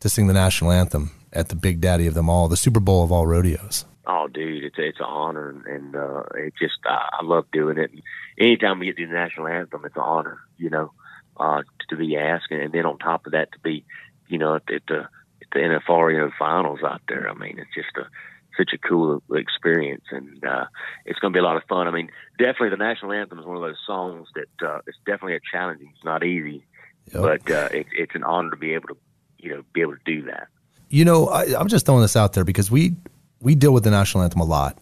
to 0.00 0.10
sing 0.10 0.26
the 0.26 0.34
national 0.34 0.70
anthem 0.70 1.12
at 1.32 1.48
the 1.48 1.56
Big 1.56 1.80
Daddy 1.80 2.06
of 2.06 2.12
them 2.12 2.28
all, 2.28 2.46
the 2.46 2.58
Super 2.58 2.80
Bowl 2.80 3.02
of 3.02 3.10
all 3.10 3.26
rodeos? 3.26 3.86
Oh, 4.06 4.28
dude, 4.28 4.64
it's 4.64 4.76
it's 4.78 5.00
an 5.00 5.06
honor, 5.06 5.48
and, 5.48 5.66
and 5.66 5.96
uh, 5.96 6.22
it 6.36 6.54
just 6.60 6.78
I, 6.84 7.08
I 7.20 7.24
love 7.24 7.46
doing 7.52 7.78
it. 7.78 7.90
And 7.90 8.02
anytime 8.38 8.78
we 8.78 8.86
get 8.86 8.96
to 8.98 9.06
the 9.06 9.12
national 9.12 9.48
anthem, 9.48 9.84
it's 9.84 9.96
an 9.96 10.02
honor, 10.02 10.38
you 10.58 10.70
know, 10.70 10.92
uh, 11.38 11.62
to 11.88 11.96
be 11.96 12.16
asked, 12.16 12.50
and 12.50 12.72
then 12.72 12.86
on 12.86 12.98
top 12.98 13.26
of 13.26 13.32
that, 13.32 13.52
to 13.52 13.58
be, 13.58 13.84
you 14.28 14.38
know, 14.38 14.54
at, 14.54 14.70
at 14.72 14.82
the 14.86 15.00
at 15.00 15.48
the 15.52 15.58
NFR 15.58 16.12
you 16.12 16.18
know, 16.18 16.30
finals 16.38 16.80
out 16.84 17.02
there. 17.08 17.28
I 17.28 17.34
mean, 17.34 17.58
it's 17.58 17.74
just 17.74 17.96
a 17.96 18.08
such 18.56 18.70
a 18.72 18.78
cool 18.78 19.22
experience, 19.32 20.04
and 20.10 20.44
uh, 20.44 20.66
it's 21.04 21.18
going 21.18 21.32
to 21.32 21.36
be 21.36 21.40
a 21.40 21.44
lot 21.44 21.56
of 21.56 21.64
fun. 21.68 21.86
I 21.86 21.90
mean, 21.90 22.10
definitely 22.38 22.70
the 22.70 22.76
national 22.76 23.12
anthem 23.12 23.38
is 23.38 23.44
one 23.44 23.56
of 23.56 23.62
those 23.62 23.76
songs 23.86 24.28
that 24.34 24.66
uh, 24.66 24.78
it's 24.86 24.98
definitely 25.04 25.36
a 25.36 25.40
challenge. 25.52 25.80
It's 25.82 26.04
not 26.04 26.24
easy, 26.24 26.64
but 27.12 27.50
uh, 27.50 27.68
it, 27.72 27.86
it's 27.92 28.14
an 28.14 28.24
honor 28.24 28.50
to 28.50 28.56
be 28.56 28.74
able 28.74 28.88
to, 28.88 28.96
you 29.38 29.50
know, 29.50 29.62
be 29.72 29.82
able 29.82 29.92
to 29.92 30.02
do 30.04 30.22
that. 30.22 30.48
You 30.88 31.04
know, 31.04 31.28
I, 31.28 31.58
I'm 31.58 31.68
just 31.68 31.84
throwing 31.86 32.02
this 32.02 32.16
out 32.16 32.32
there 32.32 32.44
because 32.44 32.70
we 32.70 32.94
we 33.40 33.54
deal 33.54 33.72
with 33.72 33.84
the 33.84 33.90
national 33.90 34.24
anthem 34.24 34.40
a 34.40 34.44
lot, 34.44 34.78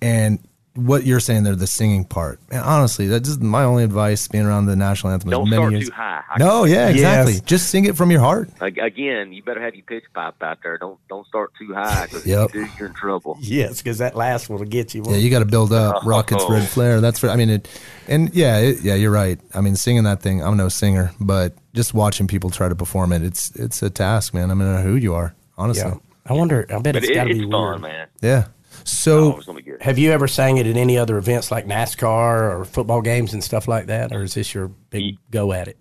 and 0.00 0.38
what 0.74 1.04
you're 1.04 1.20
saying 1.20 1.42
there, 1.42 1.54
the 1.54 1.66
singing 1.66 2.02
part. 2.02 2.40
Man, 2.50 2.62
honestly, 2.62 3.06
that's 3.06 3.28
just 3.28 3.42
my 3.42 3.62
only 3.62 3.84
advice 3.84 4.26
being 4.26 4.46
around 4.46 4.64
the 4.64 4.74
national 4.74 5.12
anthem. 5.12 5.28
as 5.28 5.32
Don't 5.32 5.50
many 5.50 5.60
start 5.60 5.72
years. 5.72 5.88
too 5.90 5.94
high. 5.94 6.22
I 6.30 6.38
No, 6.38 6.64
yeah, 6.64 6.88
exactly. 6.88 7.40
Just 7.44 7.68
sing 7.68 7.84
it 7.84 7.94
from 7.94 8.10
your 8.10 8.20
heart. 8.20 8.48
Again, 8.58 9.34
you 9.34 9.42
better 9.42 9.60
have 9.60 9.74
your 9.74 9.84
pitch 9.84 10.04
pipe 10.14 10.42
out 10.42 10.60
there. 10.62 10.78
Don't 10.78 10.98
don't 11.10 11.26
start 11.26 11.52
too 11.58 11.74
high 11.74 12.06
because 12.06 12.24
Yep. 12.26 12.54
you 12.54 12.64
do, 12.64 12.70
you're 12.78 12.88
in 12.88 12.94
trouble. 12.94 13.36
Yes, 13.42 13.82
because 13.82 13.98
that 13.98 14.16
last 14.16 14.48
one 14.48 14.60
will 14.60 14.66
get 14.66 14.94
you. 14.94 15.04
Yeah, 15.06 15.16
you 15.16 15.28
got 15.28 15.40
to 15.40 15.44
build 15.44 15.74
up 15.74 16.02
rockets, 16.06 16.42
red 16.48 16.66
flare. 16.66 17.02
That's 17.02 17.18
for. 17.18 17.28
I 17.28 17.36
mean, 17.36 17.50
it, 17.50 17.68
and 18.08 18.34
yeah, 18.34 18.56
it, 18.56 18.80
yeah, 18.80 18.94
you're 18.94 19.10
right. 19.10 19.38
I 19.54 19.60
mean, 19.60 19.76
singing 19.76 20.04
that 20.04 20.22
thing. 20.22 20.42
I'm 20.42 20.56
no 20.56 20.70
singer, 20.70 21.12
but 21.20 21.54
just 21.74 21.92
watching 21.92 22.26
people 22.26 22.48
try 22.48 22.70
to 22.70 22.74
perform 22.74 23.12
it, 23.12 23.22
it's 23.22 23.50
it's 23.56 23.82
a 23.82 23.90
task, 23.90 24.32
man. 24.32 24.50
I 24.50 24.54
mean, 24.54 24.66
I 24.66 24.76
don't 24.76 24.84
know 24.86 24.90
who 24.90 24.96
you 24.96 25.12
are, 25.12 25.34
honestly. 25.58 25.90
Yeah. 25.90 25.98
I 26.26 26.32
wonder. 26.34 26.66
I 26.70 26.78
bet 26.78 26.94
But 26.94 26.96
it's 27.02 27.10
it, 27.10 27.14
got 27.14 27.24
to 27.24 27.30
it's 27.30 27.38
be 27.40 27.50
fun, 27.50 27.70
weird. 27.70 27.80
man. 27.82 28.06
Yeah. 28.20 28.46
So, 28.84 29.36
it's 29.36 29.46
gonna 29.46 29.58
be 29.58 29.62
good. 29.70 29.82
Have 29.82 29.98
you 29.98 30.10
ever 30.12 30.26
sang 30.26 30.56
it 30.56 30.66
at 30.66 30.76
any 30.76 30.96
other 30.98 31.16
events 31.18 31.50
like 31.50 31.66
NASCAR 31.66 32.58
or 32.60 32.64
football 32.64 33.00
games 33.02 33.32
and 33.32 33.42
stuff 33.44 33.68
like 33.68 33.86
that, 33.86 34.12
or 34.12 34.22
is 34.22 34.34
this 34.34 34.54
your 34.54 34.68
big 34.68 35.16
go 35.30 35.52
at 35.52 35.68
it? 35.68 35.78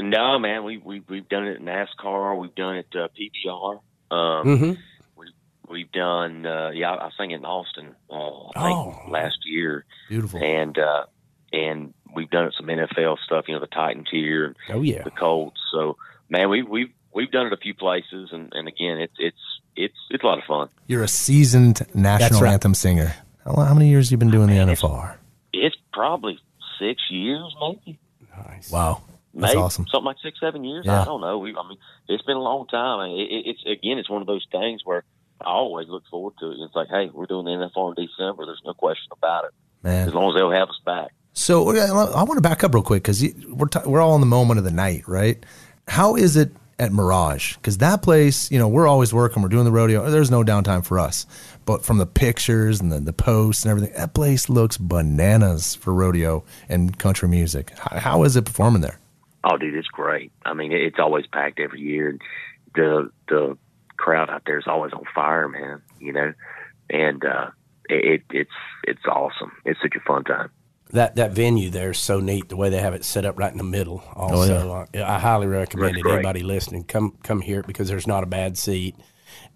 No, 0.00 0.38
man, 0.38 0.64
we 0.64 0.78
we 0.78 1.00
we've 1.08 1.28
done 1.28 1.46
it 1.46 1.56
at 1.56 1.62
NASCAR. 1.62 2.38
We've 2.38 2.54
done 2.54 2.76
it 2.76 2.88
uh, 2.94 3.08
PBR. 3.18 3.80
Um, 4.10 4.46
Mm-hmm. 4.46 4.72
We've 5.70 5.92
done, 5.92 6.46
uh, 6.46 6.70
yeah, 6.70 6.92
I 6.92 7.10
sang 7.18 7.30
it 7.30 7.36
in 7.36 7.44
Austin 7.44 7.94
uh, 8.10 8.48
I 8.56 8.62
think 8.68 8.78
Oh. 8.78 9.02
last 9.10 9.38
year, 9.44 9.84
Beautiful. 10.08 10.42
and 10.42 10.78
uh, 10.78 11.04
and 11.52 11.92
we've 12.14 12.30
done 12.30 12.50
some 12.56 12.66
NFL 12.66 13.18
stuff. 13.26 13.44
You 13.48 13.54
know, 13.54 13.60
the 13.60 13.66
Titans 13.66 14.08
here, 14.10 14.46
and 14.46 14.56
Oh 14.70 14.80
yeah. 14.80 15.02
the 15.02 15.10
Colts. 15.10 15.60
So, 15.70 15.98
man, 16.30 16.48
we 16.48 16.62
we've 16.62 16.88
we've 17.14 17.30
done 17.30 17.48
it 17.48 17.52
a 17.52 17.58
few 17.58 17.74
places, 17.74 18.30
and, 18.32 18.50
and 18.54 18.66
again, 18.66 18.98
it's 18.98 19.12
it's 19.18 19.57
it's 19.78 19.96
it's 20.10 20.22
a 20.22 20.26
lot 20.26 20.38
of 20.38 20.44
fun. 20.44 20.68
You're 20.86 21.04
a 21.04 21.08
seasoned 21.08 21.86
national 21.94 22.42
right. 22.42 22.52
anthem 22.52 22.74
singer. 22.74 23.14
How, 23.44 23.54
how 23.62 23.74
many 23.74 23.88
years 23.88 24.06
have 24.06 24.12
you 24.12 24.18
been 24.18 24.30
doing 24.30 24.48
the 24.48 24.54
NFR? 24.54 25.16
It's 25.52 25.76
probably 25.92 26.38
six 26.78 27.02
years, 27.10 27.54
maybe, 27.60 27.98
Nice. 28.46 28.70
Wow, 28.70 29.02
that's 29.34 29.52
maybe 29.52 29.62
awesome. 29.62 29.86
something 29.90 30.04
like 30.06 30.16
six, 30.22 30.38
seven 30.40 30.64
years. 30.64 30.84
Yeah. 30.86 31.02
I 31.02 31.04
don't 31.04 31.20
know. 31.20 31.38
We, 31.38 31.50
I 31.50 31.68
mean, 31.68 31.78
it's 32.08 32.24
been 32.24 32.36
a 32.36 32.42
long 32.42 32.66
time. 32.66 33.10
It, 33.10 33.20
it, 33.20 33.50
it's 33.50 33.62
again, 33.62 33.98
it's 33.98 34.10
one 34.10 34.20
of 34.20 34.26
those 34.26 34.46
things 34.50 34.82
where 34.84 35.04
I 35.40 35.50
always 35.50 35.88
look 35.88 36.04
forward 36.10 36.34
to 36.40 36.50
it. 36.50 36.56
It's 36.58 36.74
like, 36.74 36.88
hey, 36.88 37.10
we're 37.12 37.26
doing 37.26 37.44
the 37.44 37.52
NFR 37.52 37.96
in 37.96 38.06
December. 38.06 38.46
There's 38.46 38.62
no 38.64 38.74
question 38.74 39.08
about 39.12 39.44
it. 39.44 39.50
Man, 39.82 40.08
As 40.08 40.14
long 40.14 40.30
as 40.30 40.38
they'll 40.38 40.50
have 40.50 40.68
us 40.68 40.80
back. 40.84 41.12
So 41.32 41.70
uh, 41.70 42.12
I 42.14 42.24
want 42.24 42.36
to 42.36 42.40
back 42.40 42.64
up 42.64 42.74
real 42.74 42.82
quick 42.82 43.04
because 43.04 43.24
we're 43.48 43.68
t- 43.68 43.86
we're 43.86 44.00
all 44.00 44.16
in 44.16 44.20
the 44.20 44.26
moment 44.26 44.58
of 44.58 44.64
the 44.64 44.72
night, 44.72 45.06
right? 45.06 45.44
How 45.86 46.16
is 46.16 46.36
it 46.36 46.52
at 46.78 46.92
Mirage? 46.92 47.56
Because 47.56 47.78
that 47.78 48.02
place, 48.02 48.50
you 48.50 48.58
know, 48.58 48.68
we're 48.68 48.86
always 48.86 49.12
working, 49.12 49.42
we're 49.42 49.48
doing 49.48 49.64
the 49.64 49.72
rodeo. 49.72 50.10
There's 50.10 50.30
no 50.30 50.42
downtime 50.42 50.84
for 50.84 50.98
us. 50.98 51.26
But 51.64 51.84
from 51.84 51.98
the 51.98 52.06
pictures 52.06 52.80
and 52.80 52.90
the, 52.90 53.00
the 53.00 53.12
posts 53.12 53.64
and 53.64 53.70
everything, 53.70 53.94
that 53.96 54.14
place 54.14 54.48
looks 54.48 54.78
bananas 54.78 55.74
for 55.74 55.92
rodeo 55.92 56.44
and 56.68 56.98
country 56.98 57.28
music. 57.28 57.72
How, 57.78 57.98
how 57.98 58.22
is 58.24 58.36
it 58.36 58.46
performing 58.46 58.80
there? 58.80 58.98
Oh, 59.44 59.56
dude, 59.56 59.74
it's 59.74 59.88
great. 59.88 60.32
I 60.44 60.54
mean, 60.54 60.72
it's 60.72 60.98
always 60.98 61.26
packed 61.26 61.60
every 61.60 61.80
year. 61.80 62.10
And 62.10 62.22
the 62.74 63.10
the 63.28 63.56
crowd 63.96 64.30
out 64.30 64.42
there 64.46 64.58
is 64.58 64.66
always 64.66 64.92
on 64.92 65.04
fire, 65.14 65.48
man. 65.48 65.82
You 66.00 66.12
know, 66.12 66.32
and 66.90 67.24
uh, 67.24 67.50
it 67.88 68.22
it's 68.30 68.50
it's 68.84 69.04
awesome. 69.06 69.52
It's 69.64 69.80
such 69.80 69.94
a 69.96 70.00
fun 70.00 70.24
time. 70.24 70.50
That 70.90 71.16
that 71.16 71.32
venue 71.32 71.70
there 71.70 71.90
is 71.90 71.98
so 71.98 72.20
neat. 72.20 72.48
The 72.48 72.56
way 72.56 72.70
they 72.70 72.80
have 72.80 72.94
it 72.94 73.04
set 73.04 73.24
up 73.24 73.38
right 73.38 73.52
in 73.52 73.58
the 73.58 73.64
middle. 73.64 74.02
Also, 74.14 74.86
yeah. 74.94 75.02
uh, 75.02 75.10
I 75.10 75.18
highly 75.18 75.46
recommend 75.46 75.94
That's 75.94 75.98
it. 75.98 76.02
great. 76.02 76.14
Anybody 76.14 76.42
listening, 76.42 76.84
come 76.84 77.16
come 77.22 77.40
here 77.40 77.62
because 77.62 77.88
there's 77.88 78.06
not 78.06 78.22
a 78.22 78.26
bad 78.26 78.56
seat, 78.56 78.96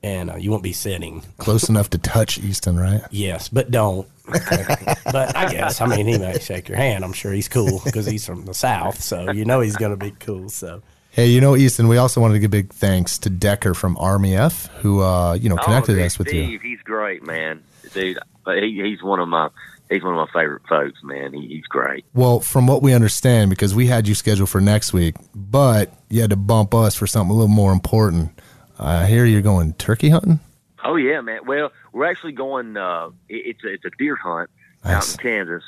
and 0.03 0.31
uh, 0.31 0.37
you 0.37 0.51
won't 0.51 0.63
be 0.63 0.73
sitting. 0.73 1.23
Close 1.39 1.69
enough 1.69 1.91
to 1.91 1.99
touch 1.99 2.39
Easton, 2.39 2.79
right? 2.79 3.03
Yes, 3.11 3.49
but 3.49 3.71
don't. 3.71 4.07
but 4.27 5.37
I 5.37 5.51
guess 5.51 5.81
I 5.81 5.87
mean 5.87 6.07
he 6.07 6.19
might 6.19 6.43
shake 6.43 6.69
your 6.69 6.79
hand. 6.79 7.05
I'm 7.05 7.13
sure 7.13 7.33
he's 7.33 7.49
cool 7.49 7.81
because 7.85 8.07
he's 8.07 8.27
from 8.27 8.45
the 8.45 8.55
south, 8.55 9.03
so 9.03 9.31
you 9.31 9.45
know 9.45 9.61
he's 9.61 9.77
gonna 9.77 9.97
be 9.97 10.11
cool. 10.13 10.49
So 10.49 10.83
Hey, 11.13 11.27
you 11.27 11.43
know, 11.43 11.57
Easton, 11.57 11.89
we 11.89 11.99
also 11.99 12.23
wanted 12.23 12.35
to 12.35 12.41
give 12.41 12.51
big 12.51 12.73
thanks 12.73 13.19
to 13.19 13.29
Decker 13.29 13.75
from 13.75 13.99
Army 13.99 14.35
F, 14.35 14.69
who 14.79 15.03
uh, 15.03 15.35
you 15.35 15.51
know 15.51 15.57
connected 15.57 15.99
oh, 15.99 16.05
us 16.05 16.19
with 16.19 16.33
you. 16.33 16.45
Steve, 16.45 16.63
He's 16.63 16.81
great, 16.81 17.27
man. 17.27 17.63
Dude, 17.93 18.19
he, 18.47 18.81
he's 18.83 19.03
one 19.03 19.21
of 19.21 19.29
my 19.29 19.51
he's 19.93 20.03
one 20.03 20.17
of 20.17 20.29
my 20.33 20.41
favorite 20.41 20.63
folks, 20.69 21.01
man. 21.03 21.33
He, 21.33 21.47
he's 21.49 21.67
great. 21.67 22.05
Well, 22.15 22.41
from 22.41 22.67
what 22.67 22.83
we 22.83 22.93
understand, 22.95 23.51
because 23.51 23.75
we 23.75 23.87
had 23.87 24.09
you 24.09 24.15
scheduled 24.15 24.49
for 24.49 24.61
next 24.61 24.93
week, 24.93 25.17
but 25.35 25.93
you 26.09 26.21
had 26.21 26.31
to 26.31 26.37
bump 26.37 26.75
us 26.75 26.95
for 26.97 27.07
something 27.07 27.31
a 27.31 27.35
little 27.35 27.49
more 27.49 27.73
important. 27.73 28.41
I 28.79 29.07
hear 29.07 29.25
you're 29.25 29.43
going 29.43 29.75
turkey 29.75 30.09
hunting. 30.09 30.41
Oh 30.85 30.97
yeah, 30.97 31.21
man. 31.21 31.41
Well, 31.47 31.73
we're 31.93 32.07
actually 32.11 32.33
going. 32.33 32.77
Uh, 32.77 33.11
it, 33.29 33.57
it's 33.57 33.65
a, 33.65 33.69
it's 33.69 33.85
a 33.85 33.91
deer 33.99 34.17
hunt 34.17 34.51
out 34.85 35.09
in 35.09 35.19
Kansas. 35.19 35.65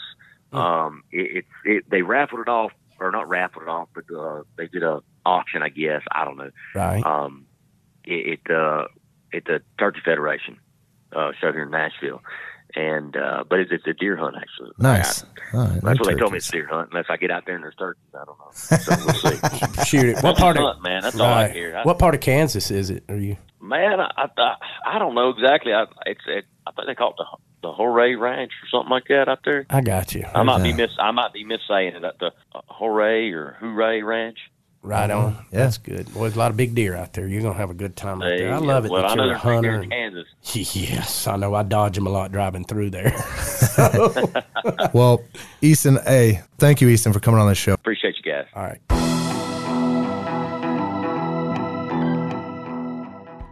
Um, 0.53 1.03
it, 1.13 1.39
it, 1.39 1.45
it 1.65 1.91
they 1.91 2.03
raffled 2.03 2.41
it 2.41 2.49
off, 2.49 2.73
or 2.99 3.11
not 3.11 3.29
raffled 3.29 3.65
it 3.65 3.69
off, 3.69 3.89
but 3.95 4.05
uh, 4.15 4.43
they 4.57 4.67
did 4.67 4.83
a 4.83 5.03
auction, 5.25 5.63
I 5.63 5.69
guess. 5.69 6.03
I 6.11 6.25
don't 6.25 6.37
know. 6.37 6.51
right, 6.75 7.05
Um, 7.05 7.47
it, 8.05 8.41
it 8.47 8.55
uh, 8.55 8.87
at 9.33 9.45
the 9.45 9.63
Turkey 9.79 10.01
Federation 10.05 10.59
uh, 11.15 11.33
show 11.41 11.53
here 11.53 11.63
in 11.63 11.71
Nashville, 11.71 12.23
and 12.77 13.17
uh, 13.17 13.45
but 13.49 13.61
it's, 13.61 13.71
it's 13.73 13.87
a 13.87 13.93
deer 13.93 14.17
hunt 14.17 14.37
actually. 14.37 14.71
Nice. 14.79 15.25
All 15.53 15.61
right, 15.61 15.73
That's 15.75 15.83
no 15.85 15.91
what 15.91 16.05
they 16.07 16.15
told 16.19 16.33
me. 16.33 16.39
It's 16.39 16.49
a 16.49 16.53
deer 16.53 16.67
hunt. 16.71 16.91
Unless 16.93 17.07
I 17.09 17.17
get 17.17 17.31
out 17.31 17.45
there 17.47 17.55
and 17.55 17.65
there's 17.65 17.75
turkeys, 17.77 18.03
I 18.15 18.25
don't 18.25 18.39
know. 18.39 18.51
So 18.53 18.93
we'll 19.05 19.15
see. 19.15 19.85
shoot 19.85 20.05
it. 20.07 20.15
What 20.17 20.23
That's 20.23 20.41
part 20.41 20.57
a 20.57 20.61
of 20.61 20.67
hunt, 20.75 20.83
man? 20.83 21.03
That's 21.03 21.19
all 21.19 21.27
I 21.27 21.49
hear. 21.49 21.77
I- 21.77 21.83
What 21.83 21.99
part 21.99 22.15
of 22.15 22.21
Kansas 22.21 22.71
is 22.71 22.91
it? 22.91 23.05
Are 23.09 23.17
you? 23.17 23.37
Man, 23.61 23.99
I, 24.01 24.11
I 24.37 24.55
I 24.87 24.99
don't 24.99 25.15
know 25.15 25.31
exactly. 25.31 25.73
I 25.73 25.85
it's 26.07 26.21
it, 26.27 26.45
I 26.67 26.73
think 26.73 26.87
they 26.89 26.95
call 26.95 27.11
it 27.11 27.17
the 27.19 27.25
the 27.69 27.73
Hooray 27.73 28.15
Ranch 28.15 28.53
or 28.63 28.69
something 28.71 28.91
like 28.91 29.05
that 29.09 29.27
out 29.27 29.39
there. 29.45 29.65
I 29.71 29.81
got 29.81 30.15
you. 30.15 30.27
I 30.35 30.43
might 30.43 30.63
be 30.63 30.73
that? 30.73 30.77
miss 30.77 30.91
I 31.01 31.13
might 31.13 31.33
be 31.33 31.45
missaying 31.45 31.95
it 31.97 32.05
at 32.05 32.19
the 32.19 32.33
uh, 32.55 32.61
Hooray 32.69 33.31
or 33.33 33.57
Hooray 33.61 34.03
Ranch. 34.03 34.37
Right 34.87 35.11
on. 35.11 35.25
Uh-huh. 35.33 35.43
Yeah. 35.51 35.59
That's 35.65 35.79
good. 35.79 36.13
Boy, 36.13 36.21
there's 36.21 36.37
a 36.37 36.39
lot 36.39 36.51
of 36.51 36.59
big 36.59 36.75
deer 36.75 36.95
out 36.95 37.15
there. 37.15 37.27
You're 37.27 37.41
gonna 37.41 37.55
have 37.55 37.71
a 37.71 37.75
good 37.75 37.97
time 37.97 38.21
out 38.21 38.27
there. 38.37 38.53
I 38.55 38.61
They- 38.61 38.67
love 38.67 38.85
it 38.85 38.91
Well, 38.91 39.01
that 39.03 39.13
I 39.13 39.15
you're 39.15 39.25
a 39.25 39.29
there's 39.29 39.39
big 39.39 39.43
hunter. 39.43 39.83
in 39.83 39.91
Kansas. 39.91 40.27
Yes, 40.75 41.27
I 41.27 41.37
know. 41.37 41.55
I 41.55 41.63
dodge 41.63 41.95
them 41.95 42.07
a 42.07 42.11
lot 42.11 42.31
driving 42.33 42.65
through 42.65 42.91
there. 42.91 43.15
Well, 44.93 45.23
Easton, 45.63 45.99
hey, 46.07 46.43
thank 46.59 46.81
you, 46.81 46.89
Easton, 46.89 47.13
for 47.13 47.21
coming 47.21 47.41
on 47.41 47.49
the 47.49 47.55
show. 47.55 47.73
Appreciate 47.73 48.15
you 48.23 48.31
guys. 48.31 48.47
All 48.55 48.63
right. 48.63 48.79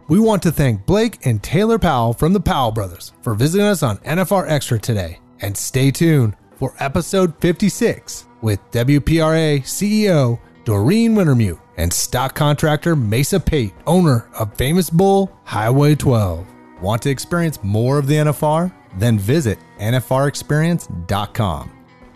We 0.09 0.19
want 0.19 0.43
to 0.43 0.51
thank 0.51 0.85
Blake 0.85 1.25
and 1.25 1.41
Taylor 1.41 1.79
Powell 1.79 2.13
from 2.13 2.33
the 2.33 2.39
Powell 2.39 2.71
Brothers 2.71 3.13
for 3.21 3.33
visiting 3.33 3.65
us 3.65 3.81
on 3.83 3.97
NFR 3.99 4.47
Extra 4.49 4.77
today. 4.79 5.19
And 5.41 5.57
stay 5.57 5.91
tuned 5.91 6.35
for 6.55 6.75
episode 6.79 7.33
56 7.39 8.25
with 8.41 8.59
WPRA 8.71 9.61
CEO 9.61 10.39
Doreen 10.65 11.13
Wintermute 11.15 11.59
and 11.75 11.91
stock 11.91 12.35
contractor 12.35 12.95
Mesa 12.95 13.37
Pate, 13.39 13.73
owner 13.85 14.29
of 14.39 14.53
Famous 14.55 14.89
Bull 14.89 15.29
Highway 15.43 15.95
12. 15.95 16.47
Want 16.81 17.01
to 17.01 17.09
experience 17.09 17.61
more 17.63 17.97
of 17.97 18.07
the 18.07 18.15
NFR? 18.15 18.71
Then 18.95 19.19
visit 19.19 19.59
NFRexperience.com. 19.79 21.71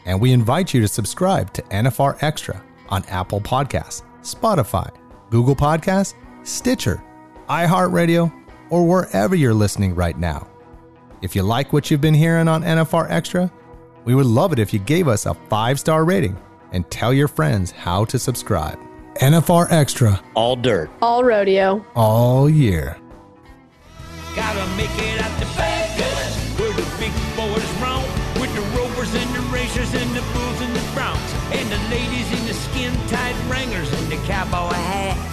And 0.06 0.22
we 0.22 0.32
invite 0.32 0.74
you 0.74 0.80
to 0.80 0.88
subscribe 0.88 1.52
to 1.54 1.62
NFR 1.64 2.24
Extra 2.24 2.64
on 2.88 3.04
Apple 3.06 3.42
Podcasts, 3.42 4.04
Spotify, 4.22 4.90
Google 5.30 5.56
Podcasts, 5.56 6.14
Stitcher, 6.44 7.04
iHeartRadio, 7.50 8.32
or 8.70 8.88
wherever 8.88 9.36
you're 9.36 9.54
listening 9.54 9.94
right 9.94 10.18
now. 10.18 10.48
If 11.22 11.36
you 11.36 11.44
like 11.44 11.74
what 11.74 11.92
you've 11.92 12.00
been 12.00 12.14
hearing 12.14 12.48
on 12.48 12.64
NFR 12.64 13.10
Extra, 13.10 13.52
we 14.06 14.16
would 14.16 14.26
love 14.26 14.54
it 14.54 14.60
if 14.60 14.72
you 14.72 14.80
gave 14.80 15.10
us 15.10 15.26
a 15.26 15.34
five 15.34 15.82
star 15.82 16.06
rating 16.06 16.38
and 16.72 16.90
tell 16.92 17.14
your 17.14 17.28
friends 17.28 17.72
how 17.72 18.06
to 18.06 18.20
subscribe. 18.20 18.80
NFR 19.16 19.72
Extra 19.72 20.22
All 20.36 20.56
dirt. 20.56 20.90
All 21.02 21.24
rodeo. 21.24 21.86
all 21.96 22.50
year. 22.50 22.98
Gotta 24.36 24.66
make 24.78 24.92
it 24.94 25.20
out 25.20 25.40
to 25.40 25.46
Vegas, 25.58 26.60
where 26.60 26.72
the 26.74 26.86
big 27.00 27.12
boys 27.36 27.66
roam, 27.82 28.04
with 28.40 28.54
the 28.54 28.62
rovers 28.78 29.14
and 29.16 29.30
the 29.36 29.42
racers 29.52 29.92
and 29.96 30.10
the 30.16 30.22
bulls 30.34 30.62
and 30.62 30.76
the 30.76 30.86
broncs, 30.94 31.34
and 31.58 31.68
the 31.72 31.80
ladies 31.90 32.30
in 32.40 32.46
the 32.46 32.54
skin-tight 32.54 33.36
wranglers 33.50 33.92
and 33.92 34.08
the 34.12 34.18
cowboy 34.28 34.74
hat. 34.76 35.27